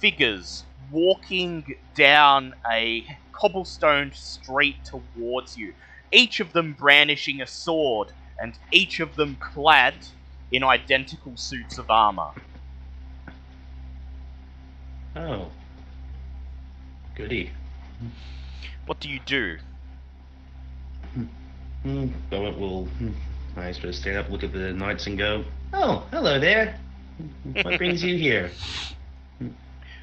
[0.00, 5.74] figures walking down a cobblestone street towards you.
[6.12, 8.08] Each of them brandishing a sword,
[8.40, 9.94] and each of them clad
[10.50, 12.30] in identical suits of armor.
[15.16, 15.50] Oh.
[17.14, 17.50] Goody.
[18.86, 19.58] What do you do?
[21.82, 23.10] Hmm, Bowen will, hmm,
[23.56, 26.78] I suppose, stand up, look at the knights, and go, Oh, hello there.
[27.62, 28.50] What brings you here?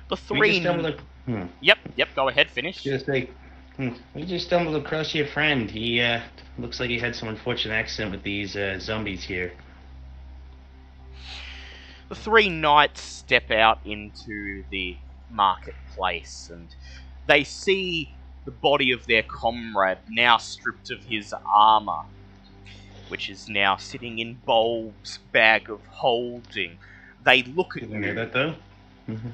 [0.10, 0.66] The three.
[0.66, 1.44] ac- hmm.
[1.60, 2.08] Yep, yep.
[2.16, 2.50] Go ahead.
[2.50, 2.82] Finish.
[2.82, 3.34] Just like,
[3.78, 5.70] hmm, we just stumbled across your friend.
[5.72, 6.22] He uh,
[6.58, 9.54] looks like he had some unfortunate accident with these uh, zombies here.
[12.10, 14.98] The three knights step out into the
[15.30, 16.74] marketplace and
[17.28, 18.14] they see
[18.46, 22.04] the body of their comrade now stripped of his armor,
[23.10, 26.78] which is now sitting in Bulb's bag of holding.
[27.26, 28.14] They look at Didn't know you.
[28.14, 28.56] that though.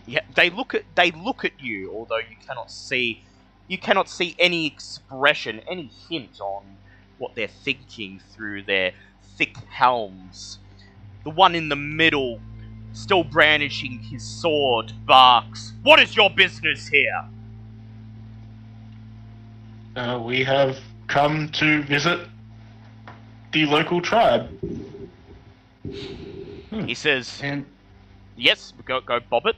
[0.07, 3.23] Yeah, they look at they look at you, although you cannot see
[3.67, 6.77] you cannot see any expression, any hint on
[7.17, 8.93] what they're thinking through their
[9.37, 10.59] thick helms.
[11.23, 12.41] The one in the middle,
[12.91, 17.25] still brandishing his sword, barks, What is your business here?
[19.95, 20.77] Uh, we have
[21.07, 22.27] come to visit
[23.53, 24.49] the local tribe.
[26.85, 27.65] He says, And
[28.35, 29.55] Yes, go go Bobbit.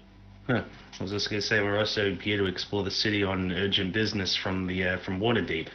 [0.47, 0.63] huh,
[0.99, 4.35] I was just gonna say we're also here to explore the city on urgent business
[4.35, 5.67] from the uh, from Waterdeep.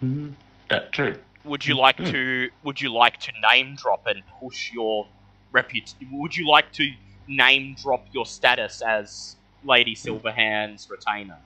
[0.00, 0.30] Hmm.
[0.68, 1.16] That true.
[1.44, 2.10] Would you like Hmm.
[2.10, 5.06] to would you like to name drop and push your
[5.54, 6.90] reput would you like to
[7.28, 11.38] name drop your status as Lady Silverhand's retainer?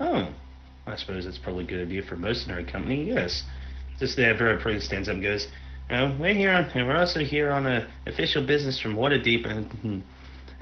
[0.00, 0.28] Oh,
[0.86, 3.04] I suppose that's probably a good idea for a mercenary company.
[3.04, 3.44] Yes.
[3.98, 5.46] Just there, Vera Prude stands up and goes,
[5.90, 6.70] "We're here on.
[6.74, 10.02] We're also here on a official business from Waterdeep, and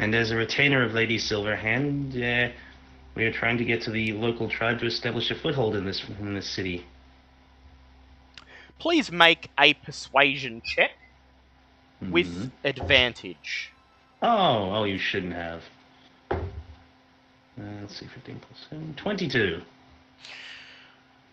[0.02, 2.52] and as a retainer of Lady Silverhand, uh,
[3.14, 6.02] we are trying to get to the local tribe to establish a foothold in this
[6.18, 6.84] in this city."
[8.80, 10.90] Please make a persuasion check
[12.00, 12.50] with Mhm.
[12.64, 13.70] advantage.
[14.20, 15.62] Oh, oh, you shouldn't have.
[16.32, 16.38] Uh,
[17.80, 19.62] let's see, 15 plus 7, 22.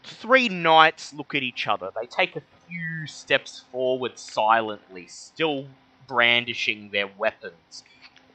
[0.03, 1.89] Three knights look at each other.
[1.99, 5.69] They take a few steps forward silently, still
[6.07, 7.83] brandishing their weapons.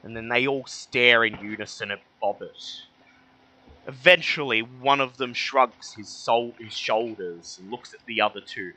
[0.04, 2.82] And then they all stare in unison at Bobbit.
[3.86, 8.72] Eventually, one of them shrugs his, sol- his shoulders and looks at the other two.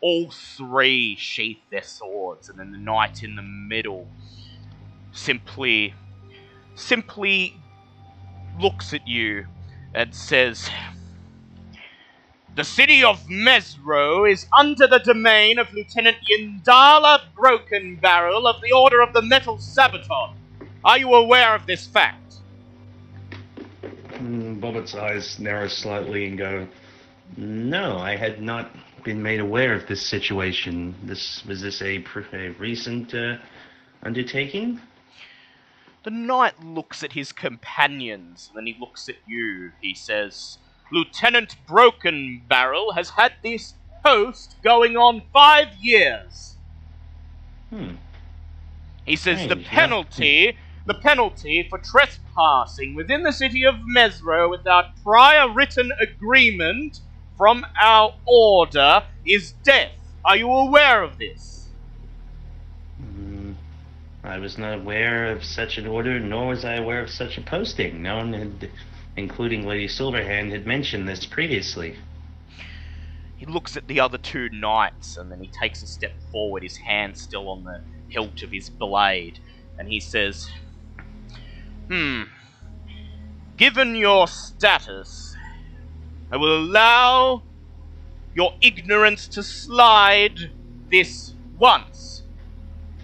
[0.00, 4.08] All three sheath their swords, and then the knight in the middle
[5.12, 5.94] simply,
[6.74, 7.56] simply
[8.60, 9.46] looks at you
[9.94, 10.68] and says,
[12.56, 18.70] the city of Mezro is under the domain of Lieutenant Yindala Broken Barrel of the
[18.72, 20.34] Order of the Metal Sabaton.
[20.84, 22.36] Are you aware of this fact?
[24.12, 26.68] Mm, Bobbit's eyes narrow slightly and go,
[27.36, 28.70] No, I had not
[29.02, 30.94] been made aware of this situation.
[31.02, 33.36] This Was this a, a recent uh,
[34.02, 34.80] undertaking?
[36.02, 39.72] The knight looks at his companions, then he looks at you.
[39.80, 40.58] He says,
[40.92, 43.72] Lieutenant Broken Barrel has had this
[44.04, 46.56] post going on five years.
[47.70, 47.92] Hmm.
[49.06, 50.52] He says the penalty yeah.
[50.86, 57.00] Penalty, the penalty for trespassing within the city of Mezro without prior written agreement
[57.36, 60.16] from our order is death.
[60.24, 61.74] Are you aware of this?
[63.00, 63.56] Mm,
[64.24, 67.42] I was not aware of such an order, nor was I aware of such a
[67.42, 68.02] posting.
[68.02, 68.70] No one had,
[69.16, 71.96] including Lady Silverhand, had mentioned this previously.
[73.36, 76.76] he looks at the other two knights and then he takes a step forward, his
[76.78, 79.40] hand still on the hilt of his blade,
[79.78, 80.48] and he says,
[81.88, 82.22] Hmm.
[83.56, 85.36] Given your status,
[86.32, 87.42] I will allow
[88.34, 90.50] your ignorance to slide
[90.90, 92.22] this once,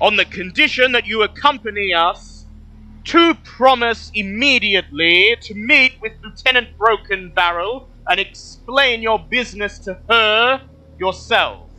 [0.00, 2.46] on the condition that you accompany us
[3.04, 10.62] to promise immediately to meet with Lieutenant Broken Barrel and explain your business to her
[10.98, 11.69] yourself.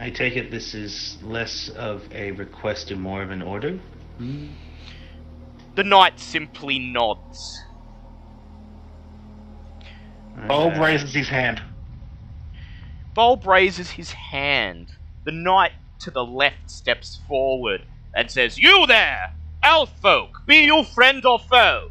[0.00, 3.78] I take it this is less of a request and more of an order?
[5.74, 7.62] The knight simply nods.
[10.48, 11.62] Bulb Uh, raises his hand.
[13.12, 14.92] Bulb raises his hand.
[15.24, 19.34] The knight to the left steps forward and says, You there!
[19.62, 21.90] Elf folk, be you friend or foe?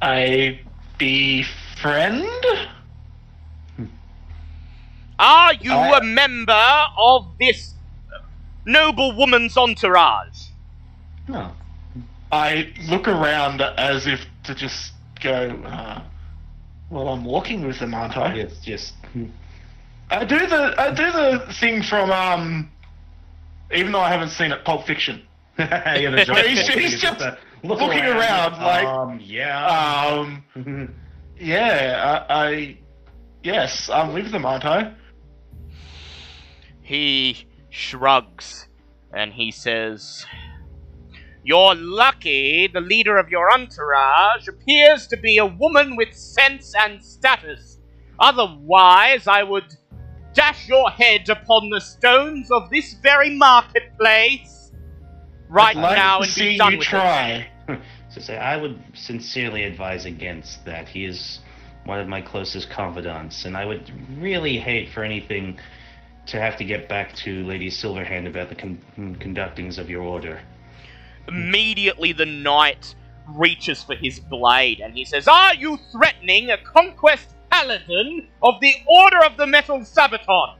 [0.00, 0.60] I
[0.96, 2.24] befriend?
[5.18, 7.74] Are you a member of this
[8.64, 10.44] noble woman's entourage?
[11.26, 11.52] No.
[12.30, 16.02] I look around as if to just go, uh,
[16.90, 18.34] well, I'm walking with them, aren't I?
[18.34, 18.94] It's just.
[20.10, 22.70] I do the I do the thing from um,
[23.74, 25.22] even though I haven't seen it, Pulp Fiction.
[25.58, 29.66] yeah, the He's- he's just uh, look looking around like, Um, yeah.
[29.66, 30.94] Um,
[31.40, 32.76] yeah, I, I
[33.42, 34.92] yes, I'm with them, aren't I?
[36.88, 38.66] He shrugs
[39.12, 40.24] and he says,
[41.44, 47.04] You're lucky the leader of your entourage appears to be a woman with sense and
[47.04, 47.78] status.
[48.18, 49.76] Otherwise, I would
[50.32, 54.72] dash your head upon the stones of this very marketplace
[55.50, 56.90] right like now and be done you with it.
[56.90, 57.50] try.
[58.10, 60.88] So say, I would sincerely advise against that.
[60.88, 61.40] He is
[61.84, 65.58] one of my closest confidants, and I would really hate for anything
[66.28, 70.40] to have to get back to Lady Silverhand about the con- conductings of your order.
[71.26, 72.94] Immediately, the knight
[73.28, 78.74] reaches for his blade and he says, Are you threatening a conquest paladin of the
[78.86, 80.56] Order of the Metal Sabaton?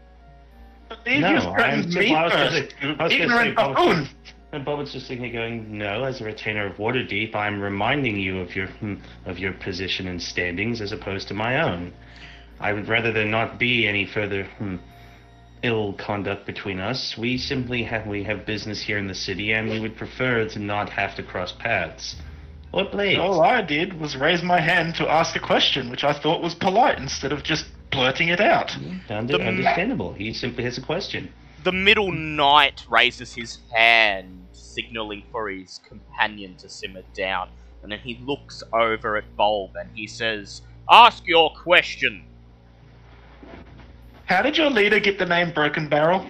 [0.91, 3.21] If No, you I'm just- me was gonna first, say- you I was gonna say,
[3.21, 4.09] ignorant buffoon.
[4.51, 8.41] And Bobbit's just sitting here going, "No, as a retainer of Waterdeep, I'm reminding you
[8.41, 8.95] of your hmm,
[9.27, 11.93] of your position and standings as opposed to my own.
[12.59, 14.77] I would rather there not be any further hmm,
[15.63, 17.17] ill conduct between us.
[17.17, 20.59] We simply have we have business here in the city, and we would prefer to
[20.59, 22.17] not have to cross paths.
[22.71, 23.19] What please?
[23.19, 26.55] All I did was raise my hand to ask a question, which I thought was
[26.55, 28.77] polite, instead of just blurting it out.
[29.09, 30.13] Under- the- understandable.
[30.13, 31.33] He simply has a question.
[31.65, 37.49] The middle knight raises his hand, signaling for his companion to simmer down,
[37.83, 42.25] and then he looks over at Bulb and he says, Ask your question.
[44.29, 46.27] How did your leader get the name Broken Barrel?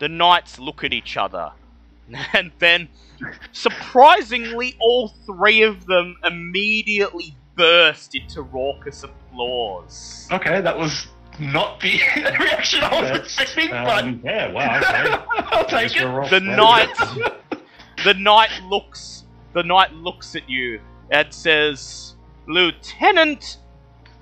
[0.00, 1.52] The knights look at each other,
[2.32, 2.88] and then,
[3.52, 10.26] surprisingly, all three of them immediately burst into raucous applause.
[10.32, 11.06] Okay, that was
[11.38, 15.56] not the reaction I was That's, expecting, um, yeah, wow, okay.
[15.56, 16.04] I'll take it.
[16.04, 16.92] off The knight,
[18.04, 20.80] the knight looks, the knight looks at you
[21.12, 22.16] and says,
[22.48, 23.58] "Lieutenant,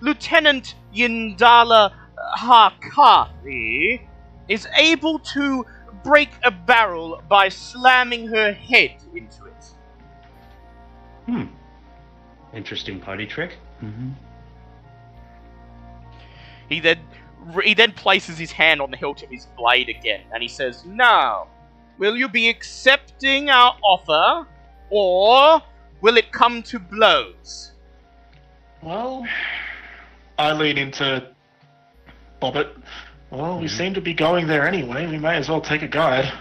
[0.01, 1.93] Lieutenant Yindala
[2.39, 4.01] Harkathi
[4.49, 5.65] is able to
[6.03, 9.65] break a barrel by slamming her head into it."
[11.27, 11.45] Hmm.
[12.53, 13.59] Interesting party trick.
[13.83, 14.11] Mm-hmm.
[16.69, 16.99] He then
[17.65, 20.85] he then places his hand on the hilt of his blade again, and he says,
[20.85, 21.49] "Now,
[21.99, 24.47] will you be accepting our offer,
[24.91, 25.63] or
[26.01, 27.73] will it come to blows?"
[28.83, 29.27] Well,
[30.39, 31.35] I lean into
[32.41, 32.77] Bobbit.
[33.31, 35.07] Well, we seem to be going there anyway.
[35.07, 36.33] We may as well take a guide.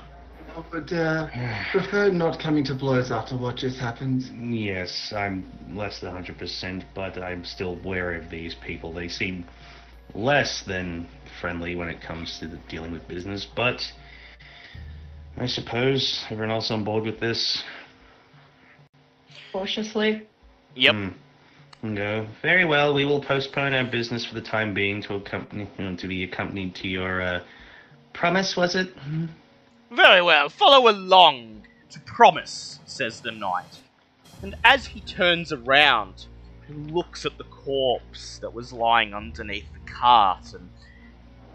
[0.56, 1.28] I would uh,
[1.72, 4.24] prefer not coming to blows after what just happened.
[4.54, 8.92] Yes, I'm less than 100%, but I'm still wary of these people.
[8.92, 9.46] They seem
[10.16, 11.08] less than
[11.40, 13.82] friendly when it comes to the dealing with business, but
[15.38, 17.64] I suppose everyone else on board with this?
[19.54, 20.28] Cautiously.
[20.76, 20.96] Yep.
[20.96, 21.08] Hmm.
[21.82, 22.28] No.
[22.42, 25.96] Very well, we will postpone our business for the time being to accompany, you know,
[25.96, 27.40] to be accompanied to your, uh,
[28.14, 28.94] promise, was it?
[29.92, 33.80] Very well, follow along to promise, says the knight.
[34.42, 36.28] And as he turns around,
[36.68, 40.70] he looks at the corpse that was lying underneath the cart, and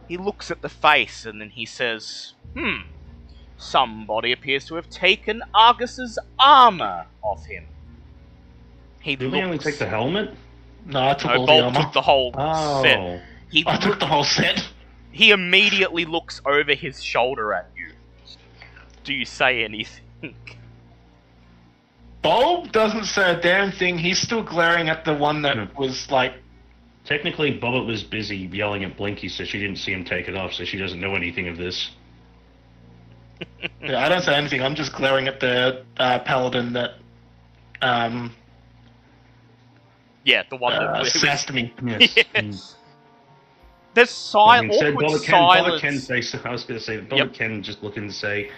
[0.09, 2.89] he looks at the face, and then he says, Hmm,
[3.57, 7.67] somebody appears to have taken Argus's armor off him.
[9.05, 10.31] He Did we only take the helmet?
[10.87, 11.81] No, I took no, all the Bolt armor.
[11.83, 12.83] took the whole Oh.
[12.83, 13.23] set.
[13.51, 14.67] He I took the whole set.
[15.13, 17.93] he immediately looks over his shoulder at you.
[19.05, 20.35] Do you say anything?
[22.23, 23.99] Bulb doesn't say a damn thing.
[23.99, 25.77] He's still glaring at the one that Hmm.
[25.77, 26.35] was like,
[27.05, 30.55] Technically, Bobbit was busy yelling at Blinky, so she didn't see him take it off,
[30.55, 31.91] so she doesn't know anything of this.
[33.83, 34.63] yeah, I don't say anything.
[34.63, 36.93] I'm just glaring at the uh, paladin that
[37.83, 38.35] um,
[40.25, 41.13] Yeah, the one that uh, was.
[41.21, 41.73] sassed me.
[41.85, 42.15] Yes.
[42.35, 42.75] Mm.
[43.95, 45.81] There's si- I mean, so awkward Bobbit can, Bobbit silence.
[45.81, 47.35] can say, so I was going to say, Bobbit Yep.
[47.35, 48.51] can just look and say,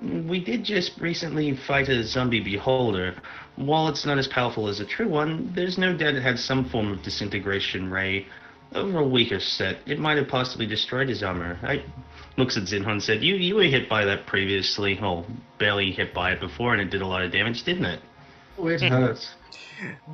[0.00, 3.14] We did just recently fight a zombie beholder.
[3.56, 6.64] While it's not as powerful as a true one, there's no doubt it had some
[6.68, 8.26] form of disintegration ray.
[8.74, 11.58] Over a weaker set, it might have possibly destroyed his armor.
[11.62, 11.82] I
[12.36, 14.98] looks at Zinhorn and said, You you were hit by that previously.
[15.00, 15.24] Oh,
[15.58, 18.00] barely hit by it before, and it did a lot of damage, didn't it?
[18.58, 19.28] It hurt.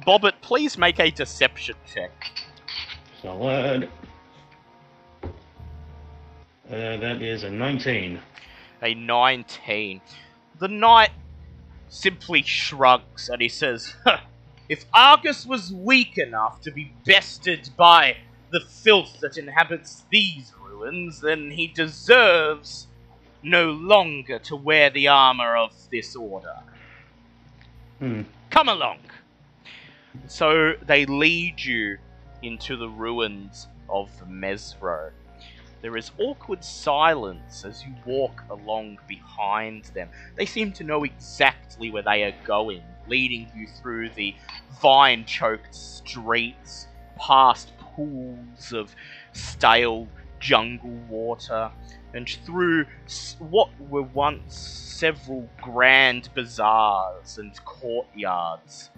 [0.07, 2.11] Bobbit, please make a deception check.
[3.21, 3.89] Solid.
[5.23, 5.29] Uh,
[6.69, 8.21] that is a 19.
[8.83, 10.01] A 19.
[10.59, 11.11] The knight
[11.89, 14.19] simply shrugs and he says, huh,
[14.69, 18.17] If Argus was weak enough to be bested by
[18.51, 22.87] the filth that inhabits these ruins, then he deserves
[23.43, 26.57] no longer to wear the armor of this order.
[28.03, 28.23] Hmm.
[28.51, 28.99] Come along.
[30.27, 31.99] So they lead you
[32.43, 35.13] into the ruins of Mezro.
[35.83, 40.09] There is awkward silence as you walk along behind them.
[40.35, 44.35] They seem to know exactly where they are going, leading you through the
[44.81, 48.97] vine choked streets, past pools of
[49.33, 50.09] stale
[50.41, 51.71] jungle water,
[52.15, 52.85] and through
[53.39, 58.91] what were once several grand bazaars and courtyards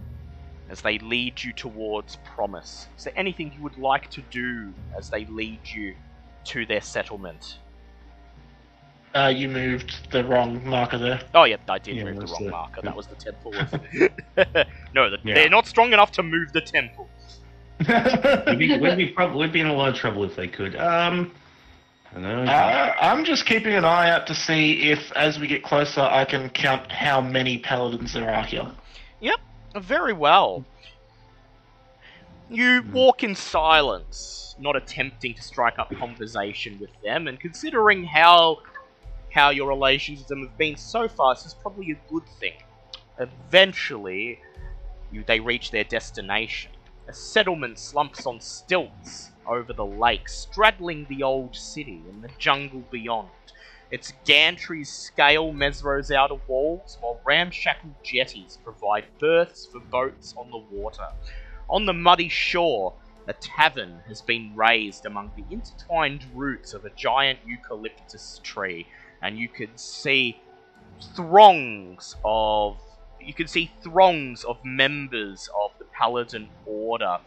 [0.70, 2.88] as they lead you towards promise.
[2.98, 5.94] Is there anything you would like to do as they lead you
[6.46, 7.58] to their settlement?
[9.14, 11.20] Uh, you moved the wrong marker there.
[11.34, 12.80] Oh, yeah, I did Yeah, move the wrong the- marker.
[12.82, 12.90] yeah.
[12.90, 13.52] That was the temple.
[13.56, 14.12] wasn't it?
[14.94, 15.34] no, the, Yeah.
[15.34, 17.08] they're not strong enough to move the temple.
[18.46, 20.76] We'd be, we'd, be prob- we'd be in a lot of trouble if they could.
[20.76, 21.32] Um,
[22.14, 22.52] I don't know.
[22.52, 26.24] Uh, I'm just keeping an eye out to see if, as we get closer, I
[26.24, 28.70] can count how many paladins there are here.
[29.20, 29.40] Yep,
[29.76, 30.64] very well.
[32.48, 38.58] You walk in silence, not attempting to strike up conversation with them, and considering how
[39.32, 42.52] how your relations with them have been so far, this is probably a good thing.
[43.18, 44.40] Eventually,
[45.10, 46.70] you, they reach their destination.
[47.08, 52.82] A settlement slumps on stilts over the lake, straddling the old city and the jungle
[52.90, 53.28] beyond.
[53.90, 60.64] Its gantries scale Mezro's outer walls, while ramshackle jetties provide berths for boats on the
[60.76, 61.08] water.
[61.68, 62.94] On the muddy shore,
[63.26, 68.86] a tavern has been raised among the intertwined roots of a giant eucalyptus tree,
[69.22, 70.40] and you can see
[71.14, 72.78] throngs of
[73.20, 77.18] you can see throngs of members of the Paladin Order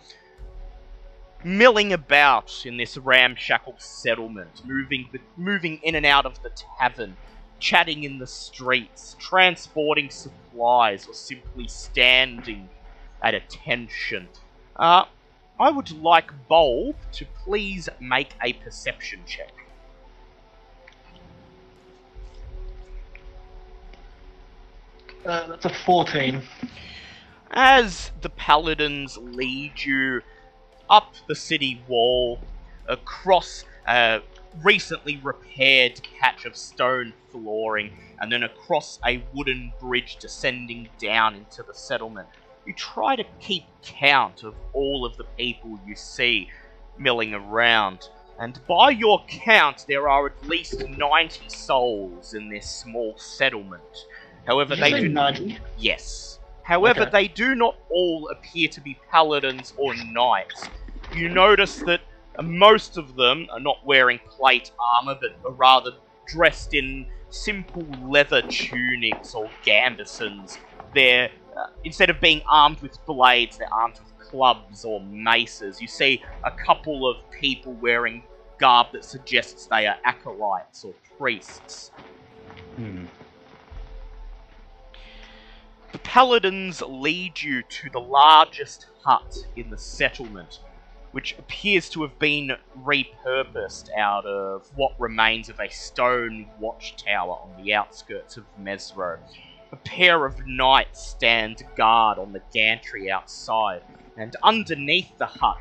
[1.44, 7.16] milling about in this ramshackle settlement, moving moving in and out of the tavern,
[7.60, 12.70] chatting in the streets, transporting supplies, or simply standing
[13.22, 14.28] at attention.
[14.76, 15.06] Uh,
[15.60, 19.54] I would like Bulb to please make a perception check.
[25.26, 26.42] Uh, that's a 14.
[27.52, 30.22] As the paladins lead you
[30.90, 32.40] up the city wall,
[32.88, 34.22] across a
[34.64, 41.64] recently repaired patch of stone flooring, and then across a wooden bridge descending down into
[41.64, 42.28] the settlement,
[42.66, 46.50] you try to keep count of all of the people you see
[46.98, 48.10] milling around.
[48.40, 54.06] And by your count, there are at least 90 souls in this small settlement.
[54.46, 55.58] However, you they do 90?
[55.78, 56.37] Yes.
[56.68, 57.12] However, Okay.
[57.12, 60.70] they do not all appear to be paladins or knights.
[61.14, 62.02] You notice that
[62.42, 65.92] most of them are not wearing plate armor, but are rather
[66.28, 70.60] dressed in simple leather tunics or gambesons.
[70.94, 75.82] They're, uh, instead of being armed with blades, they're armed with clubs or maces.
[75.82, 78.24] You see a couple of people wearing
[78.60, 81.92] garb that suggests they are acolytes or priests.
[82.76, 83.06] Hmm.
[85.94, 90.60] The paladins lead you to the largest hut in the settlement,
[91.12, 97.64] which appears to have been repurposed out of what remains of a stone watchtower on
[97.64, 99.20] the outskirts of Mezro.
[99.72, 103.82] a pair of knights stand guard on the gantry outside,
[104.18, 105.58] and underneath the hut,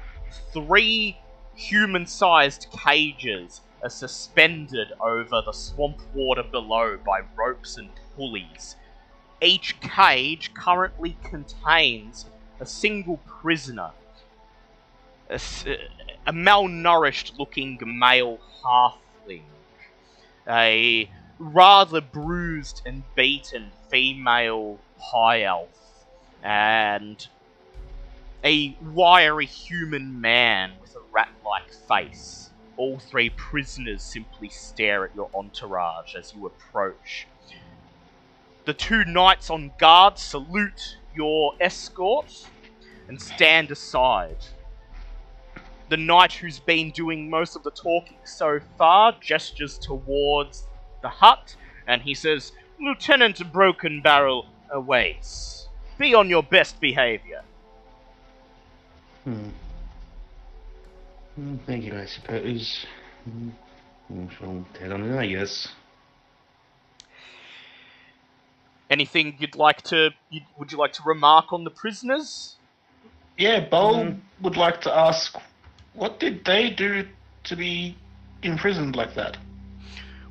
[0.53, 1.17] three
[1.55, 8.75] human sized cages are suspended over the swamp water below by ropes and pulleys.
[9.41, 12.25] Each cage currently contains
[12.59, 13.91] a single prisoner,
[15.29, 19.43] a malnourished looking male halfling,
[20.49, 26.07] a rather bruised and beaten female high elf,
[26.43, 27.29] and
[28.43, 32.51] a wiry human man with a rat like face.
[32.79, 37.27] All three prisoners simply stare at your entourage as you approach.
[38.67, 42.49] The two knights on guard salute your escort
[43.09, 44.39] and stand aside.
[45.89, 50.67] The knight who's been doing most of the talking so far gestures towards
[51.01, 51.55] the hut
[51.87, 55.69] and he says, Lieutenant Broken Barrel awaits.
[55.97, 57.43] Be on your best behavior.
[59.23, 59.51] Hmm.
[61.37, 62.85] Hmm, Thank you, I suppose.
[63.25, 63.51] Hmm.
[64.11, 65.69] We shall head on in, I guess.
[68.89, 70.11] Anything you'd like to?
[70.31, 72.57] You, would you like to remark on the prisoners?
[73.37, 74.21] Yeah, Bo Mhm.
[74.41, 75.37] would like to ask,
[75.95, 77.09] what did they do
[77.45, 77.97] to be
[78.43, 79.37] imprisoned like that?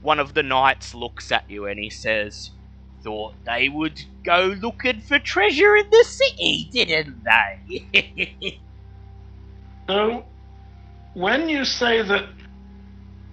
[0.02, 2.52] One of the knights looks at you and he says,
[3.04, 8.60] "Thought they would go looking for treasure in the city, didn't they?"
[9.88, 10.26] So,
[11.14, 12.28] when you say that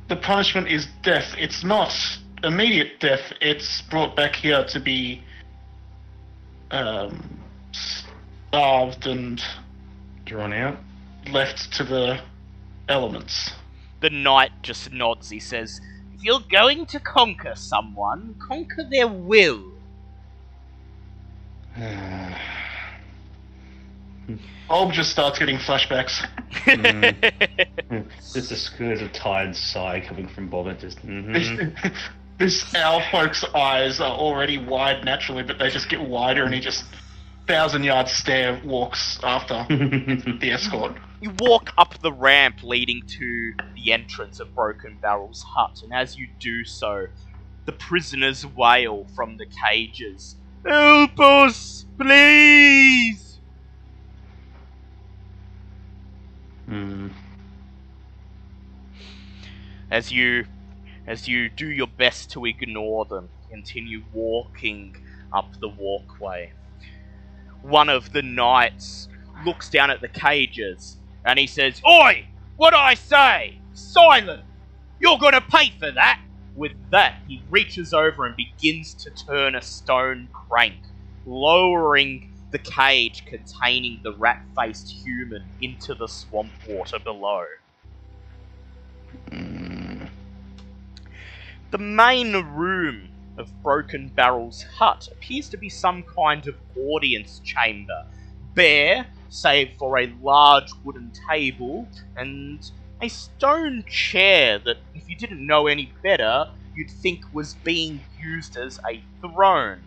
[0.08, 1.92] the punishment is death, it's not
[2.44, 3.32] immediate death.
[3.40, 5.22] It's brought back here to be
[6.70, 7.38] um,
[7.72, 9.42] starved and
[10.24, 10.78] Drawn out.
[11.30, 12.20] left to the
[12.88, 13.52] elements.
[14.00, 15.30] the knight just nods.
[15.30, 15.80] He says,
[16.14, 19.64] "If you're going to conquer someone, conquer their will."
[24.70, 26.24] Olb just starts getting flashbacks.
[26.64, 28.08] Mm.
[28.32, 30.80] Just a squirt of tired sigh coming from Bobbit.
[30.80, 30.98] Just.
[31.04, 31.84] mhm.
[32.38, 36.60] this owl folk's eyes are already wide naturally, but they just get wider, and he
[36.60, 36.84] just
[37.46, 40.96] thousand yard stare walks after the escort.
[41.20, 46.16] You walk up the ramp leading to the entrance of Broken Barrel's hut, and as
[46.16, 47.06] you do so,
[47.64, 50.36] the prisoners wail from the cages.
[50.66, 53.40] Help us, please!
[56.66, 57.08] Hmm.
[59.90, 60.46] As you
[61.06, 64.96] as you do your best to ignore them, continue walking
[65.32, 66.52] up the walkway.
[67.62, 69.08] One of the knights
[69.44, 72.26] looks down at the cages and he says, Oi!
[72.56, 73.58] What I say?
[73.72, 74.44] Silent!
[75.00, 76.20] You're gonna pay for that!
[76.54, 80.76] With that, he reaches over and begins to turn a stone crank,
[81.24, 87.44] lowering the cage containing the rat faced human into the swamp water below.
[91.72, 93.08] The main room
[93.38, 98.04] of Broken Barrel's hut appears to be some kind of audience chamber,
[98.54, 102.62] bare save for a large wooden table and
[103.00, 106.44] a stone chair that, if you didn't know any better,
[106.76, 109.80] you'd think was being used as a throne.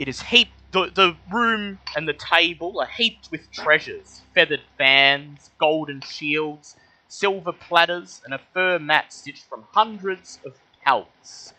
[0.00, 0.50] It is heaped.
[0.72, 6.74] The, the room and the table are heaped with treasures feathered fans, golden shields,
[7.12, 11.52] silver platters, and a fur mat stitched from hundreds of pelts.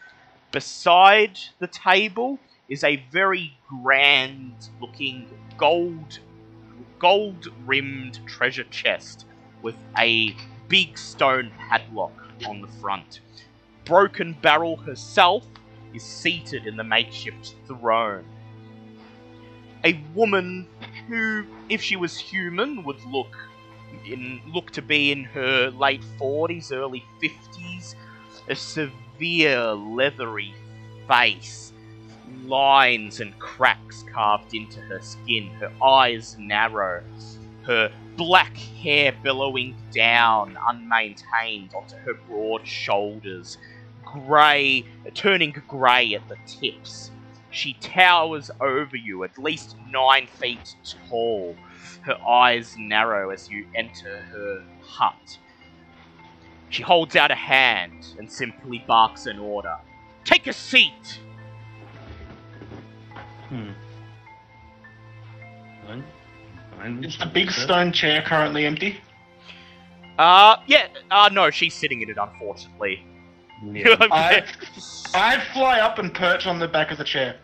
[0.51, 5.27] Beside the table is a very grand looking
[5.57, 6.19] gold
[6.97, 9.25] gold rimmed treasure chest
[9.61, 10.35] with a
[10.69, 12.13] big stone padlock
[12.47, 13.19] on the front.
[13.85, 15.45] Broken Barrel herself
[15.93, 18.25] is seated in the makeshift throne.
[19.84, 20.67] A woman
[21.07, 23.35] who, if she was human, would look
[24.06, 27.95] in look to be in her late forties, early fifties,
[28.48, 30.53] a severe leathery
[31.07, 31.74] face,
[32.44, 37.03] lines and cracks carved into her skin, her eyes narrow,
[37.64, 43.57] her black hair billowing down unmaintained onto her broad shoulders,
[44.03, 44.84] grey,
[45.14, 47.11] turning grey at the tips.
[47.52, 50.76] She towers over you, at least nine feet
[51.07, 51.56] tall,
[52.03, 55.38] her eyes narrow as you enter her hut.
[56.69, 59.77] She holds out a hand and simply barks an order.
[60.25, 61.19] Take a seat!
[63.49, 63.69] Hmm.
[65.85, 66.03] Fine.
[66.77, 67.03] Fine.
[67.03, 68.97] Is the big stone chair currently empty?
[70.17, 73.05] Uh, yeah, uh, no, she's sitting in it, unfortunately.
[73.63, 73.95] Yeah.
[74.11, 74.43] I,
[75.13, 77.35] I fly up and perch on the back of the chair.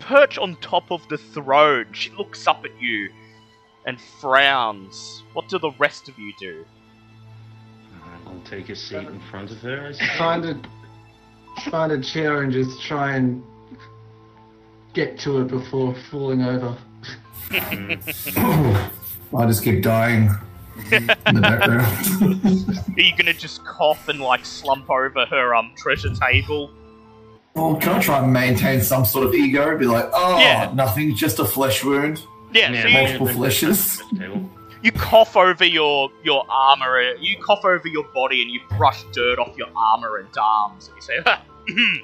[0.00, 1.86] Perch on top of the throne.
[1.92, 3.10] She looks up at you
[3.86, 5.22] and frowns.
[5.32, 6.64] What do the rest of you do?
[8.26, 9.86] I'll take a seat in front of her.
[9.88, 10.18] I suppose.
[10.18, 10.60] Find a
[11.70, 13.42] find a chair and just try and
[14.92, 16.76] get to it before falling over.
[17.52, 20.30] I just keep dying
[20.92, 22.96] in the background.
[22.98, 26.70] Are you gonna just cough and like slump over her um treasure table?
[27.54, 29.76] Well, can I try and maintain some sort of ego?
[29.76, 30.70] Be like, oh, Yeah.
[30.74, 32.22] nothing, just a flesh wound.
[32.52, 34.48] Yeah, Yeah, so you, multiple yeah, fleshes.
[34.82, 37.00] you cough over your your armor.
[37.20, 40.96] You cough over your body and you brush dirt off your armor and arms, and
[40.96, 41.96] you say, "Ha, hmm,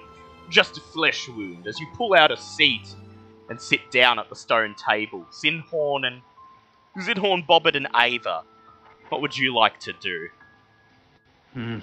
[0.50, 2.94] "Just a flesh wound." As you pull out a seat
[3.48, 6.22] and sit down at the stone table, Zinhorn and
[7.00, 8.42] Zinhorn, Bobbit, and Ava.
[9.08, 10.28] What would you like to do?
[11.54, 11.78] Hmm.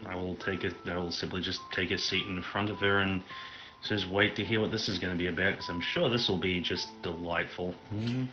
[0.00, 0.06] Hmm.
[0.06, 0.74] I will take it.
[0.86, 3.22] I will simply just take a seat in front of her and
[3.86, 5.52] just wait to hear what this is going to be about.
[5.52, 7.74] Because I'm sure this will be just delightful.
[7.90, 8.24] Hmm.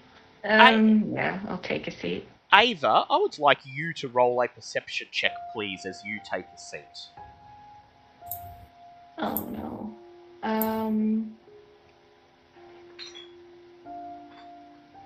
[0.43, 2.27] Um, yeah, I'll take a seat.
[2.53, 6.57] Ava, I would like you to roll a perception check, please, as you take a
[6.57, 6.81] seat.
[9.17, 9.95] Oh no.
[10.43, 11.35] Um.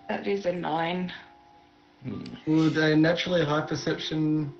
[0.09, 1.11] That is a nine.
[2.45, 4.53] Would a naturally high perception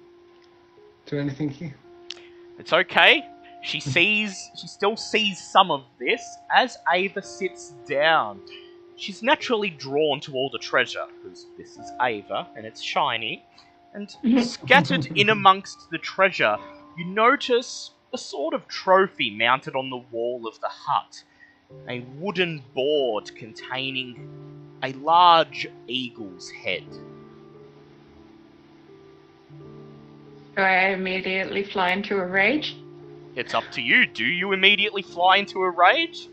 [1.06, 1.76] do anything here?
[2.60, 3.26] It's okay.
[3.62, 6.22] She sees, she still sees some of this
[6.54, 8.40] as Ava sits down.
[8.96, 13.46] She's naturally drawn to all the treasure because this is Ava and it's shiny.
[13.94, 14.10] And
[14.44, 16.58] scattered in amongst the treasure,
[16.98, 21.24] you notice a sort of trophy mounted on the wall of the hut.
[21.90, 24.30] A wooden board containing
[24.82, 26.86] a large eagle's head.
[30.58, 32.76] Do I immediately fly into a rage?
[33.36, 34.08] It's up to you.
[34.08, 36.28] Do you immediately fly into a rage?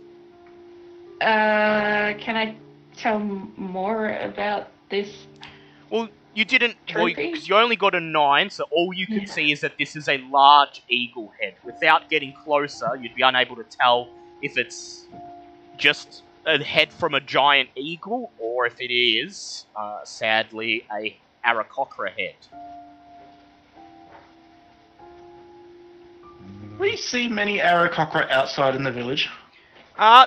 [1.21, 2.57] Uh, can I
[2.97, 5.27] tell more about this?
[5.91, 6.77] Well, you didn't.
[6.95, 9.25] Well, because you only got a nine, so all you can Yeah.
[9.27, 11.57] see is that this is a large eagle head.
[11.63, 14.09] Without getting closer, you'd be unable to tell
[14.41, 15.07] if it's
[15.77, 21.15] just a head from a giant eagle or if it is, uh, sadly, a
[21.45, 22.37] Aarakocra head.
[26.79, 29.29] We see many Aarakocra outside in the village.
[29.97, 30.27] Uh,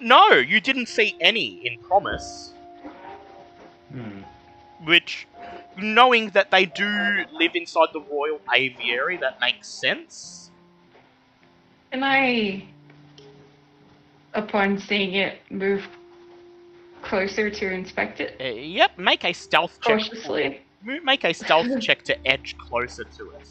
[0.00, 2.52] no, you didn't see any in Promise.
[3.90, 4.22] Hmm.
[4.84, 5.26] Which,
[5.76, 6.86] knowing that they do
[7.32, 10.50] live inside the royal aviary, that makes sense.
[11.90, 12.64] Can I,
[14.34, 15.88] upon seeing it, move
[17.02, 20.00] closer to inspect it Uh, yep, make a stealth check.
[20.00, 20.60] cautiously?
[20.82, 23.48] Make a stealth check to edge closer to it.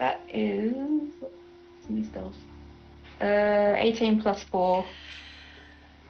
[0.00, 0.72] That is.
[2.06, 2.34] Stealth?
[3.20, 4.84] Uh, 18 plus 4.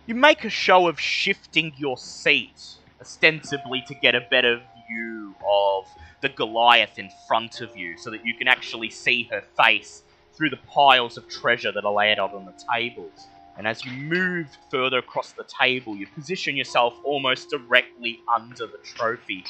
[0.06, 5.88] You make a show of shifting your seat, ostensibly to get a better view of
[6.20, 10.02] the Goliath in front of you, so that you can actually see her face
[10.34, 13.26] through the piles of treasure that are laid out on the tables.
[13.58, 18.78] And as you move further across the table, you position yourself almost directly under the
[18.84, 19.44] trophy.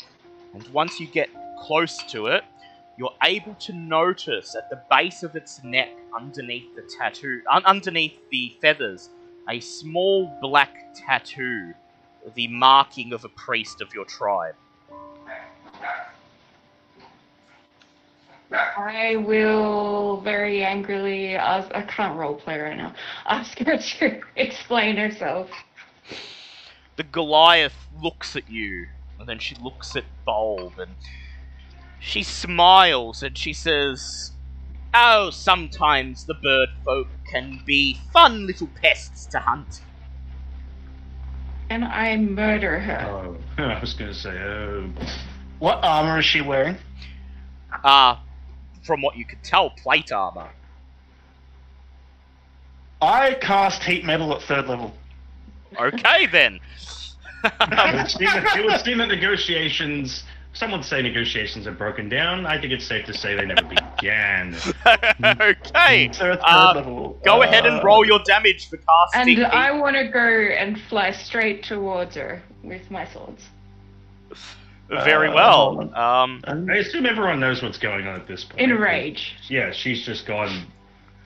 [0.54, 2.42] And once you get close to it,
[3.00, 8.18] you're able to notice at the base of its neck, underneath the tattoo, un- underneath
[8.30, 9.08] the feathers,
[9.48, 11.72] a small black tattoo,
[12.34, 14.54] the marking of a priest of your tribe.
[18.52, 21.70] I will very angrily ask.
[21.74, 22.94] I can't roleplay right now.
[23.26, 25.48] Ask her to explain herself.
[26.96, 30.96] The Goliath looks at you, and then she looks at Bulb, and
[32.00, 34.32] she smiles and she says,
[34.92, 39.82] Oh, sometimes the bird folk can be fun little pests to hunt.
[41.68, 43.06] And I murder her.
[43.08, 44.90] Oh, I was going to say, oh,
[45.60, 46.76] What armor is she wearing?
[47.84, 48.24] Ah,
[48.82, 50.50] from what you could tell, plate armor.
[53.00, 54.92] I cast heat metal at third level.
[55.78, 56.60] Okay then.
[57.44, 60.24] it would seem that, it would seem that negotiations.
[60.52, 62.44] Some would say negotiations have broken down.
[62.44, 64.56] I think it's safe to say they never began.
[65.24, 66.10] okay.
[66.12, 67.20] So at Uh, level.
[67.24, 69.36] Go ahead and uh, roll your damage for casting.
[69.38, 69.46] And.
[69.46, 73.44] I want to go and fly straight towards her with my swords.
[74.88, 75.94] Very Uh, well.
[75.96, 78.60] Um, I assume everyone knows what's going on at this point.
[78.60, 79.36] In rage.
[79.48, 80.66] Yeah, she's just gone,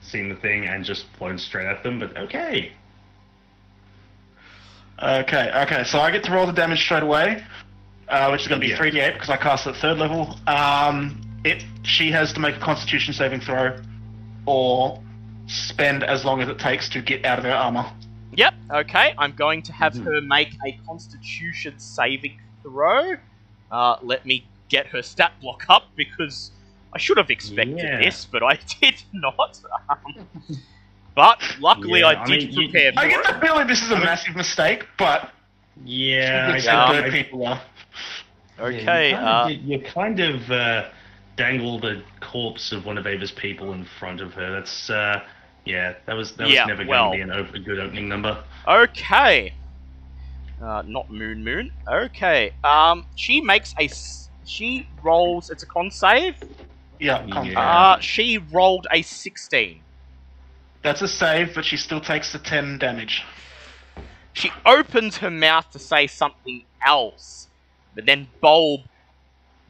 [0.01, 1.97] seen the thing, and just flown straight at them.
[1.99, 2.71] But okay.
[5.01, 7.43] Okay, okay, so I get to roll the damage straight away,
[8.09, 8.77] uh, which is going to be Yeah.
[8.77, 10.37] 3d8 because I cast it at third level.
[10.47, 13.77] Um, it she has to make a Constitution saving throw,
[14.45, 15.01] or
[15.47, 17.85] spend as long as it takes to get out of her armor.
[18.33, 19.13] Yep, okay.
[19.17, 23.13] I'm going to have her make a constitution saving throw.
[23.71, 26.51] Uh, let me get her stat block up because
[26.93, 27.99] I should have expected Yeah.
[27.99, 29.59] this, but I did not.
[29.89, 30.27] Um,
[31.15, 33.83] but luckily, Yeah, I I did mean, you- prepare for I get the feeling this
[33.83, 35.31] is a massive mistake, but
[35.85, 37.61] Yeah, I, it's yeah, how I- good people are.
[38.59, 40.89] Okay, Yeah, uh, you, kind of, you kind of uh,
[41.35, 44.51] dangled a corpse of one of Ava's people in front of her.
[44.51, 45.21] That's uh,
[45.65, 48.07] yeah, that was that was Yeah, never well- going to be an a good opening
[48.07, 48.43] number.
[48.67, 49.53] Okay.
[50.61, 51.71] Uh, not Moon Moon.
[51.87, 52.53] Okay.
[52.63, 53.89] Um, she makes a
[54.45, 55.49] She rolls.
[55.49, 56.37] It's a con save.
[56.99, 57.59] Yeah, come- Yeah.
[57.59, 59.81] Uh, she rolled a 16.
[60.81, 63.23] that's a save, but she still takes the 10 damage.
[64.33, 67.44] She opens her mouth to say something else,
[67.95, 68.81] but then Bulb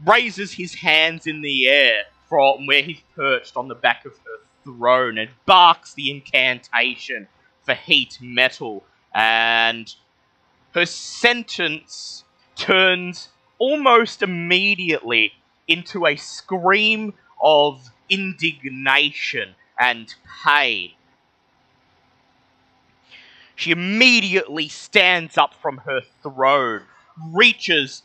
[0.06, 4.40] raises his hands in the air from where he's perched on the back of her
[4.64, 7.28] throne and barks the incantation
[7.64, 8.84] for heat metal,
[9.14, 9.96] and
[10.74, 12.24] her sentence
[12.56, 15.32] turns almost immediately
[15.68, 20.14] into a scream of indignation and
[20.46, 20.92] pain.
[23.56, 26.84] She immediately stands up from her throne,
[27.32, 28.04] reaches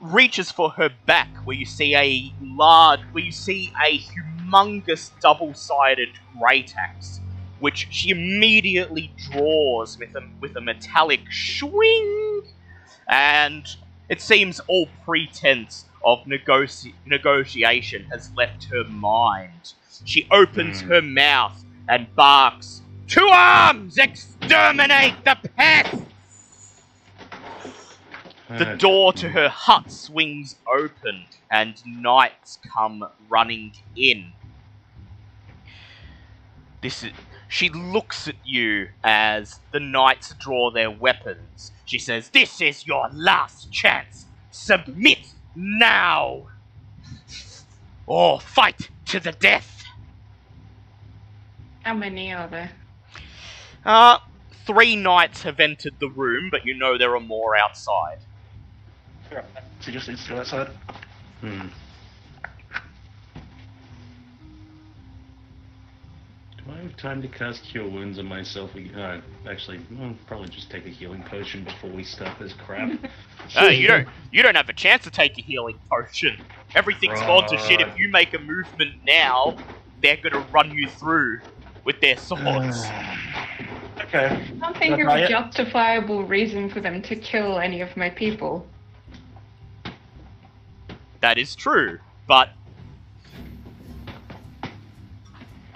[0.00, 6.08] reaches for her back where you see a large where you see a humongous double-sided
[6.38, 7.20] great axe
[7.60, 12.42] which she immediately draws with a with a metallic swing.
[13.08, 13.66] And
[14.08, 19.74] it seems all pretense of negotiation has left her mind.
[20.04, 20.88] She opens Hmm.
[20.88, 23.98] her mouth and barks to arms!
[23.98, 26.02] Exterminate the pests
[28.58, 34.32] the door to her hut swings open, and knights come running in.
[36.82, 37.12] This is.
[37.48, 41.72] She looks at you as the knights draw their weapons.
[41.84, 44.26] She says, This is your last chance.
[44.52, 46.46] Submit now!
[48.06, 49.82] Or fight to the death!
[51.82, 52.70] How many are there?
[53.84, 54.18] Uh,
[54.64, 58.18] three knights have entered the room, but you know there are more outside.
[59.80, 60.68] So just needs to go outside.
[61.40, 61.68] Hmm.
[66.58, 68.74] Do I have time to cast Cure Wounds on myself?
[68.74, 68.94] again?
[68.94, 72.90] Uh, actually, I'll probably just take a healing potion before we start this crap.
[73.58, 76.40] Uh, you don't you don't have a chance to take a healing potion.
[76.76, 77.80] Everything's gone to shit.
[77.80, 79.56] If you make a movement now,
[80.00, 81.40] they're gonna run you through
[81.84, 82.84] with their swords.
[84.02, 84.26] Okay.
[84.26, 84.28] I
[84.60, 85.28] can't think That's of a it.
[85.28, 88.66] justifiable reason for them to kill any of my people.
[91.20, 92.50] That is true, but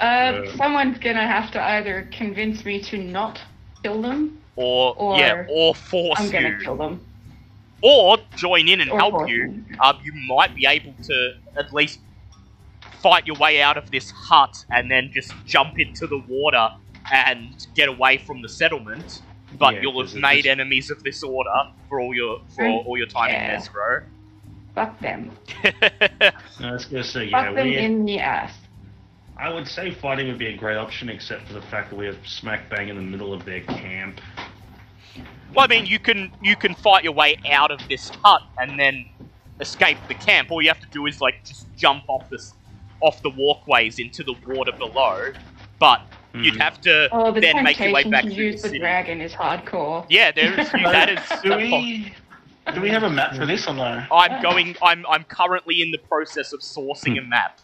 [0.01, 0.57] Uh, Uh.
[0.57, 3.41] someone's gonna have to either convince me to not
[3.83, 7.01] kill them, or, Or yeah, or force I'm gonna you, kill them.
[7.81, 9.65] or join in and Or help you.
[9.81, 12.01] Um, you might be able to at least
[13.01, 16.71] fight your way out of this hut and then just jump into the water
[17.12, 19.23] and get away from the settlement.
[19.59, 21.51] But Yeah, you'll have made just- enemies of this order
[21.89, 23.55] for all your for all your time yeah.
[23.55, 24.03] in Mezro.
[24.74, 25.30] Fuck them.
[25.64, 28.52] I was gonna say, yeah, Fuck them we, in the ass.
[29.36, 32.06] I would say fighting would be a great option, except for the fact that we
[32.06, 34.20] are smack bang in the middle of their camp.
[35.55, 38.78] Well, I mean, you can you can fight your way out of this hut and
[38.78, 39.06] then
[39.60, 40.51] escape the camp.
[40.51, 42.52] All you have to do is like just jump off this
[43.01, 45.32] off the walkways into the water below.
[45.78, 46.02] But
[46.34, 46.60] you'd Mhm.
[46.60, 48.78] have to Oh, the then make your way back to through use the the city.
[48.80, 50.05] dragon is hardcore.
[50.09, 51.40] Yeah, there is that is.
[51.42, 52.12] Do we
[52.73, 54.05] do we have a map for this or no?
[54.11, 54.77] I'm going.
[54.82, 57.61] I'm I'm currently in the process of sourcing a map.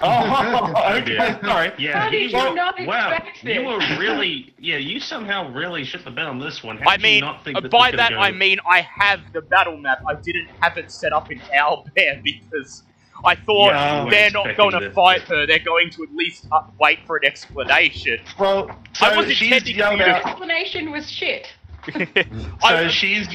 [0.00, 0.72] Oh,
[1.02, 1.14] okay.
[1.14, 1.40] Yeah.
[1.40, 1.72] Sorry.
[1.78, 5.84] Yeah, How did you were- not wow, expect you were really, yeah, you somehow really
[5.84, 6.78] shit the bed on this one.
[6.78, 9.20] How I did you mean, not think uh, by that go- I mean I have
[9.32, 10.02] the battle map.
[10.08, 12.82] I didn't have it set up in Owlbear because
[13.24, 15.46] I thought Yeah, they're not going to fight her.
[15.46, 18.20] They're going to at least uh, wait for an explanation.
[18.38, 20.26] Well, so I was she's intending yelled for you out.
[20.26, 21.46] Explanation was shit.
[21.94, 23.28] So I, she's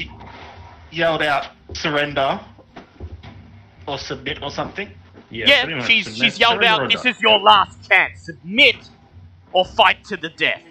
[0.92, 2.40] yelled out surrender
[3.86, 4.90] or submit or something.
[5.30, 8.22] yeah, yeah, she's and she's yelled out, surrender or "This is your last chance.
[8.22, 8.76] Submit
[9.52, 10.62] or fight to the death."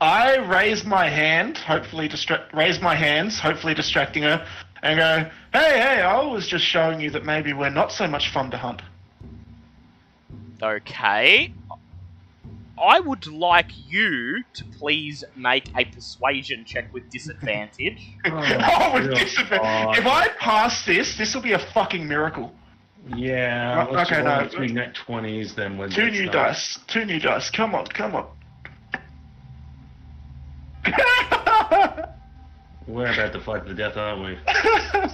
[0.00, 2.52] I raise my hand, hopefully distract.
[2.52, 4.44] Raise my hands, hopefully distracting her,
[4.82, 6.02] and go, "Hey, hey!
[6.02, 8.82] I was just showing you that maybe we're not so much fun to hunt."
[10.62, 11.52] Okay.
[12.80, 18.00] I would like you to please make a persuasion check with disadvantage.
[18.24, 19.98] Oh, oh, with disadvantage.
[19.98, 22.52] If I pass this, this will be a fucking miracle.
[23.16, 23.86] Yeah.
[23.90, 24.48] Oh, okay, no.
[24.48, 26.32] Two nat twenties, then we're Two new stuff.
[26.32, 26.78] dice.
[26.86, 27.50] Two new dice.
[27.50, 28.26] Come on, come on.
[32.86, 34.38] We're about to fight to the death, aren't we?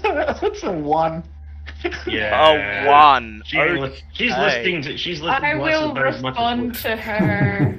[0.03, 1.23] That's a one.
[2.07, 2.85] Yeah.
[2.85, 3.43] A one.
[3.47, 4.03] She, Okay.
[4.13, 4.97] She's listening to.
[4.97, 7.77] She's listening I to us will as much as respond to her.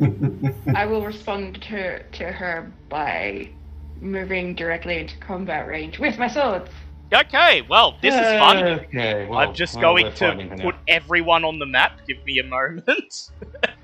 [0.76, 3.50] I will respond to to her by
[4.02, 6.70] moving directly into combat range with my swords.
[7.12, 8.58] Okay, well, this is fun.
[8.64, 9.26] Okay.
[9.26, 10.64] Well, I'm just well, going to fighting now.
[10.64, 12.00] put everyone on the map.
[12.08, 13.32] Give me a moment.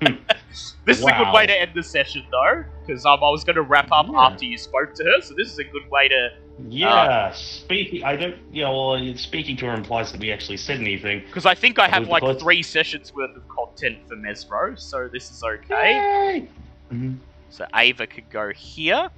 [0.00, 3.56] this is a good way to end the session, though, because um, I was going
[3.56, 4.20] to wrap up Yeah.
[4.20, 5.20] after you spoke to her.
[5.22, 6.28] So this is a good way to.
[6.68, 8.02] Yeah, speaking.
[8.04, 8.36] I don't.
[8.50, 11.20] Yeah, well, speaking to her implies that we actually said anything.
[11.26, 15.08] Because I think I have like the three sessions worth of content for Mezro, so
[15.08, 16.48] this is okay.
[16.92, 17.18] Mhm.
[17.50, 19.08] So Ava could go here.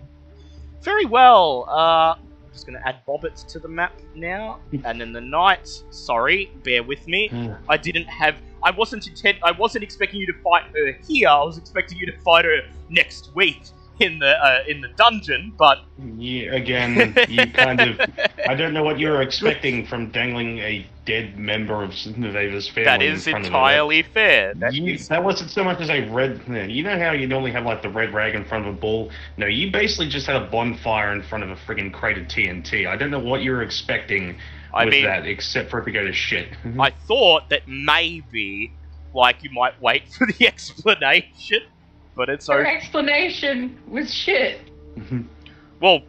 [0.83, 1.67] Very well.
[1.69, 5.85] Uh, I'm just going to add Bobbits to the map now, and then the knights.
[5.91, 7.31] Sorry, bear with me.
[7.69, 8.37] I didn't have.
[8.65, 9.39] I wasn't intent.
[9.45, 11.29] I wasn't expecting you to fight her here.
[11.29, 13.63] I was expecting you to fight her next week
[14.01, 15.53] in the uh, in the dungeon.
[15.59, 15.79] But
[16.17, 18.01] Yeah, again, you kind of.
[18.47, 22.85] I don't know what you were expecting from dangling a dead member of Ava's family.
[22.85, 24.55] That is in is front of entirely fair.
[24.55, 26.41] That You- is- that wasn't so much as a red.
[26.71, 29.11] You know how you normally have like the red rag in front of a bull.
[29.37, 32.87] No, you basically just had a bonfire in front of a friggin' crate of TNT.
[32.87, 34.37] I don't know what you were expecting
[34.73, 36.49] I with mean, that, except for it to go to shit.
[36.79, 38.71] I thought that maybe,
[39.15, 41.63] like, you might wait for the explanation,
[42.19, 42.75] but it's Her okay.
[42.77, 44.61] explanation was shit.
[45.81, 46.01] Well,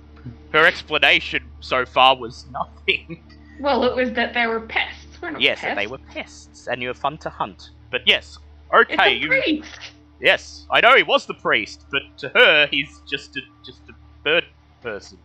[0.52, 3.23] her explanation so far was nothing.
[3.61, 5.06] Well, it was that they were pests.
[5.22, 5.76] We're not yes, pests.
[5.76, 7.72] they were pests, and you were fun to hunt.
[7.91, 8.38] But yes,
[8.73, 9.27] okay, It's okay, a you.
[9.27, 9.80] priest.
[10.22, 13.94] Yes, I know he was the priest, but to her, he's just a just a
[14.23, 14.45] bird
[14.81, 15.18] person,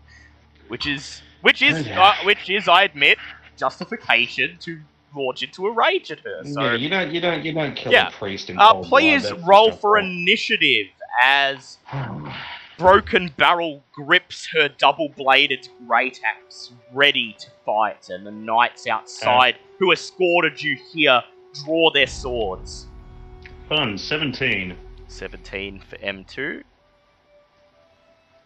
[0.67, 2.03] which is which is Oh, yeah.
[2.03, 3.19] uh, which is, I admit,
[3.57, 4.81] justification to
[5.15, 6.43] launch into a rage at her.
[6.45, 8.09] So, yeah, you don't, you don't, you don't kill Yeah.
[8.09, 10.87] a priest in uh, cold please blood, that's roll for not initiative
[11.23, 11.79] as.
[12.77, 19.93] Broken Barrel grips her double-bladed great axe, ready to fight, and the knights outside who
[19.93, 21.23] escorted you here
[21.65, 22.89] draw their swords.
[23.69, 24.77] Fun, seventeen.
[25.07, 26.65] 17 for M2.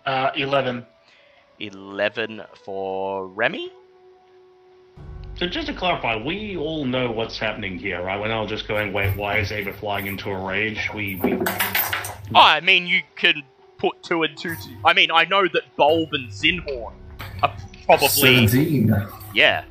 [0.05, 0.85] Uh, 11.
[1.61, 3.73] 11 for Remy.
[5.39, 8.21] So just to clarify, we all know what's happening here, right?
[8.21, 10.91] We're not just going, wait, why is Ava flying into a rage?
[10.93, 11.35] We, we
[12.35, 13.43] Oh, I mean, you can
[13.79, 14.57] put two and two.
[14.57, 16.93] To, I mean, I know that Bulb and Zinhorn
[17.45, 17.57] are
[17.87, 18.09] probably.
[18.09, 18.93] 17.
[19.33, 19.63] Yeah.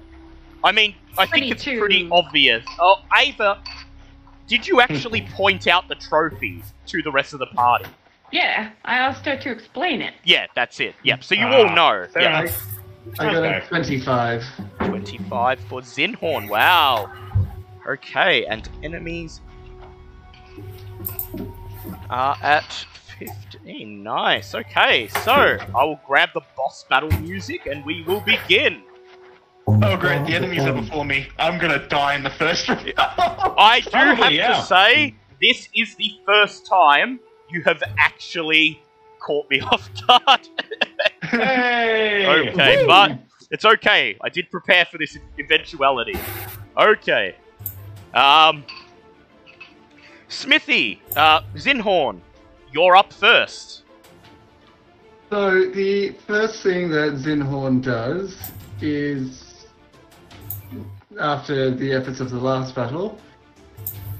[0.64, 2.66] I mean, I think it's pretty obvious.
[2.80, 3.62] Oh, Ava,
[4.48, 7.86] did you actually point out the trophies to the rest of the party?
[8.32, 10.14] Yeah, I asked her to explain it.
[10.24, 10.96] Yeah, that's it.
[11.04, 12.08] Yep, so you Ah, all know.
[12.14, 12.52] fair Yeah.
[13.20, 13.58] I got Okay.
[13.66, 14.44] a 25.
[14.88, 16.50] 25 for Zinhorn.
[16.50, 17.12] Wow.
[17.86, 19.42] Okay, and enemies
[22.10, 22.86] are at
[23.20, 24.04] 15.
[24.04, 24.56] Nice.
[24.56, 28.82] Okay, so I will grab the boss battle music and we will begin.
[29.68, 30.26] Oh, great.
[30.26, 31.28] The enemies are before me.
[31.38, 32.94] I'm gonna die in the first round.
[32.98, 34.60] I do Probably, have yeah.
[34.60, 37.20] to say, this is the first time
[37.50, 38.82] you have actually
[39.20, 40.48] caught me off guard.
[41.24, 42.50] Hey!
[42.50, 43.20] okay, but
[43.52, 44.18] it's okay.
[44.22, 46.18] I did prepare for this eventuality.
[46.78, 47.36] Okay.
[48.14, 48.64] Um.
[50.30, 52.20] Smithy, uh, Zinhorn,
[52.74, 53.84] you're up first.
[55.30, 58.38] So the first thing that Zinhorn does
[58.82, 59.66] is,
[61.20, 63.18] after the efforts of the last battle,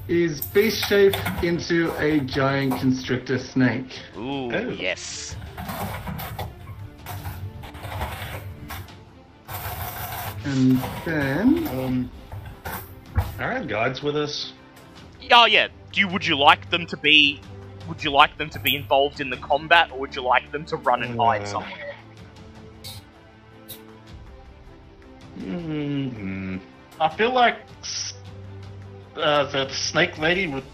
[0.08, 3.98] is beast shape into a giant constrictor snake.
[4.16, 4.68] Ooh, Oh.
[4.70, 5.36] yes.
[10.44, 12.10] And then Um,
[13.40, 14.52] Alright, guides with us.
[15.30, 15.68] Oh yeah.
[15.92, 17.40] Do you, would you like them to be?
[17.88, 20.64] Would you like them to be involved in the combat, or would you like them
[20.66, 21.94] to run and hide Uh, somewhere?
[25.40, 26.56] Mm-hmm.
[27.00, 27.56] I feel like
[29.16, 30.64] uh, the snake lady would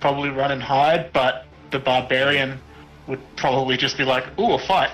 [0.00, 2.60] probably run and hide, but the barbarian
[3.06, 4.90] would probably just be like, "Ooh, a fight."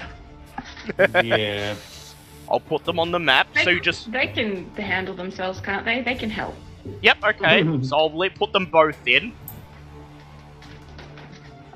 [1.25, 1.75] Yeah.
[2.51, 3.49] I'll put them on the map.
[3.55, 6.03] They, So you just they can handle themselves, can't they?
[6.03, 6.55] They can help.
[7.03, 7.65] Yep, okay.
[7.83, 9.33] so I'll let, put them both in.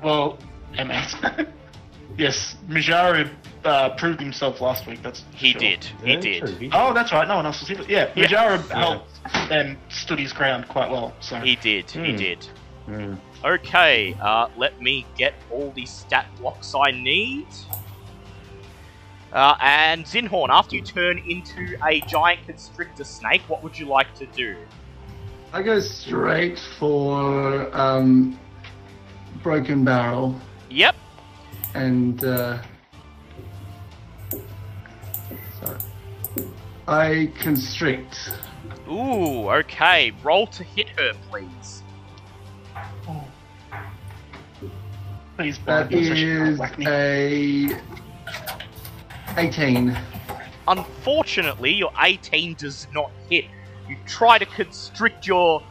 [0.03, 0.37] Well,
[0.73, 1.15] MS.
[2.17, 3.29] yes, Mijaru
[3.65, 5.01] uh, proved himself last week.
[5.03, 5.59] That's He sure.
[5.59, 5.85] did.
[6.03, 6.39] He did.
[6.45, 7.27] true, he- Oh, that's right.
[7.27, 7.81] No one else was here.
[7.87, 8.25] Yeah, Yeah.
[8.27, 8.75] Mijaru Yeah.
[8.79, 9.11] helped
[9.51, 11.13] and stood his ground quite well.
[11.19, 11.89] So He did.
[11.91, 12.15] He Hmm.
[12.17, 12.45] did.
[12.85, 13.13] Hmm.
[13.43, 17.47] Okay, uh, let me get all the stat blocks I need.
[19.33, 24.13] Uh, and Zinhorn, after you turn into a giant constrictor snake, what would you like
[24.15, 24.57] to do?
[25.53, 28.37] I go straight for um,
[29.43, 30.39] broken barrel
[30.69, 30.95] Yep.
[31.73, 32.61] and uh,
[35.63, 35.77] sorry.
[36.87, 38.31] I constrict.
[38.89, 40.11] Ooh, okay.
[40.23, 41.83] Roll to hit her, please.
[45.37, 46.85] Please, That Brian, so she can't is whack me.
[46.87, 47.67] a
[49.37, 49.97] 18.
[50.67, 53.45] Unfortunately, your 18 does not hit.
[53.87, 55.63] You try to constrict your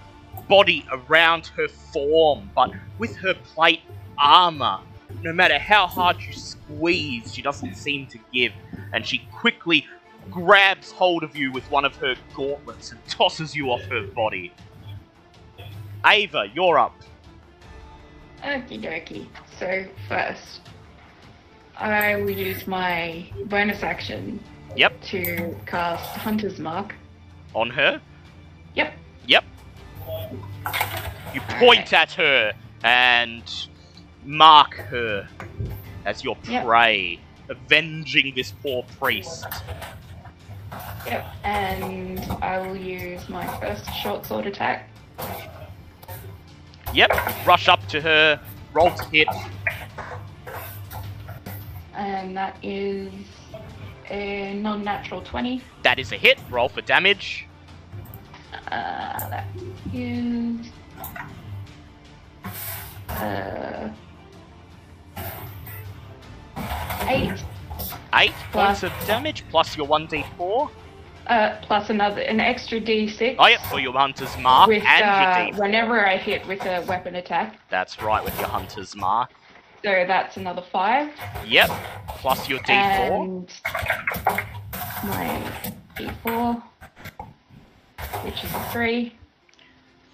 [0.49, 3.81] body around her form, but with her plate
[4.19, 4.81] armor,
[5.23, 8.53] no matter how hard you squeeze, she doesn't seem to give,
[8.93, 9.87] and she quickly
[10.31, 14.53] grabs hold of you with one of her gauntlets and tosses you off her body.
[16.07, 16.95] Ava, you're up.
[18.43, 19.27] Okie dokie.
[19.59, 20.61] So first,
[21.81, 24.39] I will use my bonus action
[24.77, 26.95] Yep, to cast Hunter's Mark.
[27.55, 28.01] on her.
[28.75, 28.93] Yep.
[29.27, 29.45] Yep.
[31.35, 32.53] You point at her
[32.85, 33.43] and
[34.25, 35.27] mark her
[36.05, 36.65] as your Yep.
[36.67, 39.47] prey, avenging this poor priest.
[41.07, 41.27] Yep.
[41.45, 44.89] And I will use my first short sword attack.
[46.93, 47.11] Yep,
[47.47, 48.41] rush up to her,
[48.73, 49.29] roll to hit.
[52.01, 53.13] And that is
[54.09, 55.63] a non-natural 20.
[55.83, 56.39] That is a hit.
[56.49, 57.47] Roll for damage.
[58.73, 59.47] Uh, that
[59.93, 60.67] is
[63.11, 63.91] uh,
[67.07, 67.33] eight
[68.15, 70.71] Eight Plus- points of damage plus your 1d4.
[71.27, 73.37] uh, plus another an extra d6.
[73.39, 75.61] Oh, yep, for your hunter's mark with and uh, your d4.
[75.61, 77.61] whenever I hit with a weapon attack.
[77.69, 79.31] That's right, with your hunter's mark.
[79.83, 81.11] So that's another five.
[81.47, 81.71] Yep,
[82.09, 82.71] plus your d4.
[82.71, 83.53] And
[85.05, 85.43] my
[85.97, 86.63] d4,
[88.25, 89.15] which is a three.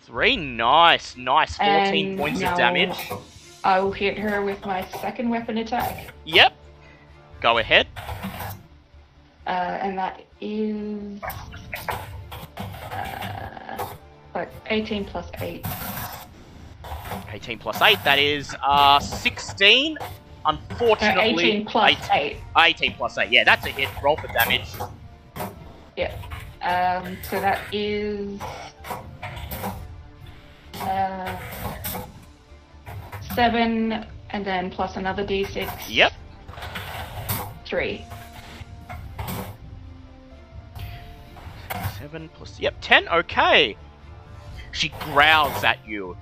[0.03, 1.57] Three, nice, nice.
[1.57, 2.97] 14 And points of damage.
[3.65, 6.13] I will hit her with my second weapon attack.
[6.25, 6.53] Yep.
[7.41, 7.89] Go ahead.
[9.49, 11.21] Uh, and that is
[12.93, 13.87] uh,
[14.33, 15.67] like 18 plus 8.
[17.33, 19.95] 18 plus 8, that is uh, 16.
[20.01, 20.07] No,
[20.47, 22.81] Unfortunately, 18 plus eight- 8.
[22.81, 23.89] 18 plus 8, yeah, that's a hit.
[24.03, 24.67] Roll for damage.
[25.97, 26.15] Yeah.
[26.63, 28.41] Um, so that is
[30.81, 31.37] uh,
[33.35, 35.69] 7 and then plus another d6.
[35.89, 36.13] Yep.
[37.65, 38.05] 3.
[41.99, 43.77] 7 plus, yep, 10, okay.
[44.73, 46.17] She growls at you,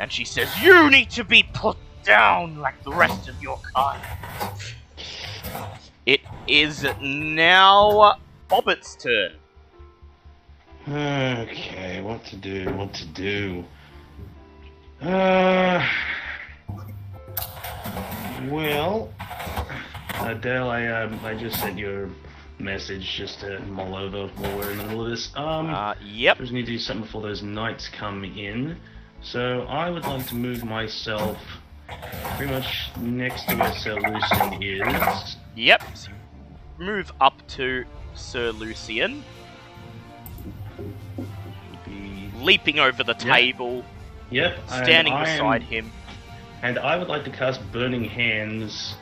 [0.00, 4.02] and she says, You need to be put down like the rest of your kind.
[6.06, 8.16] It is now
[8.50, 9.32] Bobbit's turn.
[10.88, 12.64] Okay, what to do?
[12.74, 13.64] What to do?
[15.02, 15.86] Uh,
[18.48, 19.12] well,
[20.20, 22.10] Adele, I um, I just sent you
[22.58, 25.30] a message just to mull over while we're in the middle of this.
[25.36, 26.38] Um, Uh, yep.
[26.38, 28.78] just need to do something before those knights come in.
[29.22, 31.38] So I would like to move myself
[32.36, 35.36] pretty much next to where Sir Lucian is.
[35.56, 35.82] Yep.
[36.78, 37.84] Move up to
[38.14, 39.22] Sir Lucian,
[41.84, 43.84] Be- leaping over the table,
[44.30, 45.92] Yep, standing am- beside him.
[46.62, 48.94] And I would like to cast Burning Hands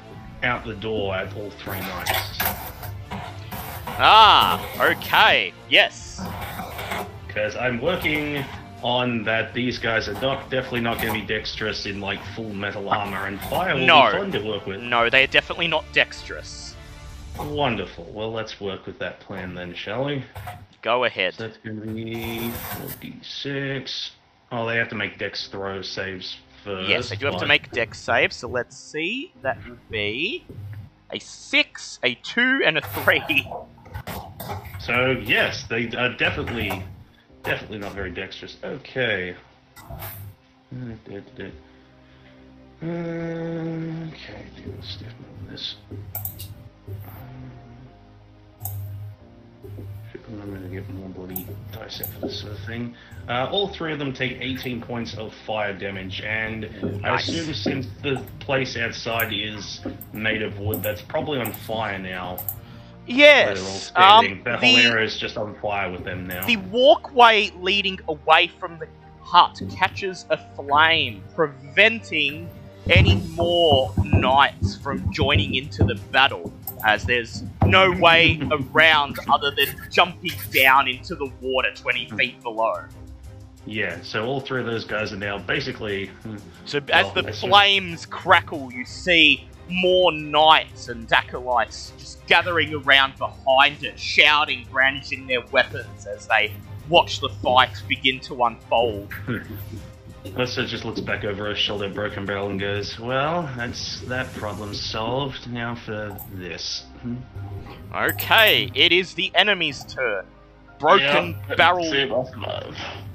[0.42, 2.38] out the door at all three knights.
[4.00, 5.52] Ah, okay.
[5.68, 6.20] Yes.
[7.26, 8.44] Because I'm working
[8.82, 12.52] on that these guys are not definitely not going to be dexterous in like full
[12.54, 14.06] metal armor, and fire will No.
[14.12, 14.80] be fun to work with.
[14.80, 16.74] No, they are definitely not dexterous.
[17.38, 18.04] Wonderful.
[18.12, 20.24] Well, let's work with that plan then, shall we?
[20.82, 21.34] Go ahead.
[21.34, 24.10] So that's going to be 4d6.
[24.50, 26.88] Oh, they have to make dex throw saves first.
[26.88, 29.32] Yes, they do have to make dex saves, so let's see.
[29.42, 30.44] That would be
[31.12, 33.48] a 6, a 2, and a 3.
[34.80, 36.82] So yes, they are definitely,
[37.48, 38.56] definitely not very dexterous.
[38.62, 39.34] Okay.
[42.82, 45.76] Okay, do a stiff move this.
[50.30, 52.94] I'm going to get more bloody dice out for this sort of thing.
[53.28, 56.66] Uh, all three of them take 18 points of fire damage, and
[57.04, 57.28] I Nice.
[57.28, 59.80] assume since the place outside is
[60.12, 62.36] made of wood, that's probably on fire now.
[63.08, 63.90] Yes.
[63.96, 66.46] Um, the whole the, area is just on fire with them now.
[66.46, 68.86] the walkway leading away from the
[69.22, 72.48] hut catches a flame, preventing
[72.90, 76.52] any more knights from joining into the battle,
[76.84, 82.84] as there's no way around other than jumping down into the water 20 feet below.
[83.66, 86.06] Yeah, so all three of those guys are now basically.
[86.06, 93.16] hmm, So as the flames crackle, you see more knights and acolytes just gathering around
[93.18, 96.52] behind it, shouting, brandishing their weapons as they
[96.88, 99.12] watch the fight begin to unfold.
[100.24, 104.74] Lissa just looks back over her shoulder Broken Barrel and goes, Well, that's that problem
[104.74, 105.50] solved.
[105.50, 106.84] Now for this.
[107.02, 107.16] Hmm.
[107.94, 110.26] Okay, it is the enemy's turn.
[110.78, 112.30] Broken Yeah, barrel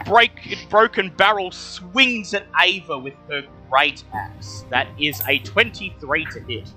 [0.05, 4.65] break broken barrel swings at Ava with her great axe.
[4.69, 6.69] That is a 23 to hit.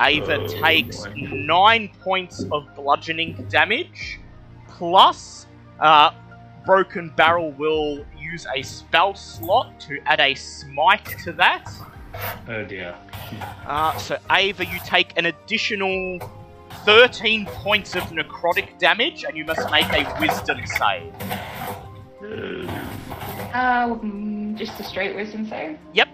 [0.00, 1.04] Ava Oh, takes.
[1.14, 4.18] 9 points of bludgeoning damage,
[4.68, 5.46] plus
[5.78, 6.10] uh,
[6.64, 11.70] Broken Barrel will use a spell slot to add a smite to that.
[12.48, 12.96] Oh dear.
[13.66, 16.18] Uh, so, Ava, you take an additional
[16.84, 21.12] 13 points of necrotic damage, and you must make a wisdom save.
[23.52, 25.78] Uh, mm, just a straight wisdom save.
[25.92, 26.08] Yep.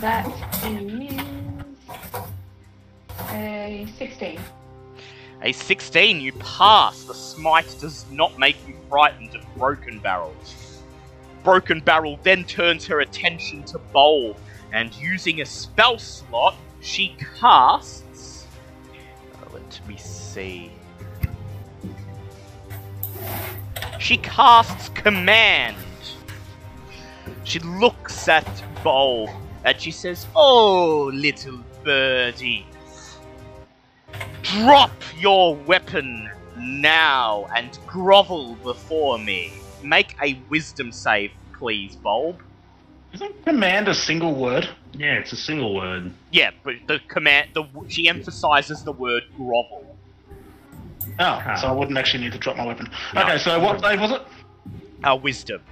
[0.00, 0.26] That
[0.64, 1.14] is
[3.30, 4.40] a 16.
[5.42, 7.04] A 16, you pass.
[7.04, 10.34] The smite does not make you frightened of Broken Barrel.
[11.42, 14.36] Broken Barrel then turns her attention to Bulb,
[14.74, 18.46] and using a spell slot, she casts.
[19.40, 20.72] uh, let me see.
[24.00, 25.76] She casts Command.
[27.44, 28.46] She looks at
[28.82, 29.30] Bulb,
[29.64, 32.66] and she says, Oh, little birdie.
[34.42, 36.28] Drop your weapon
[36.58, 39.52] now and grovel before me.
[39.82, 42.42] Make a wisdom save, please, Bulb.
[43.14, 44.68] Isn't command a single word?
[44.92, 46.12] Yeah, it's a single word.
[46.32, 49.96] Yeah, but the command, the she emphasizes the word grovel.
[51.20, 52.90] Oh, so I wouldn't actually need to drop my weapon.
[53.14, 53.22] No.
[53.22, 54.22] Okay, so what save was it?
[55.04, 55.62] Uh, wisdom.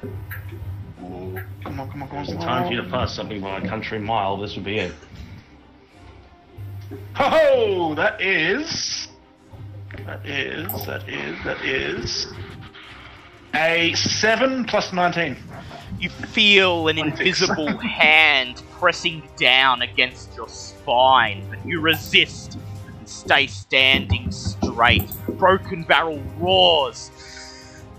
[1.64, 2.24] Come on, come on, come on.
[2.24, 4.36] It's time for you to pass something by a country mile.
[4.36, 4.94] This would be it.
[7.14, 7.94] Ho ho!
[7.96, 9.08] That is.
[10.06, 10.86] That is.
[10.86, 11.44] That is.
[11.44, 12.32] That is.
[13.54, 15.36] A 7 plus 19.
[15.98, 22.58] You feel an invisible hand pressing down against your spine, but you resist
[22.98, 25.08] and stay standing straight.
[25.28, 27.10] Broken Barrel roars.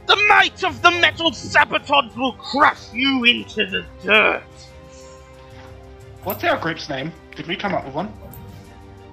[0.08, 4.44] The might of the metal sabotage will crush you into the dirt.
[6.24, 7.12] What's our group's name?
[7.36, 8.12] Did we come up with one?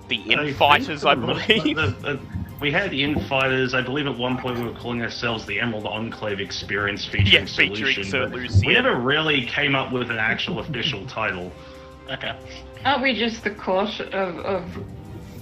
[0.08, 1.76] The I infighters, think I the- believe.
[1.76, 2.20] the- the-
[2.60, 3.74] we had the infighters.
[3.74, 7.44] I believe at one point we were calling ourselves the Emerald Enclave Experience featuring Yeah,
[7.46, 8.04] featuring Solution.
[8.04, 8.66] Sir Lucian.
[8.66, 11.50] We never really came up with an actual official title.
[12.10, 12.34] Okay.
[12.84, 14.84] Aren't we just the court of, of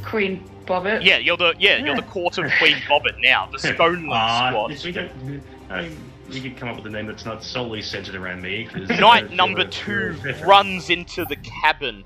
[0.05, 1.05] Queen Bobbit?
[1.05, 4.85] Yeah, you're the yeah, you're the court of Queen Bobbit now, the Stoneland Ah, Squad.
[4.85, 5.97] we don't- I mean,
[6.31, 8.69] you could come up with a name that's not solely centered around me.
[8.75, 10.49] Knight number you're- two you're a veteran.
[10.49, 12.05] runs into the cabin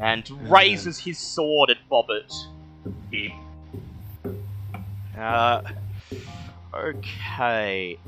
[0.00, 2.32] and raises his sword at Bobbit.
[3.12, 3.32] Yep.
[5.18, 5.62] Uh,
[6.74, 7.98] okay.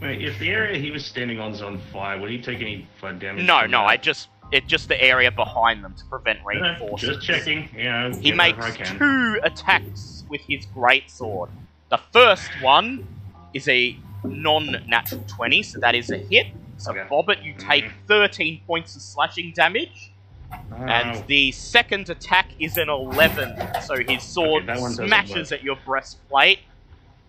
[0.00, 2.86] Wait, if the area he was standing on is on fire, would he take any
[3.00, 3.44] fire damage?
[3.44, 3.86] No, no, that?
[3.86, 7.02] I just it just the area behind them to prevent reinforcements.
[7.02, 7.68] Just checking.
[7.76, 8.98] Yeah, He makes whatever I can.
[8.98, 11.48] two attacks with his greatsword.
[11.90, 13.06] The first one
[13.52, 16.46] is a non-natural 20, so that is a hit.
[16.78, 17.00] So Okay.
[17.10, 17.92] Bobbit, you take Mhm.
[18.06, 20.12] 13 points of slashing damage.
[20.52, 20.76] Oh.
[20.76, 25.52] And the second attack is an 11, so his sword Okay, that one doesn't smashes
[25.52, 26.60] at your breastplate,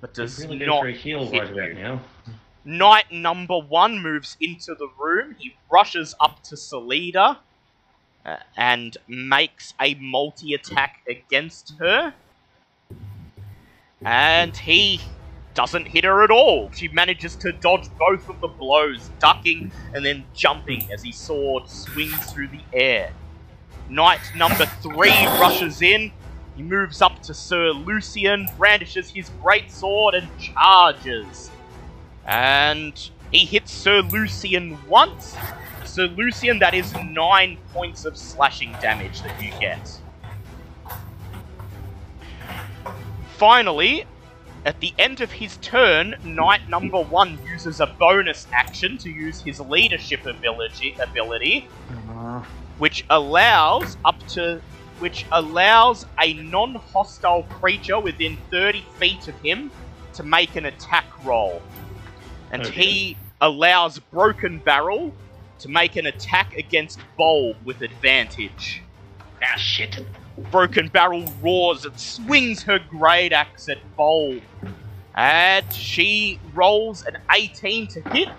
[0.01, 1.75] but does really not heal hit right you.
[1.75, 2.01] now.
[2.65, 5.35] Knight number one moves into the room.
[5.39, 7.39] He rushes up to Salida
[8.25, 12.13] uh, and makes a multi attack against her.
[14.03, 15.01] And he
[15.57, 16.71] doesn't hit her at all.
[16.71, 21.67] She manages to dodge both of the blows, ducking and then jumping as his sword
[21.67, 23.11] swings through the air.
[23.89, 26.11] Knight number three rushes in.
[26.55, 31.49] He moves up to Sir Lucian, brandishes his great sword, and charges.
[32.27, 35.35] And he hits Sir Lucian once.
[35.85, 39.99] Sir Lucian, that is nine points of slashing damage that you get.
[43.37, 44.05] Finally,
[44.67, 49.39] at the end of his turn, Knight number one uses a bonus action to use
[49.39, 51.69] his leadership ability, ability
[52.77, 54.61] which allows up to
[54.99, 59.71] which allows a non-hostile creature within 30 feet of him
[60.13, 61.61] to make an attack roll.
[62.51, 62.81] And Okay.
[62.81, 65.13] he allows Broken Barrel
[65.59, 68.81] to make an attack against Bulb with advantage.
[69.41, 70.03] Ah, shit.
[70.51, 74.41] Broken Barrel roars and swings her great axe at Bulb.
[75.15, 78.29] And she rolls an 18 to hit.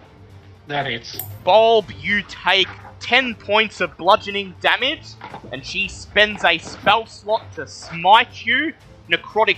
[0.69, 1.19] That hits.
[1.45, 2.69] Bulb, you take
[3.01, 5.15] 10 points of bludgeoning damage,
[5.53, 8.73] and she spends a spell slot to smite you.
[9.11, 9.57] Necrotic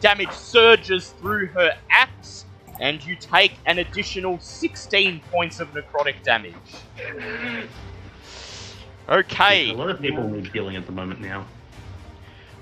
[0.00, 2.44] damage surges through her axe,
[2.78, 6.54] and you take an additional 16 points of necrotic damage.
[9.08, 9.70] Okay.
[9.70, 11.46] A lot of people need healing at the moment now.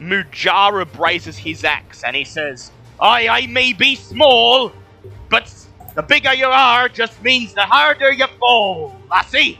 [0.00, 2.70] Musharib raises his axe and he says,
[3.00, 4.72] I, I may be small,
[5.30, 5.52] but
[5.94, 9.58] the bigger you are just means the harder you fall, lassie.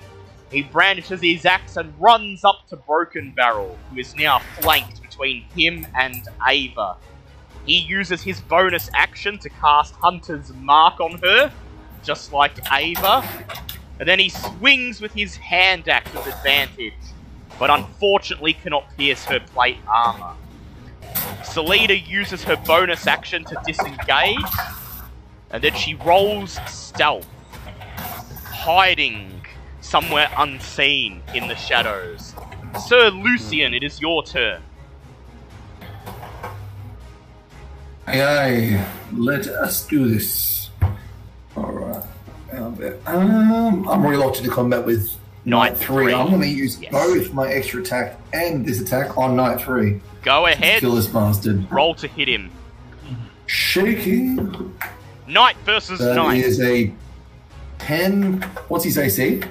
[0.51, 5.43] He brandishes his axe and runs up to Broken Barrel, who is now flanked between
[5.55, 6.97] him and Ava.
[7.66, 11.52] He uses his bonus action to cast Hunter's Mark on her,
[12.02, 13.28] just like Ava,
[14.01, 16.94] and then he swings with his hand axe with advantage,
[17.59, 20.35] but unfortunately cannot pierce her plate armor.
[21.45, 24.37] Selena uses her bonus action to disengage,
[25.51, 27.27] and then she rolls stealth,
[28.45, 29.41] hiding
[29.81, 32.35] somewhere unseen in the shadows.
[32.87, 34.63] Sir Lucian, it is your turn.
[38.07, 38.87] Aye, aye.
[39.13, 40.71] Let us do this.
[41.57, 42.05] Alright.
[42.53, 45.18] Um, I'm relocked into combat with
[45.49, 45.87] Knight Knight 3.
[46.05, 46.15] three.
[46.15, 46.93] I'm going to use Yes.
[46.93, 50.01] both my extra attack and this attack on Knight 3.
[50.23, 51.70] Go ahead, Kill this bastard.
[51.70, 52.51] roll to hit him.
[53.47, 54.75] Shaking.
[55.27, 56.45] Knight versus That knight.
[56.45, 56.93] is a
[57.79, 58.43] 10.
[58.69, 59.43] What's his AC?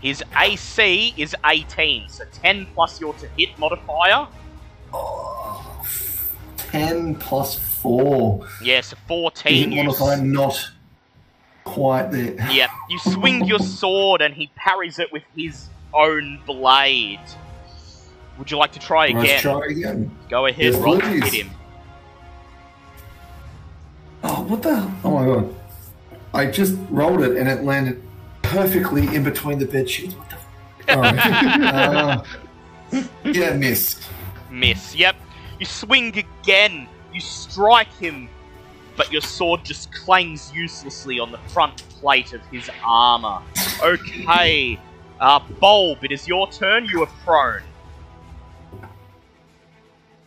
[0.00, 4.26] His AC is 18, so 10 plus your to hit modifier.
[4.92, 5.82] Oh,
[6.56, 8.46] 10 plus 4.
[8.62, 9.72] Yes, Hit 14.
[9.72, 10.70] You, modifier not
[11.64, 12.34] quite there.
[12.50, 17.20] yep, you swing your sword and he parries it with his own blade.
[18.38, 19.22] Would you like to try again?
[19.22, 20.10] Let's try again.
[20.28, 21.22] Go ahead, Yes, roll please.
[21.32, 21.50] hit him.
[24.22, 24.90] Oh, what the?
[25.04, 25.54] Oh my god.
[26.32, 28.02] I just rolled it and it landed
[28.42, 30.14] perfectly in between the bed sheets.
[30.14, 30.36] What the?
[30.88, 32.24] F- Alright.
[32.92, 34.00] uh, yeah, miss.
[34.50, 34.94] Miss.
[34.94, 35.16] Yep.
[35.60, 36.88] You swing again.
[37.12, 38.28] You strike him,
[38.96, 43.42] but your sword just clangs uselessly on the front plate of his armor.
[43.82, 44.78] Okay.
[45.20, 46.84] Uh, Bulb, it is your turn.
[46.86, 47.62] You are prone.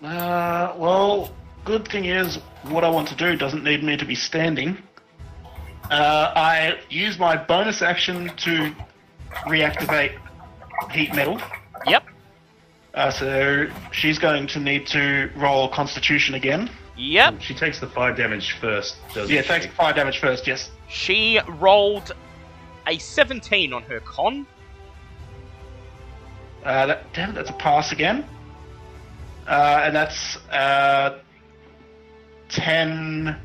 [0.02, 1.31] Uh, well,
[1.65, 4.77] good thing is, what I want to do doesn't need me to be standing.
[5.89, 8.76] Uh, I use my bonus action to
[9.45, 10.18] reactivate
[10.91, 11.41] heat metal.
[11.85, 12.06] Yep.
[12.94, 16.69] Uh, so she's going to need to roll Constitution again.
[16.98, 17.41] Yep.
[17.41, 19.48] She takes the fire damage first, doesn't Yeah, she?
[19.48, 20.48] takes fire damage first.
[20.48, 20.72] Yes.
[20.90, 22.14] She rolled
[22.88, 24.48] a 17 on her con.
[26.65, 28.26] Uh, that, damn it, that's a pass again.
[29.48, 31.19] Uh, and that's uh,
[32.49, 33.36] 10,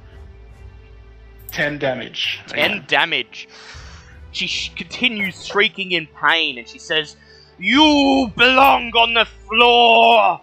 [1.53, 2.41] 10 damage.
[2.49, 3.49] 10 damage.
[4.33, 7.17] She sh- continues shrieking in pain and she says,
[7.59, 10.41] You belong on the floor!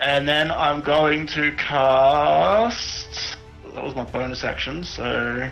[0.00, 3.36] And then I'm going to cast.
[3.74, 5.50] That was my bonus action, so.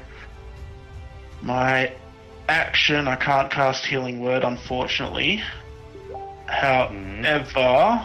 [1.43, 1.93] My
[2.49, 5.43] action, I can't cast Healing Word, unfortunately.
[6.47, 8.05] However.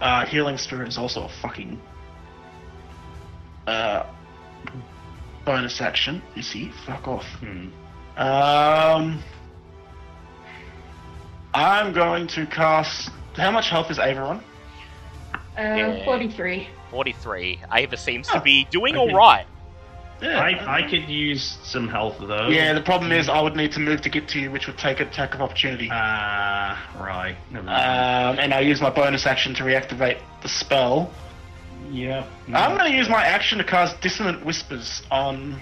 [0.00, 1.80] Uh, Healing Spirit is also a fucking.
[3.66, 4.04] Uh.
[5.44, 6.22] Bonus action.
[6.34, 6.72] You see?
[6.86, 7.26] Fuck off.
[7.40, 7.68] Hmm.
[8.16, 9.22] Um,
[11.54, 13.10] I'm going to cast.
[13.36, 14.44] How much health is Ava on?
[15.34, 16.04] Uh, Yeah.
[16.04, 16.68] 43.
[16.90, 17.60] 43.
[17.72, 19.12] Ava seems to Oh, be doing okay.
[19.12, 19.46] alright.
[20.22, 22.48] I, I could use some health though.
[22.48, 24.78] Yeah, the problem is I would need to move to get to you, which would
[24.78, 25.88] take attack of opportunity.
[25.92, 27.36] Ah, right.
[27.50, 28.38] Never mind.
[28.38, 31.12] Um, and I use my bonus action to reactivate the spell.
[31.90, 32.24] yeah.
[32.54, 35.60] I'm going to use my action to cast Dissonant Whispers on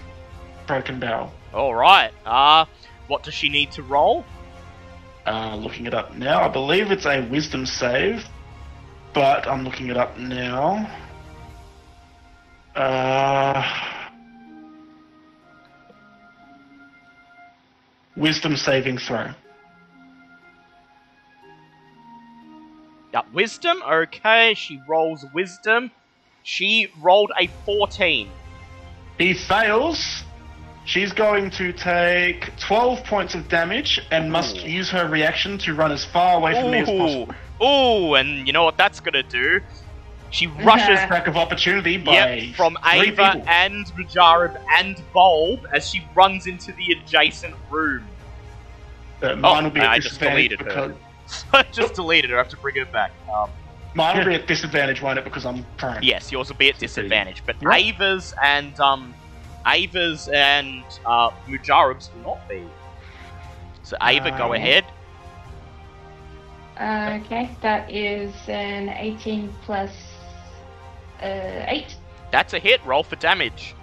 [0.69, 1.33] Broken Barrel.
[1.53, 2.13] Alright.
[2.25, 2.67] Uh,
[3.09, 4.25] what does she need to roll?
[5.27, 6.43] Uh, looking it up now.
[6.43, 8.25] I believe it's a Wisdom save,
[9.15, 10.91] but I'm looking it up now.
[12.75, 13.63] Uh,
[18.17, 19.29] wisdom saving throw.
[23.15, 23.83] Uh, wisdom?
[23.89, 25.91] Okay, she rolls wisdom.
[26.43, 28.29] She rolled a 14.
[29.19, 30.25] He fails.
[30.85, 35.93] She's going to take 12 points of damage and must use her reaction to run
[35.93, 37.35] as far away from me as possible.
[37.63, 37.65] Ooh,
[38.11, 39.61] ooh, and you know what that's gonna do?
[40.31, 43.45] She rushes Attack of opportunity by Yep, from Ava people.
[43.49, 48.09] and Musharib and Bulb as she runs into the adjacent room.
[49.23, 50.95] Uh, mine will be I just deleted her.
[51.53, 52.33] because Just delete it.
[52.33, 53.13] I have to bring it back.
[53.33, 53.51] Um,
[53.95, 55.25] Mine will be at disadvantage, won't it?
[55.25, 56.03] Because I'm prone.
[56.03, 57.85] yes, yours will be at disadvantage, but Right.
[57.95, 59.15] Ava's and um,
[59.67, 62.63] Ava's and uh, Musharib's will not be.
[63.83, 64.85] So Ava, go Uh, ahead.
[66.79, 69.91] Uh, okay, that is an 18 plus
[71.23, 71.97] uh, 8.
[72.31, 72.85] That's a hit.
[72.85, 73.75] Roll for damage.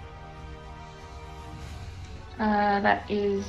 [2.38, 3.46] Uh, that is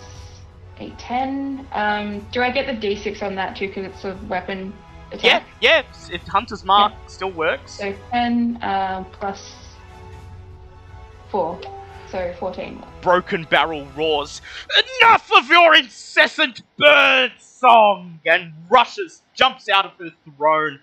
[0.79, 1.67] a 10.
[1.71, 4.73] Um, do I get the d6 on that too because it's a weapon
[5.11, 5.43] Yeah, attack?
[5.61, 5.81] yeah.
[6.11, 7.73] If Hunter's Mark still works.
[7.73, 9.53] So 10 um, plus
[11.29, 11.59] 4.
[12.11, 12.83] So 14.
[13.01, 14.41] Broken Barrel roars,
[15.01, 18.19] Enough of your incessant bird song!
[18.25, 20.81] And rushes, jumps out of her throne,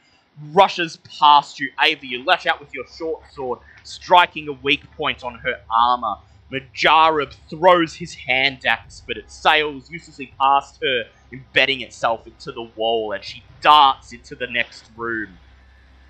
[0.55, 1.71] rushes past you.
[1.85, 6.15] Ava, you lash out with your short sword, striking a weak point on her armor.
[6.51, 12.71] Musharib throws his hand axe, but it sails uselessly past her, embedding itself into the
[12.75, 15.37] wall, and she darts into the next room.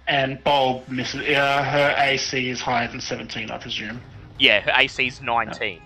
[0.06, 1.22] And Bulb misses.
[1.22, 4.00] Uh, her AC is higher than 17, I presume.
[4.38, 5.80] Yeah, her AC's 19.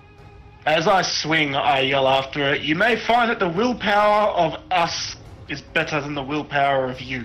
[0.66, 5.16] As I swing, I yell after her, You may find that the willpower of us
[5.48, 7.24] is better than the willpower of you.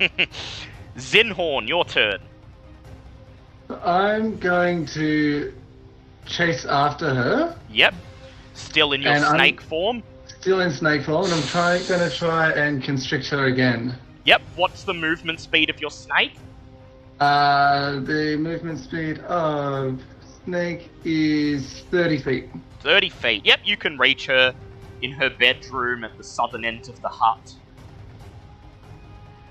[0.96, 2.18] Zinhorn, your turn.
[3.84, 5.52] I'm going to
[6.26, 7.94] chase after her, Yep.
[8.54, 10.02] Still in your And I'm- snake form.
[10.40, 13.94] still in snake form, and I'm trying, going to try and constrict her again.
[14.24, 14.42] Yep.
[14.56, 16.34] What's the movement speed of your snake?
[17.20, 20.00] Uh, the movement speed of
[20.44, 22.50] snake is 30 feet.
[22.80, 23.46] 30 feet.
[23.46, 24.54] Yep, you can reach her
[25.02, 27.54] in her bedroom at the southern end of the hut.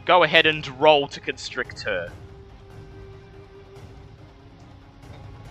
[0.05, 2.11] Go ahead and roll to constrict her.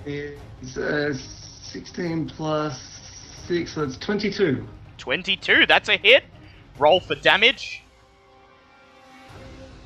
[0.05, 2.81] It's uh, 16 plus
[3.47, 4.67] 6, so it's 22.
[4.99, 6.25] 22, that's a hit.
[6.79, 7.83] Roll for damage.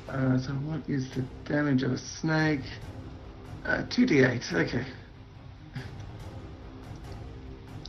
[0.07, 2.61] Uh, so what is the damage of a snake?
[3.65, 4.85] Uh, 2d8, okay.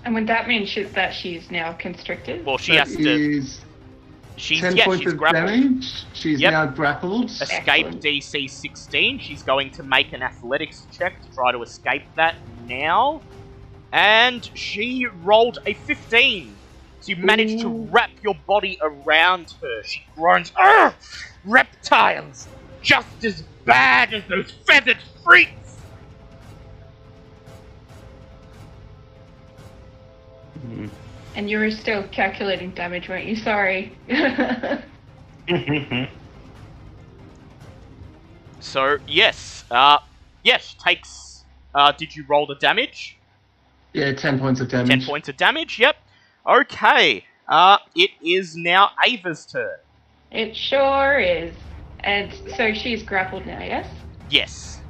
[0.07, 2.47] And would that mean she, that she's now constricted?
[2.47, 3.37] Well, she That has to.
[3.39, 3.61] is
[4.37, 5.47] She's 10 yeah, points she's of grappled.
[5.47, 6.05] damage.
[6.13, 6.53] She's Yep.
[6.53, 7.31] now grappled.
[7.31, 8.03] Escape Excellent.
[8.03, 9.19] DC 16.
[9.19, 12.37] She's going to make an athletics check to try to escape that
[12.69, 13.21] now.
[13.93, 16.55] And she rolled a 15.
[17.01, 19.83] So you managed to wrap your body around her.
[19.85, 20.95] She groans, Ugh!
[21.45, 22.47] Reptiles!
[22.83, 25.66] Just as bad as those feathered freaks!
[31.35, 33.37] And you were still calculating damage, weren't you?
[33.37, 33.93] Sorry.
[38.61, 39.65] So, yes.
[39.71, 39.99] Uh,
[40.43, 41.45] yes, takes.
[41.75, 43.17] Uh, did you roll the damage?
[43.93, 44.89] Yeah, 10 points of damage.
[44.89, 45.97] 10 points of damage, yep.
[46.47, 47.25] Okay.
[47.49, 49.71] Uh, it is now Ava's turn.
[50.33, 51.55] it sure is.
[52.01, 53.89] And so she's grappled now, yes?
[54.31, 54.81] Yes.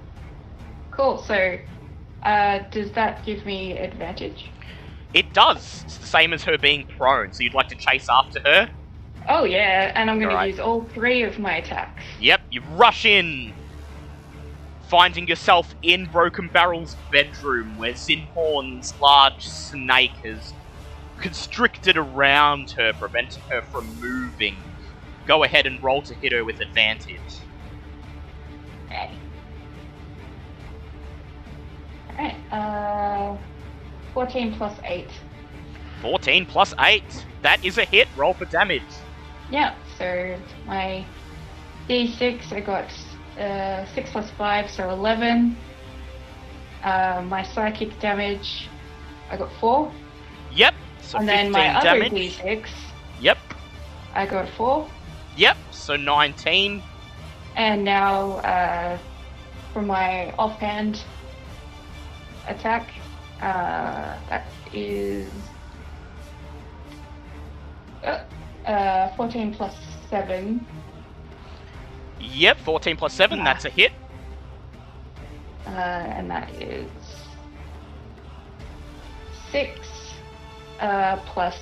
[0.91, 1.19] Cool.
[1.19, 1.59] So,
[2.23, 4.51] uh, does that give me advantage?
[5.15, 5.83] It does.
[5.85, 8.71] It's the same as her being prone, so you'd like to chase after her?
[9.29, 12.05] Oh yeah, and I'm going to use all three of my attacks.
[12.21, 13.53] Yep, you rush in,
[14.89, 20.53] finding yourself in Broken Barrel's bedroom where Zinhorn's large snake has
[21.19, 24.57] constricted around her, preventing her from moving.
[25.27, 27.21] Go ahead and roll to hit her with advantage.
[28.87, 29.11] Okay.
[32.11, 33.37] Alright, uh,
[34.17, 35.07] 14 plus 8.
[36.01, 37.03] 14 plus 8.
[37.43, 38.09] That is a hit.
[38.17, 38.81] Roll for damage.
[39.51, 41.05] Yeah, so my
[41.87, 42.91] d6, I got
[43.39, 45.55] uh, 6 plus 5, so 11.
[46.83, 48.71] Uh, my psychic damage,
[49.31, 49.93] I got 4.
[50.55, 50.75] Yep.
[51.03, 52.67] So and then my other d6,
[53.21, 53.37] Yep.
[54.15, 54.89] I got 4.
[55.37, 55.59] Yep.
[55.73, 56.83] So 19.
[57.57, 58.97] And now, uh,
[59.75, 61.05] for my offhand
[62.49, 62.89] attack,
[63.41, 65.31] uh, that is
[68.05, 68.21] uh,
[68.67, 69.75] uh, 14 plus
[70.11, 70.65] 7.
[72.21, 72.59] Yep.
[72.59, 73.39] 14 plus 7.
[73.39, 73.45] Yeah.
[73.45, 73.93] That's a hit.
[75.67, 76.89] Uh, and that is
[79.51, 79.81] 6
[80.81, 81.57] uh, plus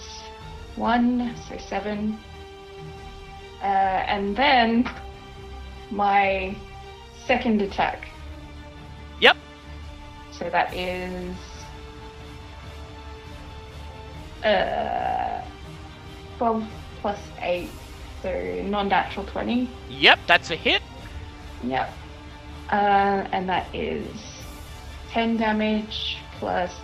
[0.77, 2.19] 1, so 7.
[3.61, 4.89] Uh, and then
[5.91, 6.55] my
[7.27, 8.09] second attack.
[9.21, 9.37] Yep.
[10.33, 11.35] So that is
[14.45, 15.43] uh,
[16.39, 16.65] 12
[17.01, 17.69] plus 8,
[18.23, 19.69] so non natural 20.
[19.89, 20.19] Yep.
[20.27, 20.83] That's a hit.
[21.63, 21.93] Yep.
[22.71, 24.07] Uh, and that is
[25.11, 26.75] 10 damage plus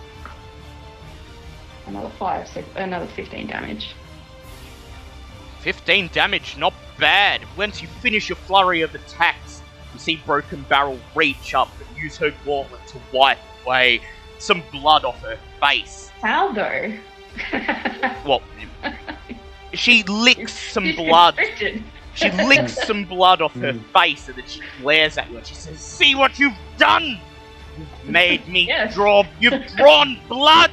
[1.87, 3.93] another 5, so another 15 damage.
[5.59, 7.41] 15 damage, not bad.
[7.57, 9.61] Once you finish your flurry of attacks,
[9.93, 14.01] you see Broken Barrel reach up and use her gauntlet to wipe away
[14.39, 16.09] some blood off her face.
[16.21, 16.93] How though?
[18.25, 18.41] Well,
[19.73, 21.39] she licks some blood.
[22.13, 25.55] She licks some blood off her face and then she glares at you and she
[25.55, 27.19] says, See what you've done!
[27.77, 28.93] You've made me Yes.
[28.93, 29.23] draw.
[29.39, 30.71] You've drawn blood!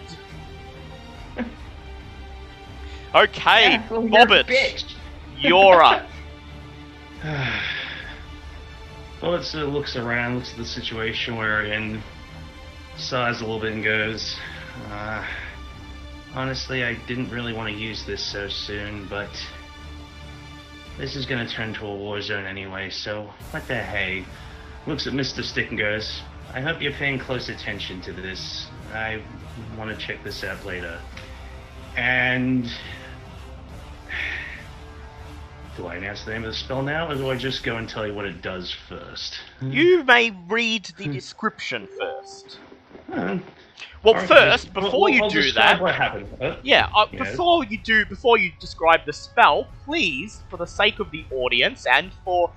[3.15, 4.95] Okay, Yeah, well, you're a Bobbit, bitch.
[5.39, 6.07] you're up.
[9.21, 12.01] Well, uh, looks around, looks at the situation we're in,
[12.97, 14.37] sighs a little bit, and goes,
[14.93, 15.25] uh,
[16.35, 19.31] Honestly, I didn't really want to use this so soon, but
[20.99, 24.25] this is going to turn to a war zone anyway, so what the hey?
[24.87, 25.43] Looks at Mr.
[25.43, 28.67] Stick and goes, I hope you're paying close attention to this.
[28.93, 29.21] I
[29.77, 31.01] want to check this out later.
[31.97, 32.71] And.
[35.77, 37.89] Do I announce the name of the spell now, or do I just go and
[37.89, 39.39] tell you what it does first?
[39.61, 42.59] You may read the description first.
[43.13, 43.39] Uh,
[44.03, 46.29] Well, first, before well, you I'll do that, what happened.
[46.63, 51.11] Yeah, uh, before you do, before you describe the spell, please, for the sake of
[51.11, 52.51] the audience and for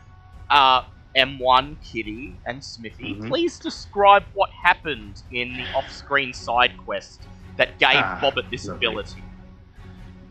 [0.49, 0.83] uh,
[1.15, 3.27] M1, Kitty, and Smithy, Mhm.
[3.27, 7.27] please describe what happened in the off-screen side quest
[7.57, 8.87] that gave Ah, Bobbit this lovely.
[8.87, 9.23] ability.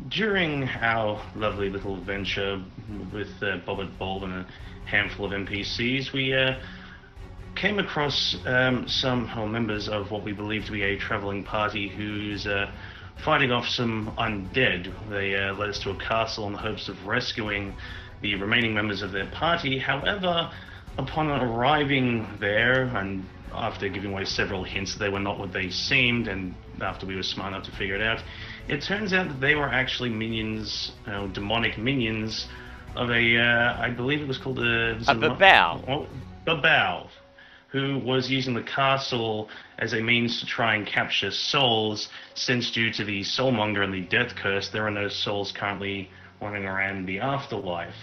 [0.08, 2.62] During our lovely little adventure
[3.12, 4.46] with uh, Bobbit Bulb and a
[4.86, 6.54] handful of NPCs, we uh,
[7.60, 12.46] came across um, some members of what we believe to be a traveling party who's
[12.46, 12.72] uh,
[13.22, 14.90] fighting off some undead.
[15.10, 17.74] They uh, led us to a castle in the hopes of rescuing
[18.22, 19.78] the remaining members of their party.
[19.78, 20.50] However,
[20.96, 25.68] upon arriving there and after giving away several hints that they were not what they
[25.68, 28.22] seemed, and after we were smart enough to figure it out,
[28.68, 32.48] it turns out that they were actually minions, uh, demonic minions
[32.96, 34.94] of a, uh, I believe it was called a...
[34.98, 35.84] was A Babau.
[35.86, 36.06] Oh,
[36.46, 37.08] Babau,
[37.72, 42.92] who was using the castle as a means to try and capture souls, since due
[42.92, 47.20] to the soulmonger and the death curse, there are no souls currently wandering around the
[47.20, 47.94] afterlife.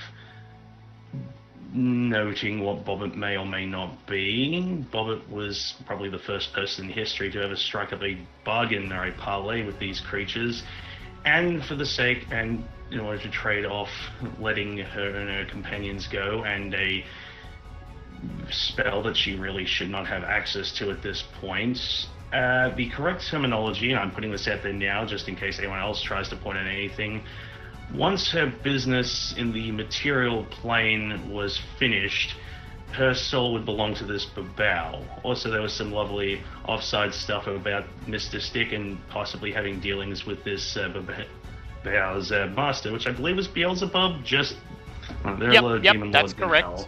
[1.73, 6.91] Noting what Bobbit may or may not be, Bobbit was probably the first person in
[6.91, 10.63] history to ever strike up a bargain or a parlay with these creatures,
[11.25, 13.89] and for the sake and in order to trade off
[14.39, 17.03] letting her and her companions go and a
[18.49, 21.79] spell that she really should not have access to at this point.
[22.33, 25.79] Uh, the correct terminology, and I'm putting this out there now just in case anyone
[25.79, 27.23] else tries to point out anything.
[27.93, 32.35] Once her business in the material plane was finished,
[32.91, 35.05] her soul would belong to this Babau.
[35.23, 38.41] Also, there was some lovely offside stuff about Mr.
[38.41, 40.89] Stick and possibly having dealings with this uh,
[41.83, 44.23] Babau's uh, master, which I believe was Beelzebub.
[44.25, 44.57] Just
[45.23, 46.87] uh, they're a lot of yep, demon that's correct.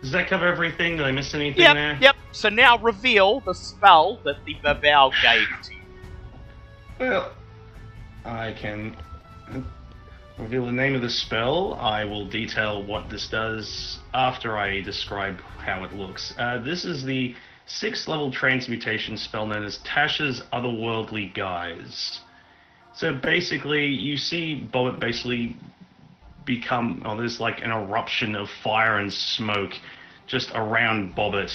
[0.00, 0.96] Does that cover everything?
[0.96, 1.98] Did I miss anything Yep, there?
[2.00, 2.16] yep.
[2.32, 5.80] So now reveal the spell that the Babau gave to you.
[7.00, 7.32] Well,
[8.24, 8.96] I can
[10.38, 11.74] reveal the name of the spell.
[11.74, 16.32] I will detail what this does after I describe how it looks.
[16.38, 17.34] Uh, this is the
[17.66, 22.20] sixth level transmutation spell known as Tasha's Otherworldly Guise.
[22.94, 25.56] So basically, you see Bobbit basically
[26.48, 29.74] become, oh, there's like an eruption of fire and smoke
[30.26, 31.52] just around Bobbit,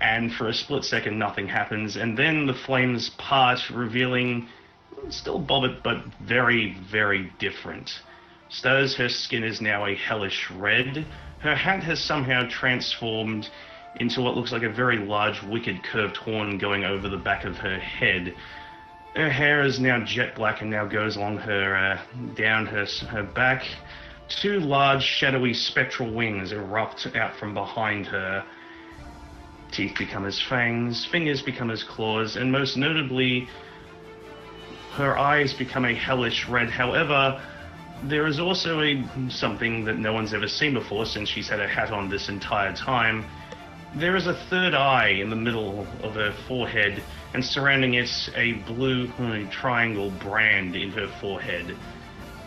[0.00, 4.48] and for a split second, nothing happens, and then the flames part, revealing
[5.08, 8.00] still Bobbit, but very, very different.
[8.48, 11.06] Stars, her skin is now a hellish red.
[11.38, 13.48] Her hat has somehow transformed
[13.96, 17.56] into what looks like a very large, wicked, curved horn going over the back of
[17.56, 18.34] her head.
[19.14, 23.22] Her hair is now jet black and now goes along her, uh, down her, her
[23.22, 23.64] back.
[24.40, 28.44] Two large, shadowy, spectral wings erupt out from behind her.
[29.70, 33.48] Teeth become as fangs, fingers become as claws, and most notably,
[34.94, 36.68] her eyes become a hellish red.
[36.68, 37.40] However,
[38.04, 41.68] there is also a something that no one's ever seen before since she's had her
[41.68, 43.24] hat on this entire time.
[43.94, 47.02] There is a third eye in the middle of her forehead,
[47.34, 51.76] and surrounding it, a blue uh, triangle brand in her forehead.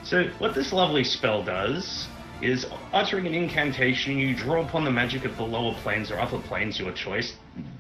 [0.06, 2.08] So, what this lovely spell does
[2.40, 6.38] is uttering an incantation, you draw upon the magic of the lower planes or upper
[6.38, 7.34] planes, your choice.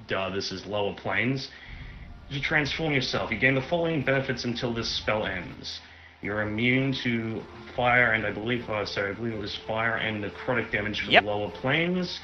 [0.08, 1.50] Duh, this is lower planes.
[2.30, 5.82] You transform yourself, you gain the following benefits until this spell ends.
[6.24, 7.44] You're immune to
[7.76, 11.12] fire, and I believe, oh, sorry, I believe it was fire and necrotic damage from
[11.12, 11.22] Yep.
[11.24, 12.20] the lower planes.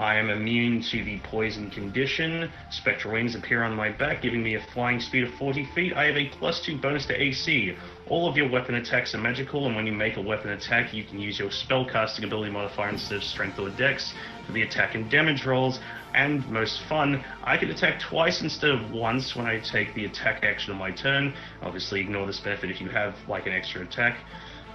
[0.00, 2.52] I am immune to the poison condition.
[2.70, 5.92] Spectral wings appear on my back, giving me a flying speed of 40 feet.
[5.96, 7.74] I have a plus 2 bonus to AC.
[8.10, 11.04] All of your weapon attacks are magical, and when you make a weapon attack, you
[11.04, 14.14] can use your spellcasting ability modifier instead of strength or dex
[14.46, 15.78] for the attack and damage rolls.
[16.14, 20.42] And most fun, I can attack twice instead of once when I take the attack
[20.42, 21.34] action on my turn.
[21.60, 24.16] Obviously, ignore this benefit if you have like an extra attack.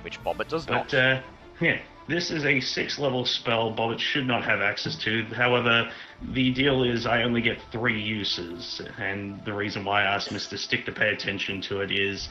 [0.03, 0.93] Which Bobbit does not.
[0.93, 1.21] Uh,
[1.59, 5.23] yeah, this is a six level spell Bobbit should not have access to.
[5.33, 5.89] However,
[6.21, 10.57] the deal is I only get three uses, and the reason why I asked Mr.
[10.57, 12.29] Stick to pay attention to it is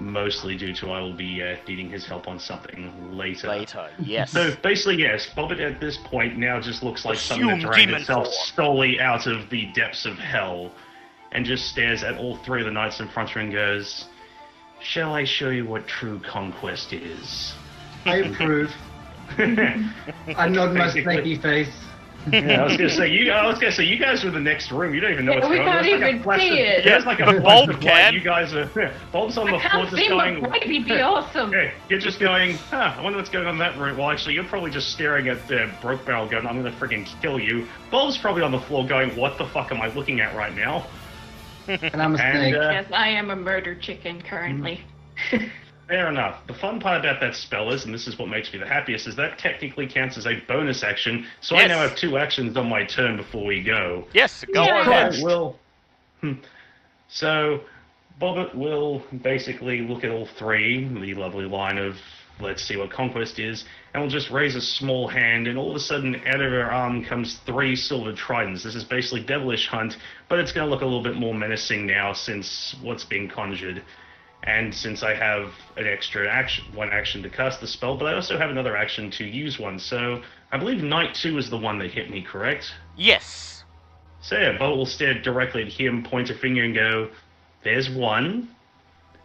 [0.00, 3.48] mostly due to I will be uh, needing his help on something later.
[3.48, 4.32] Later, yes.
[4.32, 7.90] So basically, yes, Bobbit at this point now just looks like something Assume that dragged
[7.92, 8.36] itself form.
[8.54, 10.72] solely out of the depths of hell,
[11.32, 14.06] and just stares at all three of the knights in front of her and goes,
[14.80, 17.54] "Shall I show you what true conquest is?"
[18.04, 18.72] I approve.
[19.38, 21.74] I nod my snaky face.
[22.32, 23.30] Yeah, I was gonna say you.
[23.32, 24.94] I was gonna say you guys are in the next room.
[24.94, 25.84] You don't even know Yeah, what's we going on.
[25.84, 26.84] can't There's like a even flash see of- it.
[26.84, 27.80] There's like a Bulb of light.
[27.82, 28.14] can.
[28.14, 28.70] You guys are.
[28.76, 30.40] yeah, Bulb's on I the floor, can't just see going.
[30.42, 31.48] my might be awesome.
[31.50, 33.96] Okay, you're just going, huh, I wonder what's going on in that room.
[33.96, 36.46] Well, actually, you're probably just staring at the broke barrel gun.
[36.46, 37.66] I'm gonna freaking kill you.
[37.90, 40.86] Bulb's probably on the floor going, what the fuck am I looking at right now?
[41.68, 42.54] And I'm a And, snake.
[42.54, 44.82] uh, Yes, I am a murder chicken currently.
[45.88, 46.44] Fair enough.
[46.48, 49.06] The fun part about that spell is, and this is what makes me the happiest,
[49.06, 52.68] is that technically counts as a bonus action, so I now have two actions on
[52.68, 54.04] my turn before we go.
[54.12, 54.80] yes, go Yeah.
[54.80, 54.86] on.
[54.86, 55.58] Bobbit will.
[56.20, 56.32] Hmm.
[57.08, 57.60] So,
[58.20, 61.96] Bobbit will basically look at all three, the lovely line of
[62.40, 65.76] let's see what conquest is, and will just raise a small hand, and all of
[65.76, 68.62] a sudden, out of her arm comes three silver tridents.
[68.62, 69.96] This is basically Devilish Hunt,
[70.28, 73.82] but it's going to look a little bit more menacing now since what's being conjured.
[74.42, 78.14] And since I have an extra action, one action to cast the spell, but I
[78.14, 79.78] also have another action to use one.
[79.78, 82.72] So I believe Knight 2 is the one that hit me, correct?
[82.96, 83.64] Yes.
[84.20, 87.10] So yeah, Bolt will stare directly at him, point a finger, and go,
[87.62, 88.48] "There's one."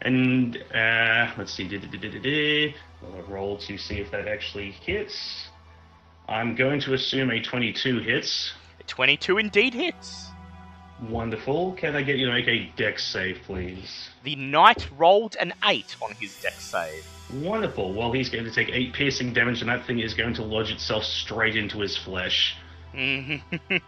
[0.01, 2.75] And uh, let's see.
[3.03, 5.47] I'll roll to see if that actually hits.
[6.27, 8.53] I'm going to assume a 22 hits.
[8.79, 10.27] A 22 indeed hits.
[11.09, 11.73] Wonderful.
[11.73, 14.09] Can I get you to make a dex save, please?
[14.23, 17.05] The knight rolled an 8 on his dex save.
[17.33, 17.93] Wonderful.
[17.93, 20.69] Well, he's going to take eight piercing damage, and that thing is going to lodge
[20.71, 22.55] itself straight into his flesh.
[22.93, 23.55] Mm-hmm.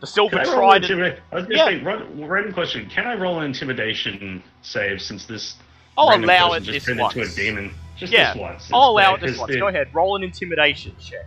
[0.00, 0.92] the silver Can I trident.
[0.92, 1.64] intimida- I was going to Yeah.
[1.66, 2.88] say, run- random question.
[2.88, 5.56] Can I roll an intimidation save since this
[5.98, 7.14] I'll allow it just this once.
[7.16, 7.74] into a demon?
[7.96, 8.70] Just Yeah, this once.
[8.72, 9.52] I'll allow it It's- this it's once.
[9.52, 11.26] the Go ahead, roll an intimidation check.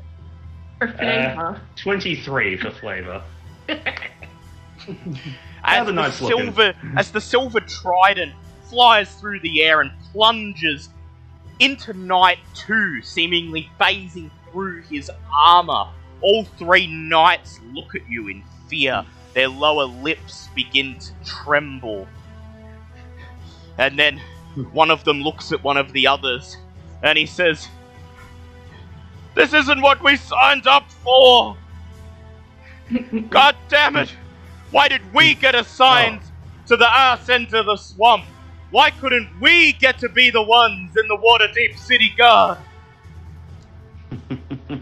[0.80, 1.56] For flavor.
[1.56, 3.22] Uh, 23 for flavor.
[5.64, 6.46] As the the knight's looking?
[6.46, 8.34] silver, as the silver trident
[8.70, 10.90] flies through the air and plunges
[11.60, 15.88] into Knight Two, seemingly phasing through his armor.
[16.22, 19.06] All three knights look at you in fear.
[19.34, 22.08] Their lower lips begin to tremble,
[23.78, 24.20] and then
[24.72, 26.58] one of them looks at one of the others,
[27.04, 27.68] and he says,
[29.36, 31.56] "This isn't what we signed up for."
[33.30, 34.12] God damn it!
[34.72, 36.22] Why did we get assigned
[36.68, 38.26] to the arse end of the swamp?
[38.72, 42.60] Why couldn't we get to be the ones in the Waterdeep City Guard?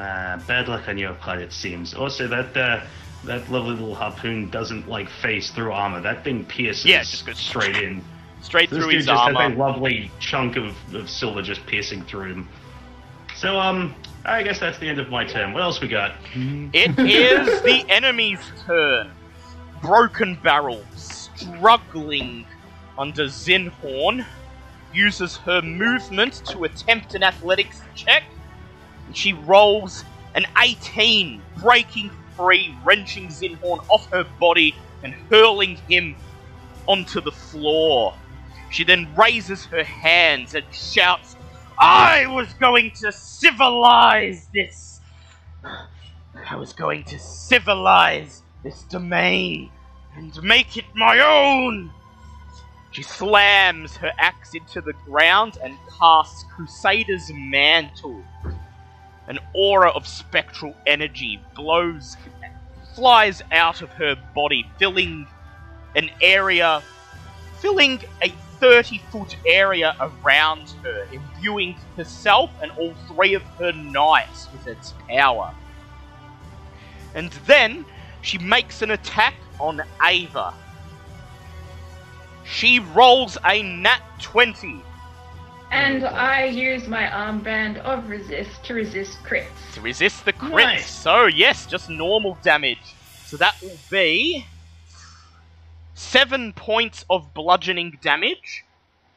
[0.00, 1.92] Ah, bad luck on your part, it seems.
[1.92, 2.84] Also, that uh,
[3.24, 6.00] that lovely little harpoon doesn't like face through armor.
[6.00, 8.04] That thing pierces Yeah, just goes straight in.
[8.40, 12.04] Straight This through dude his just has a lovely chunk of, of silver just piercing
[12.04, 12.48] through him.
[13.34, 13.92] So, um,
[14.24, 15.52] I guess that's the end of my turn.
[15.52, 16.14] What else we got?
[16.34, 19.10] It is the enemy's turn.
[19.80, 22.44] Broken Barrel, struggling
[22.98, 24.26] under Zinhorn,
[24.92, 28.24] uses her movement to attempt an athletics check.
[29.14, 36.16] She rolls an 18, breaking free, wrenching Zinhorn off her body and hurling him
[36.86, 38.14] onto the floor.
[38.70, 41.36] She then raises her hands and shouts,
[41.80, 45.00] I was going to civilize this!
[45.64, 49.70] I was going to civilize this domain
[50.16, 51.92] and make it my own!
[52.90, 58.24] She slams her axe into the ground and casts Crusader's Mantle.
[59.28, 62.16] An aura of spectral energy blows,
[62.96, 65.28] flies out of her body, filling
[65.94, 66.82] an area,
[67.60, 74.48] filling a 30 foot area around her, imbuing herself and all three of her knights
[74.52, 75.54] with its power.
[77.14, 77.84] And then
[78.22, 80.54] she makes an attack on Ava.
[82.44, 84.80] She rolls a nat 20
[85.70, 89.74] And I use my armband of resist to resist crits.
[89.74, 90.50] to resist the crits.
[90.50, 90.90] Nice.
[90.90, 92.94] So, yes, just normal damage.
[93.26, 94.46] So that will be
[95.98, 98.64] 7 points of bludgeoning damage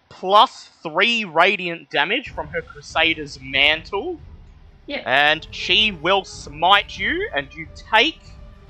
[0.09, 4.19] plus three radiant damage from her Crusader's mantle,
[4.87, 5.03] Yeah.
[5.05, 8.19] and she will smite you, and you take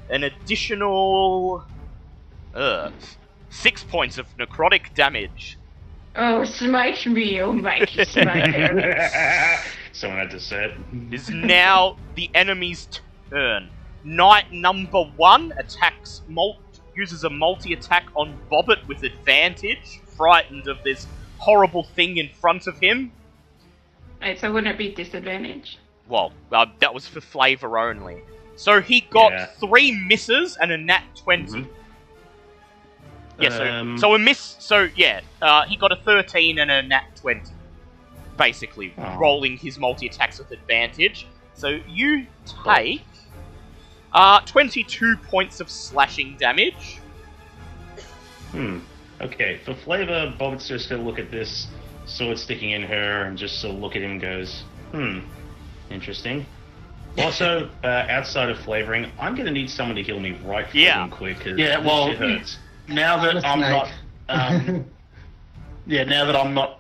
[0.10, 1.64] an additional
[2.54, 2.92] uh,
[3.50, 5.58] six points of necrotic damage.
[6.18, 8.54] Oh, smite me, oh mighty smite.
[9.94, 10.72] Someone had to say it.
[11.08, 12.90] It is now the enemy's
[13.30, 13.70] turn.
[14.04, 16.60] Knight number one attacks mul-
[16.96, 22.68] uses a multi attack on Bobbit with advantage, frightened of this horrible thing in front
[22.68, 23.12] of him.
[24.22, 25.78] Wait, so wouldn't it be disadvantage?
[26.08, 28.22] Well, uh, that was for flavor only.
[28.56, 29.46] So he got Yeah.
[29.60, 31.62] three misses and a nat 20.
[31.64, 31.68] Mhm.
[33.40, 34.56] Yeah, so, Um, so a miss.
[34.60, 37.52] So yeah, uh, he got a 13 and a nat 20.
[38.38, 39.18] Basically, Oh.
[39.18, 41.26] rolling his multi attacks with advantage.
[41.54, 42.28] So you
[42.66, 43.02] take
[44.14, 47.00] uh, 22 points of slashing damage.
[48.52, 48.80] Hmm.
[49.22, 51.68] Okay, for flavor, Bobbit's just gonna look at this
[52.06, 55.20] sword sticking in her and just sort of look at him and goes, hmm,
[55.90, 56.46] interesting.
[57.18, 61.08] Also, uh, outside of flavoring, I'm gonna need someone to heal me right freaking Yeah.
[61.10, 61.42] quick.
[61.42, 62.58] 'cause Yeah, this well, shit hurts.
[62.88, 63.92] Now that I'm make- not,
[64.30, 64.86] um,
[65.88, 66.80] yeah, now that I'm not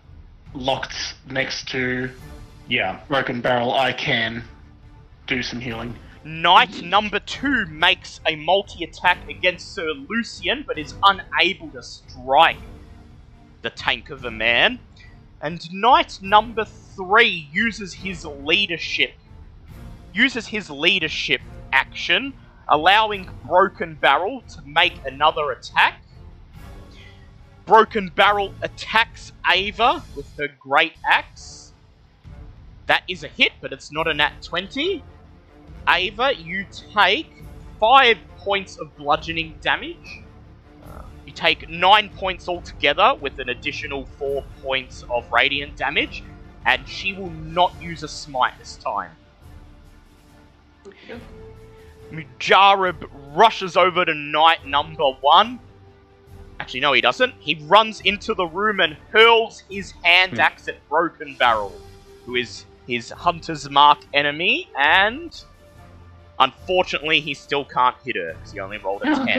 [0.53, 2.09] locked next to
[2.69, 3.01] Yeah.
[3.09, 4.45] Broken Barrel, I can
[5.27, 5.93] do some healing.
[6.23, 12.59] Knight number two makes a multi attack against Sir Lucian, but is unable to strike
[13.63, 14.79] the tank of a man.
[15.41, 19.13] And Knight number three uses his leadership,
[20.13, 21.41] uses his leadership
[21.73, 22.33] action,
[22.67, 26.03] allowing Broken Barrel to make another attack.
[27.65, 31.73] Broken Barrel attacks Ava with her great axe.
[32.85, 35.03] That is a hit, but it's not a nat 20.
[35.87, 37.31] Ava, you take
[37.79, 40.21] five points of bludgeoning damage.
[40.83, 46.23] Uh, you take nine points altogether with an additional four points of radiant damage,
[46.65, 49.11] and she will not use a smite this time.
[52.11, 55.59] Musharib rushes over to knight number one.
[56.59, 57.33] Actually, no, he doesn't.
[57.39, 60.39] He runs into the room and hurls his hand Hmm.
[60.41, 61.73] axe at Broken Barrel,
[62.25, 65.43] who is his hunter's mark enemy, and
[66.41, 69.37] unfortunately, he still can't hit her because he only rolled a Oh 10.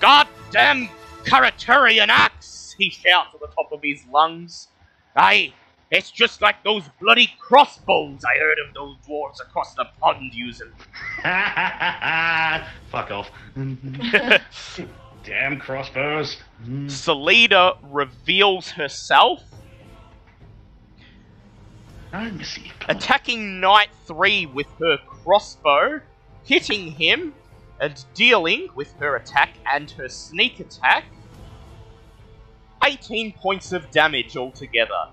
[0.00, 0.26] god.
[0.48, 0.88] Goddamn
[1.24, 2.74] Karaturian axe!
[2.78, 4.68] He shouts at the top of his lungs.
[5.14, 5.52] Aye,
[5.90, 10.70] it's just like those bloody crossbows I heard of those dwarves across the pond using.
[12.90, 13.30] Fuck off.
[15.24, 16.38] Damn crossbows.
[16.86, 19.42] Salida reveals herself,
[22.12, 22.72] No, Missy.
[22.88, 26.00] attacking Knight 3 with her crossbow,
[26.44, 27.34] hitting him,
[27.80, 31.04] and dealing, with her attack and her sneak attack,
[32.84, 35.08] 18 points of damage altogether.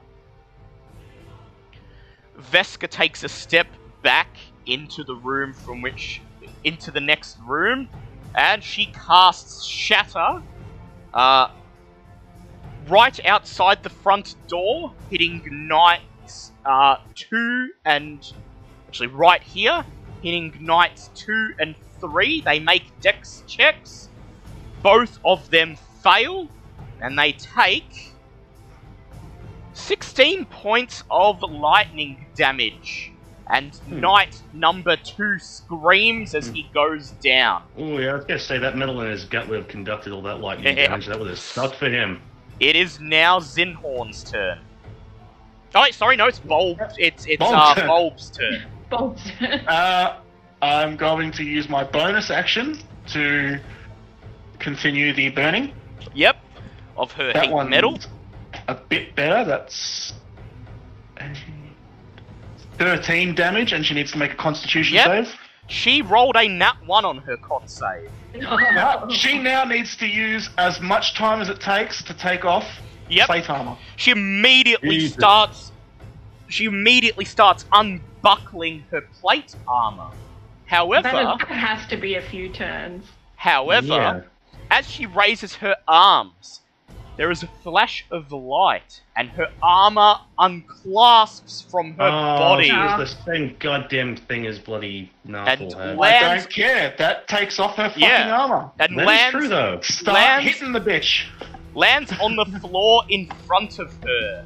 [2.40, 3.68] Veska takes a step
[4.02, 6.22] back into the room from which.
[6.64, 7.88] into the next room,
[8.36, 10.42] and she casts Shatter
[11.14, 11.50] uh,
[12.88, 16.04] right outside the front door, hitting Knights
[16.68, 18.24] uh, 2 and.
[18.88, 19.86] actually, right here,
[20.22, 22.42] hitting Knights 2 and 3.
[22.42, 24.10] They make dex checks.
[24.84, 26.50] Both of them fail,
[27.02, 28.16] and they take
[29.74, 33.14] 16 points of lightning damage.
[33.50, 37.64] And Knight number 2 screams as he goes down.
[37.78, 40.22] Oh yeah, I was gonna say that metal in his gut would have conducted all
[40.24, 40.88] that lightning Yeah.
[40.88, 41.08] damage.
[41.08, 42.22] That would have sucked for him.
[42.60, 44.67] It is now Zinhorn's turn.
[45.78, 46.82] Oh, wait, sorry, no, it's Bulb.
[46.98, 47.88] It's it's Bulb's uh, turn.
[47.88, 48.66] Bulb's turn.
[48.90, 49.30] Bolts.
[49.68, 50.18] Uh,
[50.60, 53.60] I'm going to use my bonus action to
[54.58, 55.72] continue the burning.
[56.16, 56.38] Yep,
[56.98, 58.00] of her That heat one metal.
[58.68, 59.46] a bit better.
[59.46, 60.14] That's
[62.80, 65.06] 13 damage, and she needs to make a Constitution Yep.
[65.28, 65.36] save.
[65.68, 68.10] She rolled a nat one on her con save.
[68.48, 72.66] Uh, she now needs to use as much time as it takes to take off
[73.10, 73.28] Yep.
[73.28, 73.78] plate armor.
[73.96, 75.14] She immediately Jesus.
[75.14, 75.72] starts.
[76.50, 80.08] She immediately starts unbuckling her plate armor.
[80.66, 83.06] However, That is- has to be a few turns.
[83.36, 84.22] however, Yeah.
[84.72, 86.62] as she raises her arms,
[87.18, 92.66] there is a flash of light, and her armor unclasps from her oh, body.
[92.70, 95.72] she was the same goddamn thing as bloody Narful had.
[95.74, 96.94] la- I Lands- don't care.
[96.98, 98.36] That takes off her fucking Yeah.
[98.38, 98.70] armor.
[98.80, 99.80] And That is lands, true though.
[99.82, 101.26] Start Lands- hitting the bitch.
[101.78, 104.46] Lands on the floor in front of her.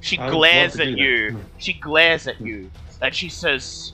[0.00, 1.32] She I glares at you.
[1.32, 1.40] that.
[1.58, 2.70] She glares at you.
[3.02, 3.92] And she says,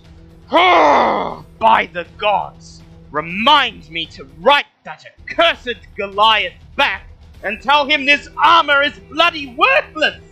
[0.50, 7.06] "Ah, By the gods, remind me to write that accursed Goliath back
[7.42, 10.22] and tell him this armor is bloody worthless.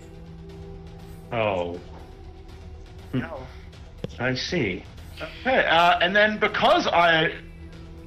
[1.33, 1.81] Oh,
[3.13, 3.47] No.
[4.19, 4.85] I see.
[5.41, 7.33] Okay, uh, and then because I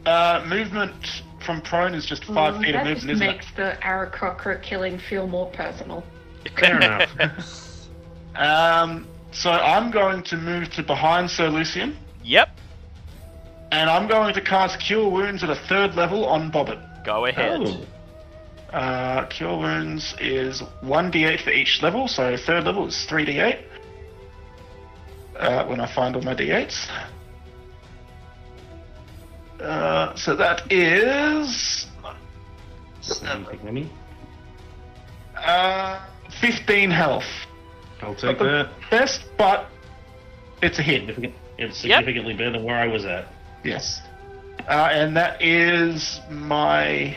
[0.05, 3.19] uh, movement from prone is just five Oh, feet of movement, isn't it?
[3.19, 6.03] That makes the Aarakocra killing feel more personal.
[6.59, 7.09] Fair enough.
[8.35, 12.49] Um, so I'm going to move to behind Sir Lucian, Yep,
[13.71, 17.05] and I'm going to cast Cure Wounds at a third level on Bobbit.
[17.05, 17.61] go ahead.
[17.63, 17.85] Oh,
[18.75, 23.59] Uh, Cure Wounds is 1d8 for each level, so third level is 3d8.
[25.37, 26.89] Uh, when I find all my d8s.
[29.63, 31.87] Uh, so that is.
[33.01, 33.89] Pigmini.
[35.37, 35.99] Uh,
[36.41, 37.25] 15 health.
[38.01, 38.69] I'll take the that.
[38.91, 39.67] Best, but
[40.61, 41.01] it's a hit.
[41.01, 41.99] Significant, it's Yep.
[41.99, 43.27] significantly better than where I was at.
[43.63, 44.01] Yes.
[44.67, 47.15] Uh, and that is my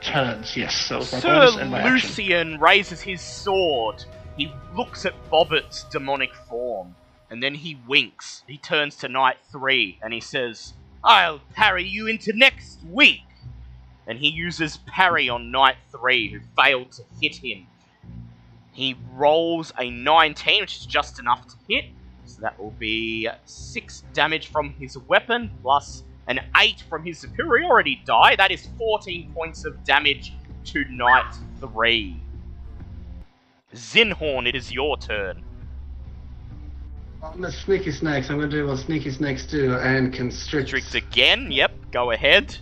[0.00, 0.56] turns.
[0.56, 1.92] Yes, so my Sir bonus and my action.
[1.92, 4.04] Lucian raises his sword.
[4.36, 6.94] He looks at Bobbit's demonic form,
[7.30, 8.42] and then he winks.
[8.46, 13.22] He turns to Knight 3 and he says, I'll parry you into next week.
[14.06, 17.66] And he uses parry on Knight 3, who failed to hit him.
[18.72, 21.86] He rolls a 19, which is just enough to hit.
[22.24, 28.00] So that will be 6 damage from his weapon, plus an 8 from his superiority
[28.04, 28.36] die.
[28.36, 30.32] That is 14 points of damage
[30.66, 32.20] to Knight 3.
[33.74, 35.44] Zinhorn, it is your turn.
[37.22, 38.30] I'm the sneaky snakes.
[38.30, 40.68] I'm going to do what sneaky snakes do and constrict.
[40.68, 42.56] Strict again, yep, go ahead.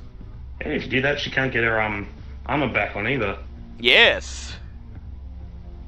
[0.60, 2.06] Hey, if you do that, she can't get her um
[2.46, 3.38] armor back on either.
[3.78, 4.54] Yes.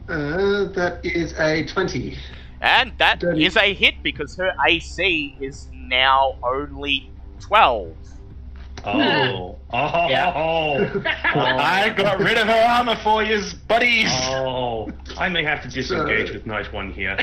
[0.09, 2.17] Uh, that is a 20.
[2.63, 3.71] And that is Dirty.
[3.71, 7.11] a hit because her AC is now only
[7.41, 7.95] 12.
[8.85, 10.33] Oh, oh, Yeah.
[10.35, 11.03] oh,
[11.35, 14.09] I got rid of her armor for you, buddies.
[14.11, 14.91] oh.
[15.17, 17.17] I may have to disengage So- with Knight One here.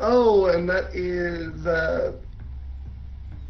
[0.00, 2.12] oh, and that is uh,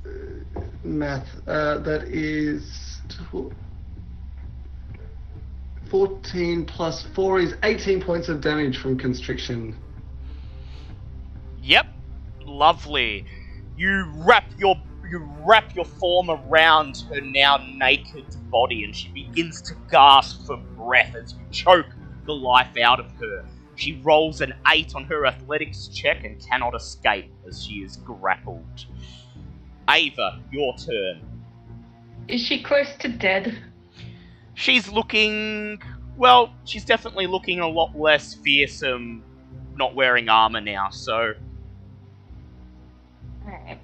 [0.04, 1.26] uh, math.
[1.46, 3.00] Uh, that is
[5.90, 9.76] 14 plus 4 is 18 points of damage from constriction.
[11.62, 11.86] Yep,
[12.44, 13.24] lovely.
[13.76, 14.76] You wrap your
[15.10, 20.56] you wrap your form around her now naked body, and she begins to gasp for
[20.56, 21.86] breath as you choke
[22.24, 23.44] the life out of her.
[23.76, 28.86] She rolls an eight on her athletics check and cannot escape as she is grappled.
[29.88, 31.20] Ava, your turn.
[32.28, 33.58] Is she close to dead?
[34.54, 35.82] She's looking.
[36.16, 39.24] Well, she's definitely looking a lot less fearsome,
[39.76, 41.34] not wearing armor now, so.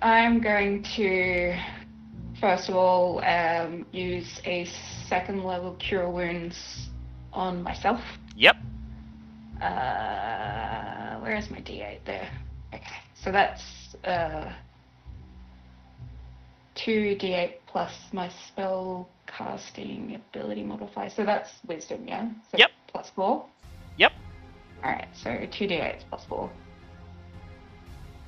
[0.02, 1.58] I'm going to
[2.40, 4.66] first of all um, use a
[5.08, 6.88] second level cure wounds
[7.32, 8.00] on myself.
[8.36, 8.56] Yep.
[9.60, 12.30] Uh, where is my D8 there?
[12.72, 12.84] Okay,
[13.14, 13.62] so that's
[14.04, 14.52] uh,
[16.76, 21.10] 2d8 plus my spell casting ability modifier.
[21.10, 22.28] So that's wisdom, yeah?
[22.50, 22.70] So Yep.
[22.88, 23.44] Plus 4?
[23.98, 24.12] Yep.
[24.84, 26.50] Alright, so 2d8 plus 4.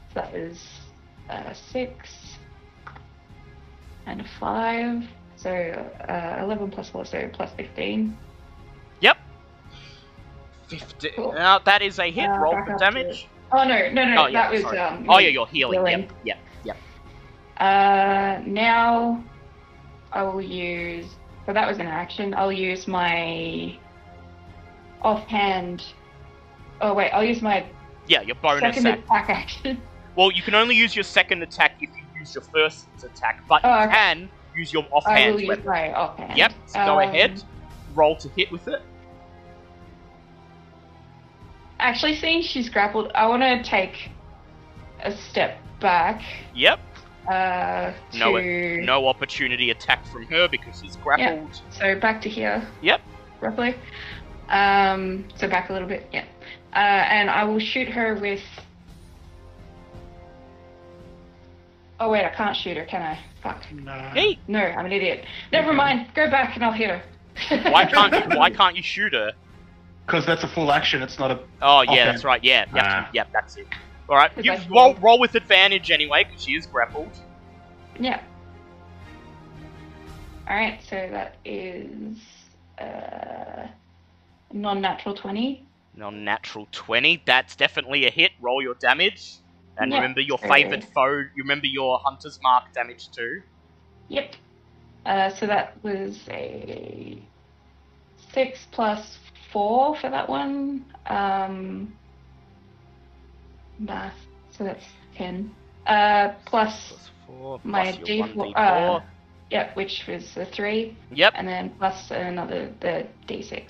[0.09, 0.61] So that is
[1.31, 2.10] uh, 6
[4.07, 5.05] and a 5.
[5.36, 8.17] So uh, 11 plus 4, so plus 15.
[9.00, 9.17] Yep.
[10.68, 11.12] Fifteen.
[11.17, 11.33] Cool.
[11.33, 12.28] Now, that is a hit.
[12.28, 13.26] Uh, Roll for up to- damage.
[13.52, 14.78] Oh no, no, no, oh, yeah, that was sorry.
[14.78, 15.07] um.
[15.09, 15.81] oh, yeah, you're healing.
[15.81, 16.00] healing.
[16.02, 16.76] Yep, yep, yep.
[17.57, 19.25] Uh, now
[20.12, 21.07] I will use.
[21.47, 22.33] So that was an action.
[22.34, 23.76] I'll use my
[25.02, 25.83] offhand.
[26.81, 27.67] Oh wait, I'll use my
[28.07, 29.05] Yeah, your bonus second act.
[29.05, 29.83] attack action.
[30.21, 33.63] Well, you can only use your second attack if you use your first attack, but
[33.65, 33.93] Oh, you okay.
[33.95, 35.65] can use your offhand I will use weapon.
[35.65, 36.37] my offhand.
[36.37, 37.43] Yep, so go Um, ahead.
[37.95, 38.83] Roll to hit with it.
[41.79, 44.11] Actually, seeing she's grappled, I want to take
[45.03, 46.21] a step back.
[46.55, 46.81] Yep.
[47.27, 48.37] Uh, to No,
[48.85, 51.63] no opportunity attack from her because she's grappled.
[51.71, 52.63] so back to here.
[52.83, 53.01] Yep.
[53.41, 53.75] roughly.
[54.51, 56.25] Um, so back a little bit, yeah.
[56.75, 58.43] Uh, and I will shoot her with.
[62.01, 63.19] Oh wait, I can't shoot her, can I?
[63.43, 63.62] Fuck.
[63.73, 63.93] No.
[64.15, 65.25] Hey, No, I'm an idiot.
[65.53, 66.09] Never mind.
[66.15, 67.03] Go back and I'll hit her.
[67.70, 69.33] why can't you, why can't you shoot her?
[70.07, 71.03] Because that's a full action.
[71.03, 71.39] It's not a.
[71.62, 72.05] Oh yeah, Okay.
[72.07, 72.43] that's right.
[72.43, 73.67] Yeah, yep, yep, that's it.
[74.09, 77.11] All right, you roll, roll with advantage anyway because she is grappled.
[77.99, 78.20] Yeah.
[80.49, 82.17] All right, so that is
[82.81, 83.69] uh,
[84.53, 85.65] non-natural twenty.
[85.97, 87.23] Non-natural twenty.
[87.25, 88.33] That's definitely a hit.
[88.41, 89.35] Roll your damage,
[89.79, 89.99] and Yeah.
[89.99, 91.19] remember your favorite favored foe.
[91.35, 93.43] You remember your hunter's mark damage too.
[94.09, 94.35] Yep.
[95.07, 97.19] Uh, so that was a
[98.33, 99.19] six plus
[99.53, 100.85] four for that one.
[101.07, 101.97] Um,
[103.79, 104.15] math.
[104.53, 104.85] So that's
[105.17, 105.55] ten.
[105.87, 108.35] Uh, plus Plus four, my plus your D4.
[108.55, 108.57] 1d4.
[108.57, 109.01] Uh,
[109.51, 111.33] yep, which was a three, Yep.
[111.37, 113.65] and then plus another the D6,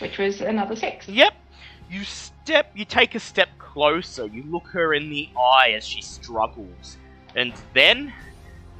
[0.00, 1.08] which was another six.
[1.08, 1.32] Yep.
[1.88, 6.02] You step, you take a step closer, you look her in the eye as she
[6.02, 6.96] struggles,
[7.34, 8.12] and then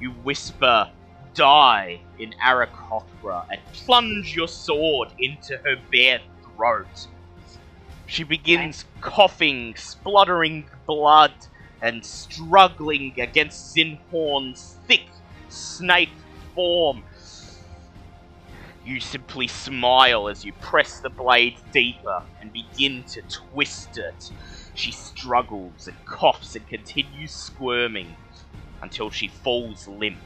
[0.01, 0.91] you whisper,
[1.35, 6.21] Die in Aarakocra, and plunge your sword into her bare
[6.57, 7.07] throat.
[8.07, 11.35] She begins coughing, spluttering blood,
[11.83, 15.07] and struggling against Zinhorn's thick
[15.49, 16.11] snake
[16.55, 17.05] form.
[18.87, 24.31] You simply smile as you press the blade deeper and begin to twist it.
[24.75, 28.15] She struggles and coughs and continues squirming
[28.83, 30.21] until she falls limp,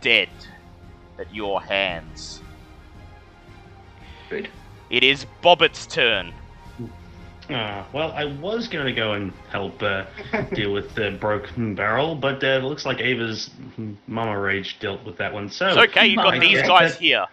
[0.00, 0.28] dead
[1.18, 2.40] at your hands.
[4.30, 4.48] Good.
[4.90, 6.32] It is Bobbit's turn.
[7.50, 10.04] Ah, well, I was going to go and help uh,
[10.54, 13.50] deal with the broken barrel, but uh, it looks like Ava's
[14.06, 15.50] Mama Rage dealt with that one.
[15.50, 17.26] So, It's okay, you've got these guys here.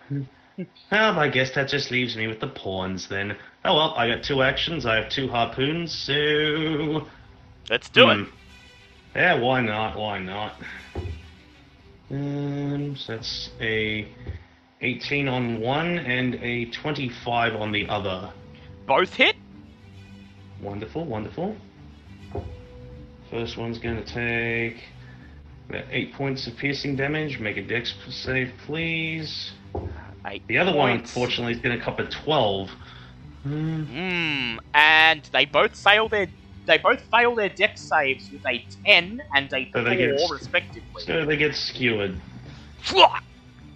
[0.57, 3.35] Well, I guess that just leaves me with the pawns then.
[3.63, 4.85] Oh well, I got two actions.
[4.85, 7.07] I have two harpoons, so
[7.69, 8.17] Let's do it.
[8.17, 8.23] Hmm.
[9.15, 9.97] Yeah, why not?
[9.97, 10.53] Why not?
[12.11, 14.07] Um, so that's a
[14.81, 18.31] 18 on one and a 25 on the other.
[18.85, 19.35] Both hit.
[20.61, 21.55] Wonderful, wonderful.
[23.31, 24.83] First one's going to take
[25.69, 27.39] about 8 points of piercing damage.
[27.39, 29.53] Make a dex save, please.
[30.27, 31.15] Eight The other one, points.
[31.15, 32.69] unfortunately, is going to cop a 12.
[33.43, 33.83] Hmm.
[33.83, 34.57] Hmm.
[34.73, 36.27] And they both fail their
[36.65, 40.33] they both fail their dex saves with a ten and a So they get- four
[40.35, 41.03] respectively.
[41.03, 42.19] So they get skewered.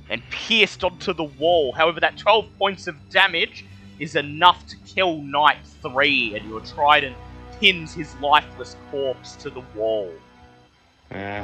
[0.10, 1.72] And pierced onto the wall.
[1.74, 3.64] However, that 12 points of damage
[4.00, 7.16] is enough to kill Knight 3, and your trident
[7.60, 10.12] pins his lifeless corpse to the wall.
[11.12, 11.44] Uh,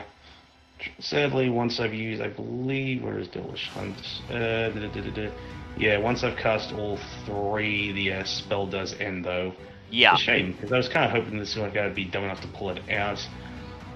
[0.99, 3.97] sadly, once I've used, I believe, where is Delish Hunt?
[4.29, 5.31] Uh, da, da, da, da, da.
[5.77, 9.53] Yeah, once I've cast all three, the uh, spell does end, though.
[9.89, 10.13] Yeah.
[10.13, 12.23] It's a shame, because I was kind of hoping this one guy would be dumb
[12.23, 13.25] enough to pull it out.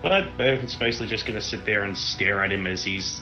[0.01, 3.21] But it's basically just going to sit there and stare at him as he's,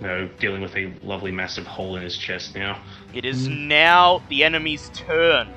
[0.00, 2.80] you know, dealing with a lovely massive hole in his chest now.
[3.12, 5.52] It is now the enemy's turn.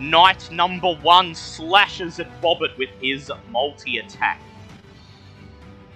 [0.00, 4.40] Knight number one slashes at Bobbit with his multi attack.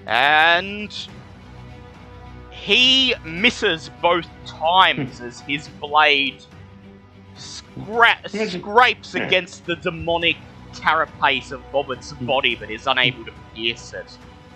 [0.07, 0.95] And
[2.51, 6.43] he misses both times as his blade
[7.37, 10.37] scra- scrapes against the demonic
[10.75, 14.07] carapace of Bobbit's body but is unable to pierce it.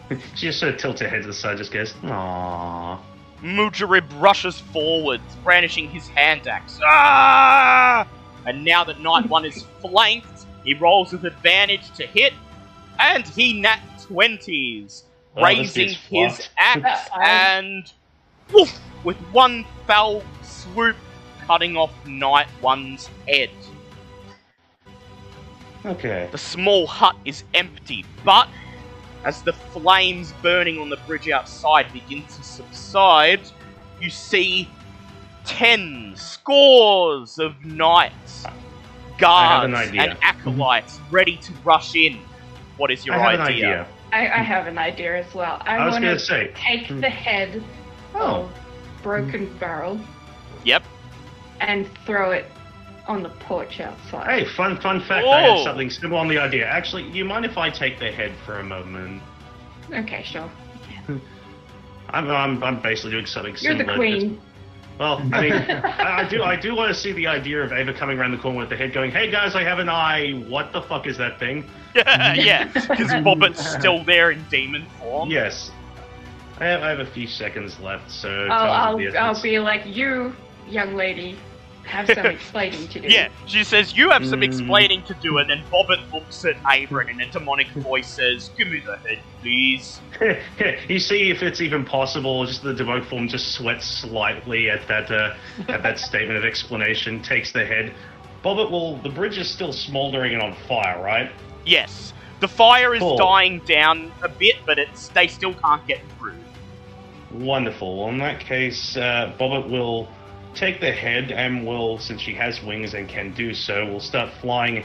[0.36, 3.00] She just sort of tilts her head to the side, just goes, Aww.
[3.42, 6.78] Musharib rushes forward, brandishing his hand axe.
[6.84, 8.06] Ah!
[8.46, 12.32] And now that Knight 1 is flanked, he rolls with advantage to hit,
[13.00, 15.02] and he nat 20s,
[15.36, 17.92] Oh, raising gets his axe and
[18.52, 20.96] woof, with one fell swoop,
[21.46, 23.50] cutting off Knight 1's head.
[25.84, 26.28] Okay.
[26.32, 28.48] The small hut is empty, but
[29.24, 33.40] as the flames burning on the bridge outside begin to subside,
[34.00, 34.68] you see
[35.44, 38.44] ten scores of knights,
[39.18, 42.18] guards, an and acolytes ready to rush in.
[42.76, 43.66] What is your I have idea?
[43.66, 43.88] an idea.
[44.12, 45.58] I, I have an idea as well.
[45.62, 47.62] I, I was want going to to say, take the head
[48.14, 48.42] Oh.
[48.42, 49.02] of mm-hmm.
[49.02, 50.00] Broken Barrel
[50.64, 50.82] Yep.
[51.60, 52.46] and throw it
[53.08, 54.26] on the porch outside.
[54.26, 56.66] Hey, fun fun fact, I had something similar on the idea.
[56.66, 59.22] Actually, you mind if I take the head for a moment?
[59.92, 60.50] Okay, sure.
[62.10, 63.84] I'm, I'm, I'm basically doing something You're similar.
[63.84, 64.40] the just- queen.
[64.98, 67.92] Well, I mean, I, I do I do want to see the idea of Ava
[67.92, 70.44] coming around the corner with the head going, hey guys, I have an eye.
[70.48, 71.68] What the fuck is that thing?
[71.94, 75.30] yeah, because Bobbit's still there in demon form.
[75.30, 75.70] Yes.
[76.58, 78.30] I have, I have a few seconds left, so...
[78.30, 80.34] I'll, time of the I'll, I'll be like, you,
[80.68, 81.38] young lady,
[81.86, 83.08] have some explaining to do.
[83.08, 84.44] Yeah, she says, You have some Mm.
[84.44, 88.50] explaining to do, and then Bobbit looks at Ava and in a demonic voice says,
[88.58, 90.00] Give me the head, please.
[90.88, 92.44] you see if it's even possible.
[92.46, 95.34] Just the devote form just sweats slightly at that uh,
[95.68, 97.22] at that statement of explanation.
[97.22, 97.94] Takes the head.
[98.44, 98.96] Bobbit will.
[98.98, 101.30] The bridge is still smouldering and on fire, right?
[101.64, 103.16] Yes, the fire is Cool.
[103.16, 106.34] dying down a bit, but it's they still can't get through.
[107.32, 107.98] Wonderful.
[107.98, 110.08] Well, in that case, uh, Bobbit will
[110.56, 114.30] take the head and will, since she has wings and can do so, will start
[114.40, 114.84] flying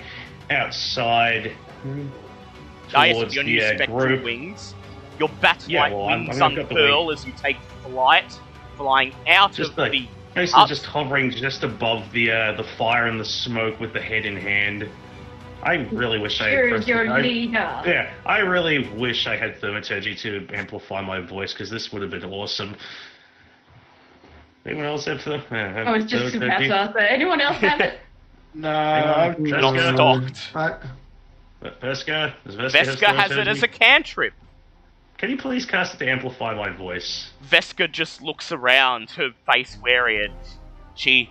[0.50, 1.54] outside
[2.90, 4.24] towards your the new uh, group.
[4.24, 4.76] wings.
[5.20, 8.38] Your bat-like Yeah, well, I'm- wings I'm gonna cut the unfurl as you take flight
[8.78, 10.08] flying out Just of like- the.
[10.34, 10.70] Basically, Up.
[10.70, 14.38] just hovering just above the uh, the fire and the smoke with the head in
[14.38, 14.88] hand.
[15.62, 17.82] I really wish I had You're pressed your I- leader.
[17.86, 22.12] Yeah, I really wish I had thaumaturgy to amplify my voice because this would have
[22.12, 22.76] been awesome.
[24.66, 25.36] Anyone else have the?
[25.36, 26.70] Uh, have Oh, it's just thaumaturgy?
[26.70, 26.94] Subasa.
[26.94, 28.00] So anyone else have it?
[28.54, 29.36] No, Hang.
[29.38, 29.94] I'm Just Not go.
[29.96, 30.40] stocked.
[30.56, 34.34] I, Veska, does Veska, have Veska has it as a cantrip.
[35.18, 37.30] Can you please cast it to amplify my voice?
[37.50, 40.34] Veska just looks around, her face wary, and
[40.96, 41.30] she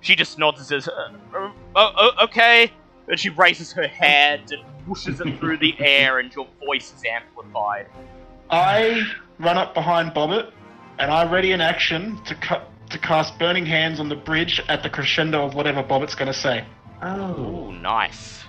[0.00, 2.70] she just nods and says, uh, uh, oh, oh, "Okay."
[3.06, 7.02] And she raises her hand and pushes it through the air, and your voice is
[7.04, 7.86] amplified.
[8.48, 9.02] I
[9.38, 10.52] run up behind Bobbit,
[10.98, 14.82] and I ready in action to cut to cast Burning Hands on the bridge at
[14.82, 16.64] the crescendo of whatever Bobbit's going to say.
[17.02, 17.68] Oh.
[17.68, 18.42] Ooh, nice.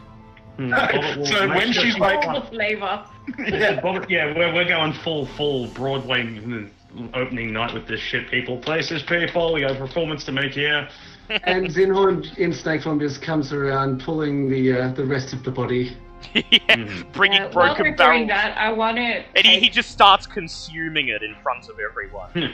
[0.57, 3.05] Hmm, Bobbit will So when sure she's she- like- the flavor.
[3.39, 6.69] yeah, Bobbit, yeah, we're, we're going full full Broadway mm,
[7.13, 8.29] opening night with this shit.
[8.29, 9.53] People, places, people.
[9.53, 10.87] We got a performance to make here.
[11.29, 15.51] and Zinhorn in snake form just comes around, pulling the uh, the rest of the
[15.51, 15.95] body.
[16.33, 17.11] yeah, Mhm.
[17.13, 18.17] bringing Uh, while broken we're barrels.
[18.19, 19.25] doing that, I want it.
[19.35, 22.53] And he, he just starts consuming it in front of everyone.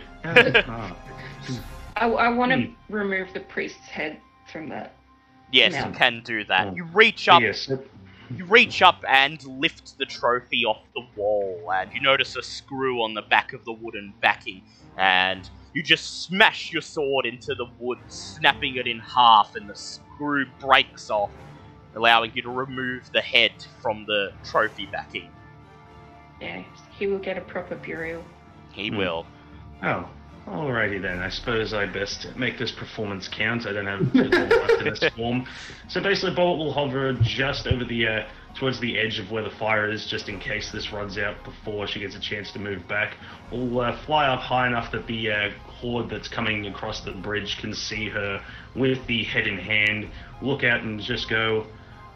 [2.00, 2.74] I, I want to Hmm.
[2.94, 4.20] remove the priest's head
[4.52, 4.96] from that.
[5.52, 5.88] Yes, No.
[5.88, 6.68] you can do that.
[6.68, 6.76] Oh.
[6.76, 7.70] You reach up yes.
[8.38, 13.02] You reach up and lift the trophy off the wall, and you notice a screw
[13.02, 14.62] on the back of the wooden backing,
[14.98, 19.74] and you just smash your sword into the wood, snapping it in half, and the
[19.74, 21.32] screw breaks off,
[21.96, 25.32] allowing you to remove the head from the trophy backing.
[26.40, 26.62] Yeah,
[27.00, 28.24] he will get a proper burial.
[28.74, 28.98] He Hmm.
[28.98, 29.26] will.
[29.82, 30.08] Oh,
[30.48, 31.20] alrighty then.
[31.20, 33.66] I suppose I best make this performance count.
[33.66, 35.48] I don't have too long left in this form.
[35.88, 39.50] So basically, Bullet will hover just over the uh, towards the edge of where the
[39.52, 42.88] fire is, just in case this runs out before she gets a chance to move
[42.88, 43.16] back.
[43.52, 47.58] Will uh, fly up high enough that the uh, horde that's coming across the bridge
[47.60, 48.44] can see her
[48.76, 50.10] with the head in hand.
[50.42, 51.68] Look out and just go.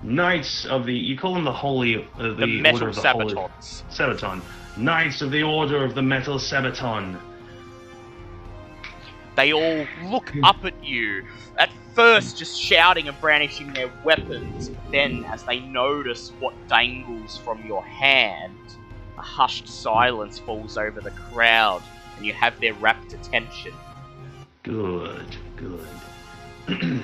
[0.01, 3.09] Knights of the you call them the holy uh, the, The, metal order of the
[3.09, 3.83] holy sabatons.
[3.89, 4.41] Sabaton.
[4.75, 7.19] Knights of the Order of the Metal Sabaton.
[9.35, 10.43] They all look hmm.
[10.43, 11.25] up at you,
[11.57, 14.71] at first just shouting and brandishing their weapons.
[14.91, 18.57] Then, as they notice what dangles from your hand,
[19.17, 21.81] a hushed silence falls over the crowd,
[22.17, 23.73] and you have their rapt attention.
[24.63, 25.87] Good, good.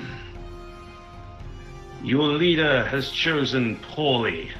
[2.02, 4.50] Your leader has chosen poorly.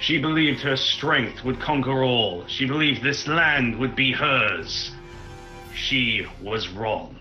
[0.00, 2.46] She believed her strength would conquer all.
[2.46, 4.92] She believed this land would be hers.
[5.74, 7.18] She was wrong.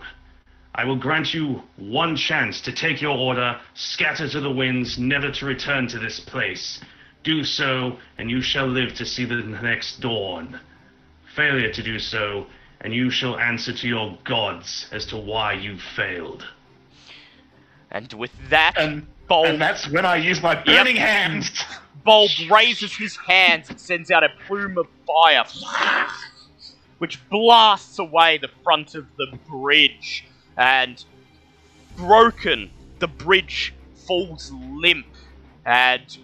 [0.75, 5.31] I will grant you one chance to take your order, scatter to the winds, never
[5.31, 6.79] to return to this place.
[7.23, 10.59] Do so, and you shall live to see the next dawn.
[11.35, 12.47] Failure to do so,
[12.81, 16.45] and you shall answer to your gods as to why you failed.
[17.91, 21.49] And with that, And, Bulb, and that's when I use my Burning Hands.
[22.05, 25.43] Bulb raises his hands and sends out a plume of fire,
[26.99, 30.25] which blasts away the front of the bridge.
[30.55, 31.03] And
[31.97, 32.69] broken,
[32.99, 33.73] the bridge
[34.07, 35.07] falls limp,
[35.65, 36.17] and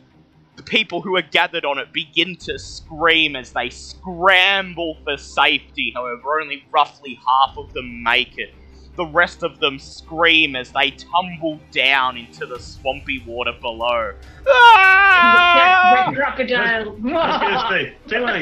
[0.56, 5.92] the people who are gathered on it begin to scream as they scramble for safety.
[5.96, 8.54] However, only roughly half of them make it.
[8.96, 14.14] The rest of them scream as they tumble down into the swampy water below.
[14.48, 16.06] Ah!
[16.08, 16.64] Red crocodile.
[16.64, 18.36] I was gonna say, say what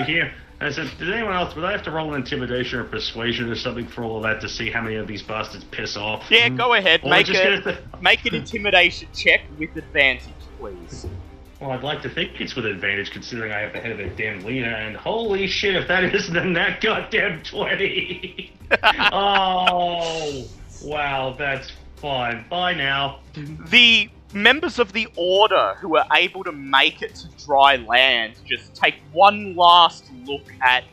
[0.64, 0.67] I.
[0.67, 3.56] I said, did anyone else, would I have to roll an intimidation or persuasion or
[3.56, 6.25] something for all of that to see how many of these bastards piss off?
[6.30, 6.58] Yeah, mm-hmm.
[6.58, 7.01] go ahead.
[7.03, 11.06] Or Make just a gonna- make an intimidation check with advantage, please.
[11.59, 14.09] Well, I'd like to think it's with advantage considering I have the head of a
[14.09, 18.51] damn leader, and holy shit, if that isn't in that goddamn 20!
[19.11, 20.45] oh,
[20.83, 22.45] wow, that's fine.
[22.50, 23.19] Bye now.
[23.69, 28.75] The members of the order who are able to make it to dry land just
[28.75, 30.83] take one last look at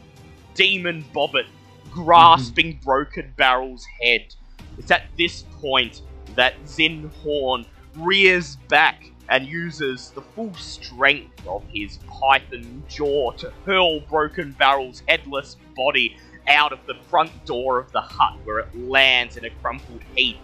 [0.54, 1.46] Demon Bobbit
[1.90, 2.84] grasping mm-hmm.
[2.84, 4.34] Broken Barrel's head.
[4.78, 6.02] It's at this point
[6.36, 13.52] that Zin Horn rears back and uses the full strength of his python jaw to
[13.64, 16.16] hurl Broken Barrel's headless body
[16.48, 20.38] out of the front door of the hut, where it lands in a crumpled heap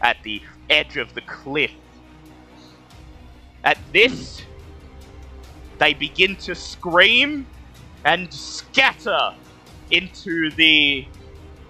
[0.00, 0.40] at the
[0.70, 1.72] edge of the cliff.
[3.66, 4.42] At this,
[5.78, 7.48] they begin to scream
[8.04, 9.34] and scatter
[9.90, 11.04] into the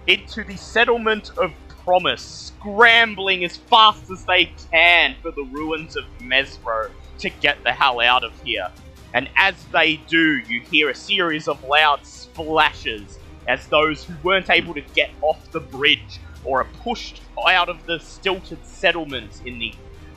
[0.05, 1.51] into the settlement of
[1.83, 7.71] promise, scrambling as fast as they can for the ruins of Mezro to get the
[7.71, 8.69] hell out of here.
[9.15, 13.17] And as they do, you hear a series of loud splashes
[13.47, 17.83] as those who weren't able to get off the bridge or are pushed out of
[17.87, 19.73] the stilted settlement in the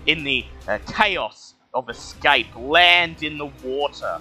[0.06, 4.20] in the uh, chaos of escape land in the water.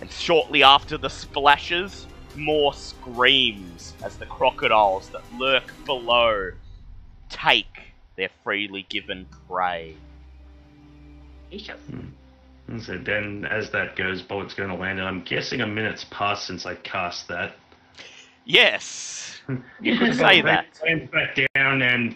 [0.00, 2.06] And shortly after the splashes,
[2.36, 6.52] more screams as the crocodiles that lurk below
[7.28, 7.82] take
[8.16, 9.96] their freely given prey.
[11.50, 11.80] Delicious.
[11.80, 12.78] Hmm.
[12.78, 16.46] So then, as that goes, Bullet's going to land, and I'm guessing a minute's passed
[16.46, 17.56] since I cast that.
[18.44, 19.40] Yes,
[19.80, 20.66] you could say that.
[20.84, 22.14] Lands back down, and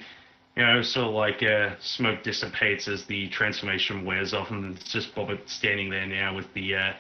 [0.57, 4.92] you know, sort of like uh, smoke dissipates as the transformation wears off, and it's
[4.92, 6.92] just Bobbit standing there now with the uh,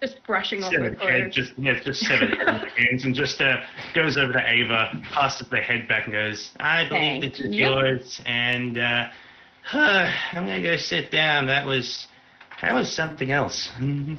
[0.00, 1.34] Just brushing off severed the head, clothes.
[1.34, 3.56] just yeah, just severed head in the hands, and just uh,
[3.94, 7.54] goes over to Ava, passes the head back, and goes, "I believe Thank this is
[7.54, 7.66] you.
[7.66, 9.08] yours," and uh,
[9.72, 11.46] I'm gonna go sit down.
[11.46, 12.06] That was
[12.62, 13.70] that was something else.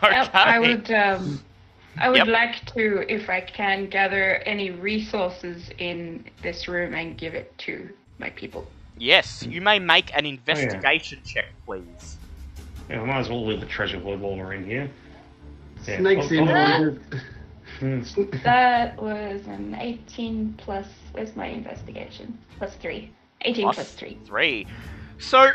[0.00, 0.12] Okay.
[0.14, 1.40] Yep, I would um,
[2.00, 2.26] I would Yep.
[2.28, 7.88] like to, if I can, gather any resources in this room and give it to
[8.18, 8.66] my people.
[8.98, 12.16] Yes, you may make an investigation check, please.
[12.90, 14.90] Yeah, we might as well leave the treasure hoard while we're in here.
[15.86, 15.98] Yeah.
[15.98, 16.48] Snakes Oh, in.
[16.48, 16.90] oh, there.
[17.80, 18.02] hmm.
[18.42, 20.86] That was an 18 plus.
[21.12, 22.36] Where's my investigation?
[22.58, 23.12] Plus three.
[23.42, 24.18] 18 Plus plus three.
[24.26, 24.66] Three.
[25.18, 25.50] So,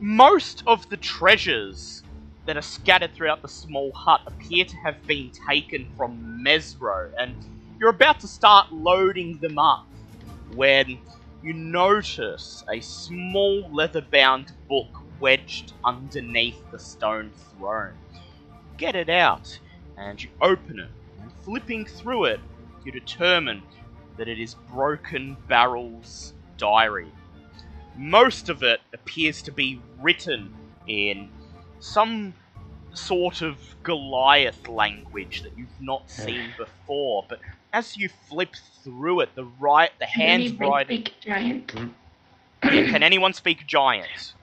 [0.00, 2.02] most of the treasures
[2.46, 7.34] that are scattered throughout the small hut appear to have been taken from Mezro, and
[7.78, 9.86] you're about to start loading them up
[10.54, 10.98] when
[11.42, 14.88] you notice a small leather bound book
[15.20, 17.94] wedged underneath the stone throne.
[18.76, 19.58] Get it out,
[19.96, 22.40] and you open it, and flipping through it,
[22.84, 23.62] you determine
[24.16, 27.12] that it is Broken Barrel's diary.
[27.96, 30.54] Most of it appears to be written
[30.86, 31.30] in
[31.80, 32.34] some
[32.92, 37.40] sort of Goliath language that you've not seen before, but
[37.72, 40.96] as you flip through it, the right, the Can anybody handwriting.
[41.06, 41.72] speak giant?
[42.62, 44.34] Can anyone speak giant?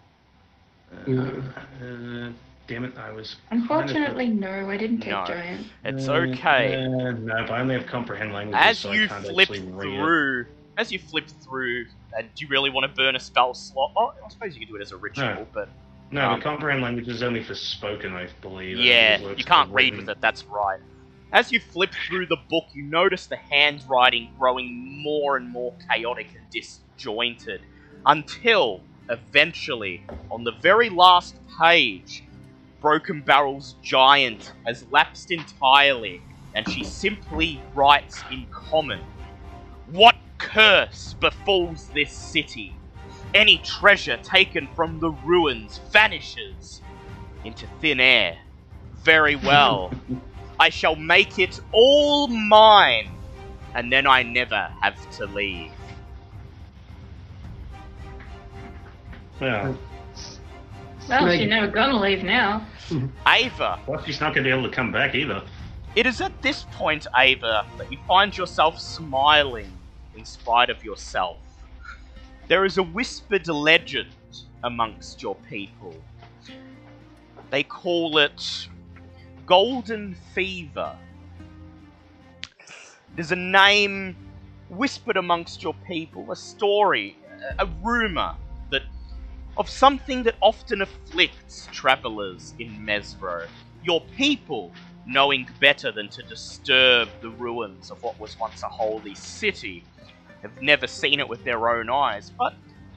[1.05, 1.43] No.
[1.81, 2.31] Uh,
[2.67, 3.35] damn it, I was.
[3.51, 5.25] Unfortunately, no, I didn't take No.
[5.27, 5.67] giant.
[5.83, 6.75] It's Uh, okay.
[6.75, 9.59] uh, no, but I only have comprehend languages, As so you I can't flip actually
[9.71, 9.97] read it.
[9.97, 10.45] through,
[10.77, 11.85] as you flip through,
[12.17, 13.91] and do you really want to burn a spell slot?
[13.97, 15.47] Oh, I suppose you could do it as a ritual, No.
[15.53, 15.69] but
[16.11, 18.77] No, Um, the comprehend language is only for spoken, I believe.
[18.77, 20.05] yeah, you can't read written.
[20.05, 20.21] with it.
[20.21, 20.79] That's right.
[21.33, 26.27] As you flip through the book, you notice the handwriting growing more and more chaotic
[26.35, 27.61] and disjointed,
[28.05, 32.23] until eventually, on the very last page,
[32.79, 36.21] Broken Barrel's giant has lapsed entirely,
[36.55, 39.01] and she simply writes in common
[39.91, 42.73] What curse befalls this city?
[43.37, 46.81] Any treasure taken from the ruins vanishes
[47.45, 48.35] into thin air.
[49.03, 49.91] Very well.
[50.59, 53.11] I shall make it all mine,
[53.75, 55.71] and then I never have to leave.
[59.39, 59.75] Yeah.
[61.07, 62.65] Well, she's never gonna leave now.
[63.27, 65.43] Ava, Well, she's not going to be able to come back either.
[65.95, 69.71] it is at this point, Ava, that you find yourself smiling
[70.15, 71.37] in spite of yourself.
[72.47, 74.07] There is a whispered legend
[74.63, 75.93] amongst your people.
[77.49, 78.69] They call it
[79.45, 80.95] Golden Fever.
[83.15, 84.15] There's a name
[84.69, 87.17] whispered amongst your people, a story,
[87.59, 88.33] a, rumor
[88.71, 88.83] that
[89.57, 93.47] of something that often afflicts travelers in Mezro.
[93.83, 94.71] Your people,
[95.05, 99.83] knowing better than to disturb the ruins of what was once a holy city,
[100.41, 102.53] have never seen it with their own eyes, but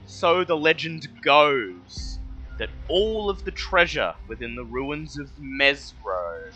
[0.07, 2.19] so the legend goes
[2.59, 6.51] that all of the treasure within the ruins of Mezro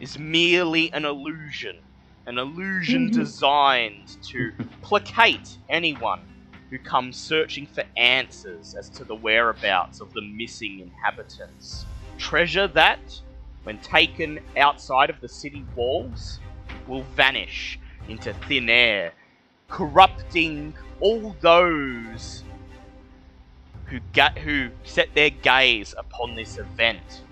[0.00, 1.76] is merely an illusion.
[2.26, 3.20] An illusion mm-hmm.
[3.20, 6.20] designed to placate anyone
[6.70, 11.84] who comes searching for answers as to the whereabouts of the missing inhabitants.
[12.18, 13.00] Treasure that,
[13.64, 16.40] when taken outside of the city walls,
[16.86, 19.12] will vanish into thin air,
[19.70, 22.44] corrupting all those
[23.86, 27.22] who ga- who set their gaze upon this event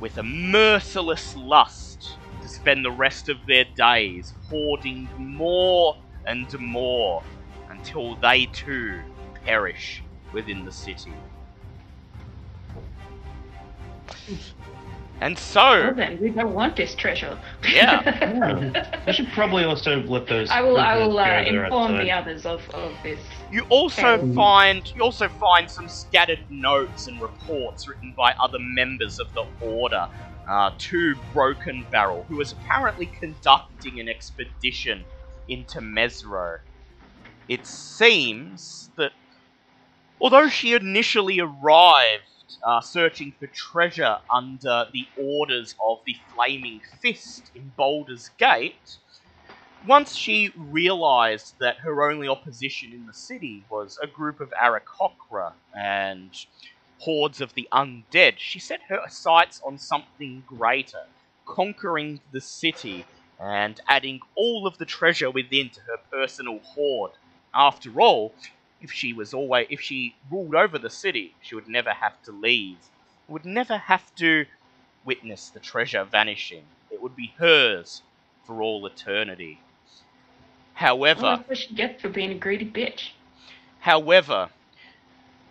[0.00, 7.22] with a merciless lust to spend the rest of their days hoarding more and more
[7.70, 9.00] until they too
[9.44, 11.12] perish within the city.
[15.20, 17.38] And Well so, then, we don't want this treasure.
[17.68, 18.72] Yeah.
[19.06, 20.50] I should probably also let those.
[20.50, 20.78] I will.
[20.78, 23.20] I will uh, prisoners go that are inform the others of, of this.
[23.52, 24.34] you also Okay.
[24.34, 29.44] find you also find some scattered notes and reports written by other members of the
[29.60, 30.08] order,
[30.48, 35.04] uh, to Broken Barrel, who was apparently conducting an expedition
[35.48, 36.60] into Mezro.
[37.48, 39.12] It seems that
[40.20, 47.50] although she initially arrived uh, searching for treasure under the orders of the Flaming Fist
[47.54, 48.98] in Baldur's Gate,
[49.86, 55.52] once she realized that her only opposition in the city was a group of Aarakocra
[55.74, 56.30] and
[56.98, 61.04] hordes of the undead, she set her sights on something greater,
[61.46, 63.06] conquering the city
[63.40, 67.12] and adding all of the treasure within to her personal hoard.
[67.54, 68.34] After all,
[68.80, 72.32] if she was always if she ruled over the city, she would never have to
[72.32, 72.78] leave.
[73.28, 74.46] Would never have to
[75.04, 76.64] witness the treasure vanishing.
[76.90, 78.02] It would be hers
[78.44, 79.60] for all eternity.
[80.74, 83.10] However, Well, she gets for being a greedy bitch.
[83.80, 84.50] However,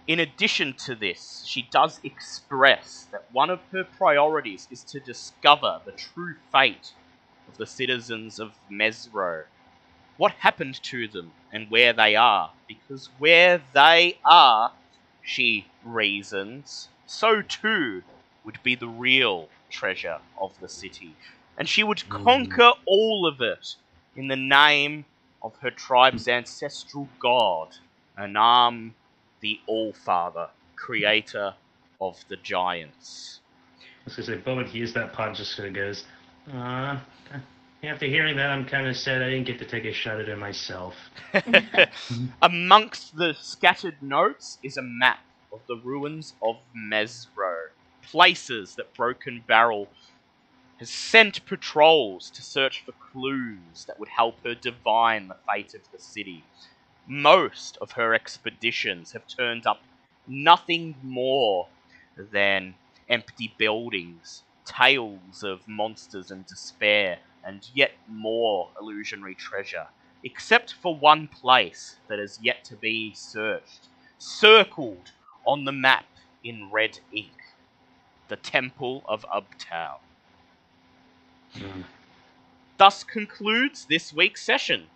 [0.08, 5.82] in addition to this, she does express that one of her priorities is to discover
[5.86, 6.94] the true fate
[7.48, 9.44] of the citizens of Mezro.
[10.20, 14.74] What happened to them and where they are, because where they are,
[15.24, 18.04] she reasons, so too
[18.44, 21.16] would be the real treasure of the city.
[21.58, 23.76] And she would conquer all of it
[24.18, 25.06] in the name
[25.42, 27.78] of her tribe's ancestral god,
[28.18, 28.96] Annam
[29.40, 31.54] the All-Father, creator
[32.02, 33.40] of the giants.
[33.80, 36.04] I was gonna say, Bowen hears that part just sort of goes,
[36.52, 37.02] "Ah."
[37.82, 40.28] After hearing that, I'm kind of sad I didn't get to take a shot at
[40.28, 40.96] it myself.
[42.42, 45.20] Amongst the scattered notes is a map
[45.54, 47.70] of the ruins of Mezro,
[48.02, 49.88] places that Broken Barrel
[50.80, 55.90] has sent patrols to search for clues that would help her divine the fate of
[55.94, 56.44] the city.
[57.08, 59.82] Most of her expeditions have turned up
[60.28, 61.70] nothing more
[62.18, 62.76] than
[63.08, 69.88] empty buildings, tales of monsters and despair, and yet more illusionary treasure
[70.24, 73.88] except for one place that has yet to be searched,
[74.18, 75.12] circled
[75.46, 76.06] on the map
[76.44, 77.34] in red ink
[78.28, 79.96] the Temple of Ubtao.
[81.56, 81.84] Mm.
[82.78, 84.88] Thus concludes this week's session.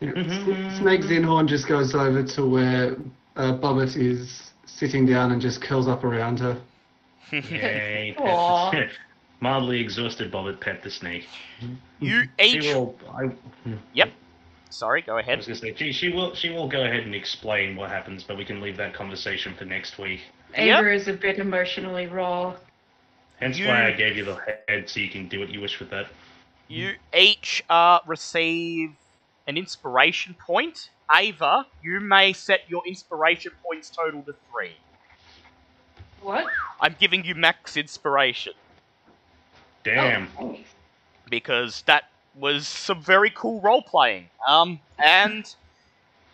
[0.00, 2.96] Yeah, S- Snake Zinhorn just goes over to where
[3.36, 6.56] uh, Bobbit is sitting down and just curls up around her.
[7.32, 8.16] Yay.
[9.40, 9.44] Aw.
[9.44, 11.26] Mildly exhausted Bobbit pet the snake.
[12.00, 12.64] You She each.
[12.74, 13.30] will, I,
[14.70, 15.38] Sorry, go I ahead.
[15.38, 18.36] was gonna say, she, she will she will go ahead and explain what happens, but
[18.36, 20.20] we can leave that conversation for next week.
[20.56, 20.80] Yep.
[20.80, 22.54] Ava is a bit emotionally raw.
[23.40, 24.36] Hence You- why I gave you the
[24.68, 26.06] head so you can do what you wish with that.
[26.68, 28.90] You each uh, receive
[29.46, 30.90] an inspiration point.
[31.14, 34.76] Ava, you may set your inspiration points total to three.
[36.20, 36.46] What?
[36.80, 38.54] I'm giving you max inspiration.
[39.86, 40.28] Damn.
[40.38, 40.56] Oh,
[41.30, 44.28] because that was some very cool role playing.
[44.46, 45.54] Um, and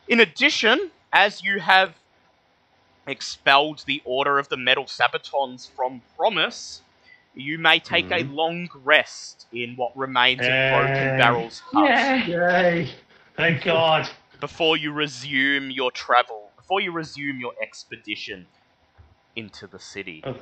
[0.09, 1.95] in addition, as you have
[3.07, 6.81] expelled the Order of the Metal Sabatons from Promise,
[7.35, 12.27] you may take a long rest in what remains of Broken Barrel's hut Yeah.
[12.27, 12.91] Yay!
[13.37, 14.09] Thank God.
[14.41, 18.47] before you resume your travel, before you resume your expedition
[19.37, 20.23] into the city.
[20.25, 20.37] Oh,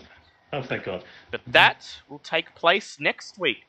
[0.52, 1.04] oh, thank God.
[1.30, 3.66] But that will take place next week.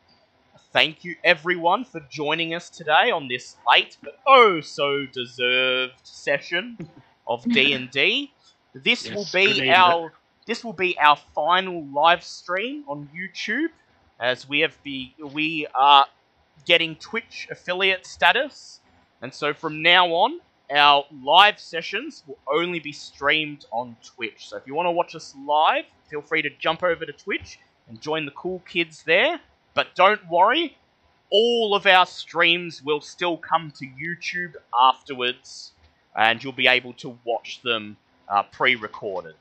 [0.73, 6.77] Thank you everyone for joining us today on this late but oh so deserved session
[7.27, 8.31] of D&D.
[8.73, 10.13] This will be our
[10.45, 13.67] this will be our final live stream on YouTube
[14.17, 16.05] as we have be we are
[16.65, 18.79] getting Twitch affiliate status.
[19.21, 20.39] And so from now on
[20.73, 24.47] our live sessions will only be streamed on Twitch.
[24.47, 27.57] So if you want to watch us live, feel free to jump over to Twitch
[27.87, 29.39] and join the cool kids there.
[29.73, 30.77] But don't worry,
[31.31, 35.71] all of our streams will still come to YouTube afterwards,
[36.15, 37.95] and you'll be able to watch them
[38.27, 39.35] uh, pre recorded.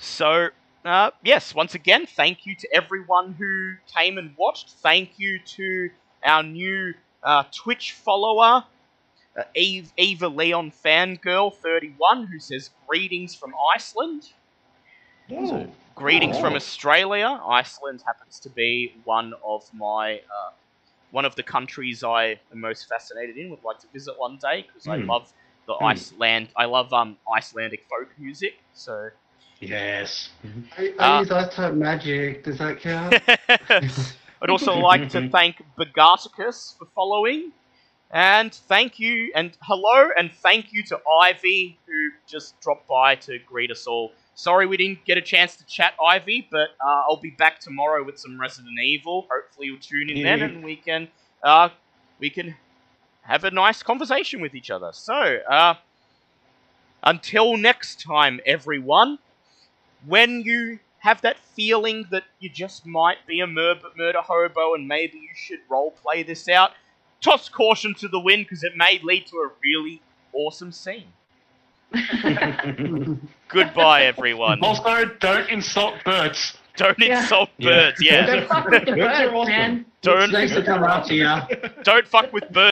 [0.00, 0.48] So,
[0.84, 4.70] uh, yes, once again, thank you to everyone who came and watched.
[4.70, 5.90] Thank you to
[6.24, 8.64] our new uh, Twitch follower,
[9.38, 14.24] uh, Eve, Eva Leon Fangirl 31, who says greetings from Iceland.
[15.28, 17.40] So, greetings from Australia.
[17.46, 20.50] Iceland happens to be one of my uh,
[21.10, 23.50] one of the countries I am most fascinated in.
[23.50, 25.08] Would like to visit one day because I Hmm.
[25.08, 25.28] love
[25.66, 25.84] the Hmm.
[25.84, 26.48] Iceland.
[26.56, 28.52] I love um Icelandic folk music.
[28.72, 29.10] So
[29.60, 30.30] Yes.
[30.76, 31.20] I, I Ah.
[31.20, 32.44] use ice type magic.
[32.44, 33.14] Does that count?
[34.42, 37.52] I'd also like to thank Bogarticus for following.
[38.10, 43.38] And thank you, and hello, and thank you to Ivy, who just dropped by to
[43.48, 47.20] greet us all sorry we didn't get a chance to chat, Ivy, but uh, I'll
[47.20, 49.26] be back tomorrow with some Resident Evil.
[49.30, 51.08] Hopefully, you'll tune in then, and we can
[51.42, 51.68] uh,
[52.18, 52.54] we can
[53.22, 54.90] have a nice conversation with each other.
[54.92, 55.74] So, uh,
[57.02, 59.18] until next time, everyone.
[60.04, 64.86] When you have that feeling that you just might be a mur- murder hobo and
[64.86, 66.72] maybe you should roleplay this out,
[67.20, 70.00] toss caution to the wind because it may lead to a really
[70.32, 71.12] awesome scene.
[73.52, 74.60] Goodbye, everyone.
[74.62, 76.56] Also, don't insult birds.
[76.76, 77.20] Don't Yeah.
[77.20, 77.70] insult Yeah.
[77.70, 78.02] birds.
[78.02, 78.26] Yeah.
[78.26, 79.48] Don't fuck with the Birds are birds, awesome.
[79.52, 79.84] man.
[80.00, 81.28] Don't Snakes will come after you.
[81.84, 82.56] don't fuck with birds.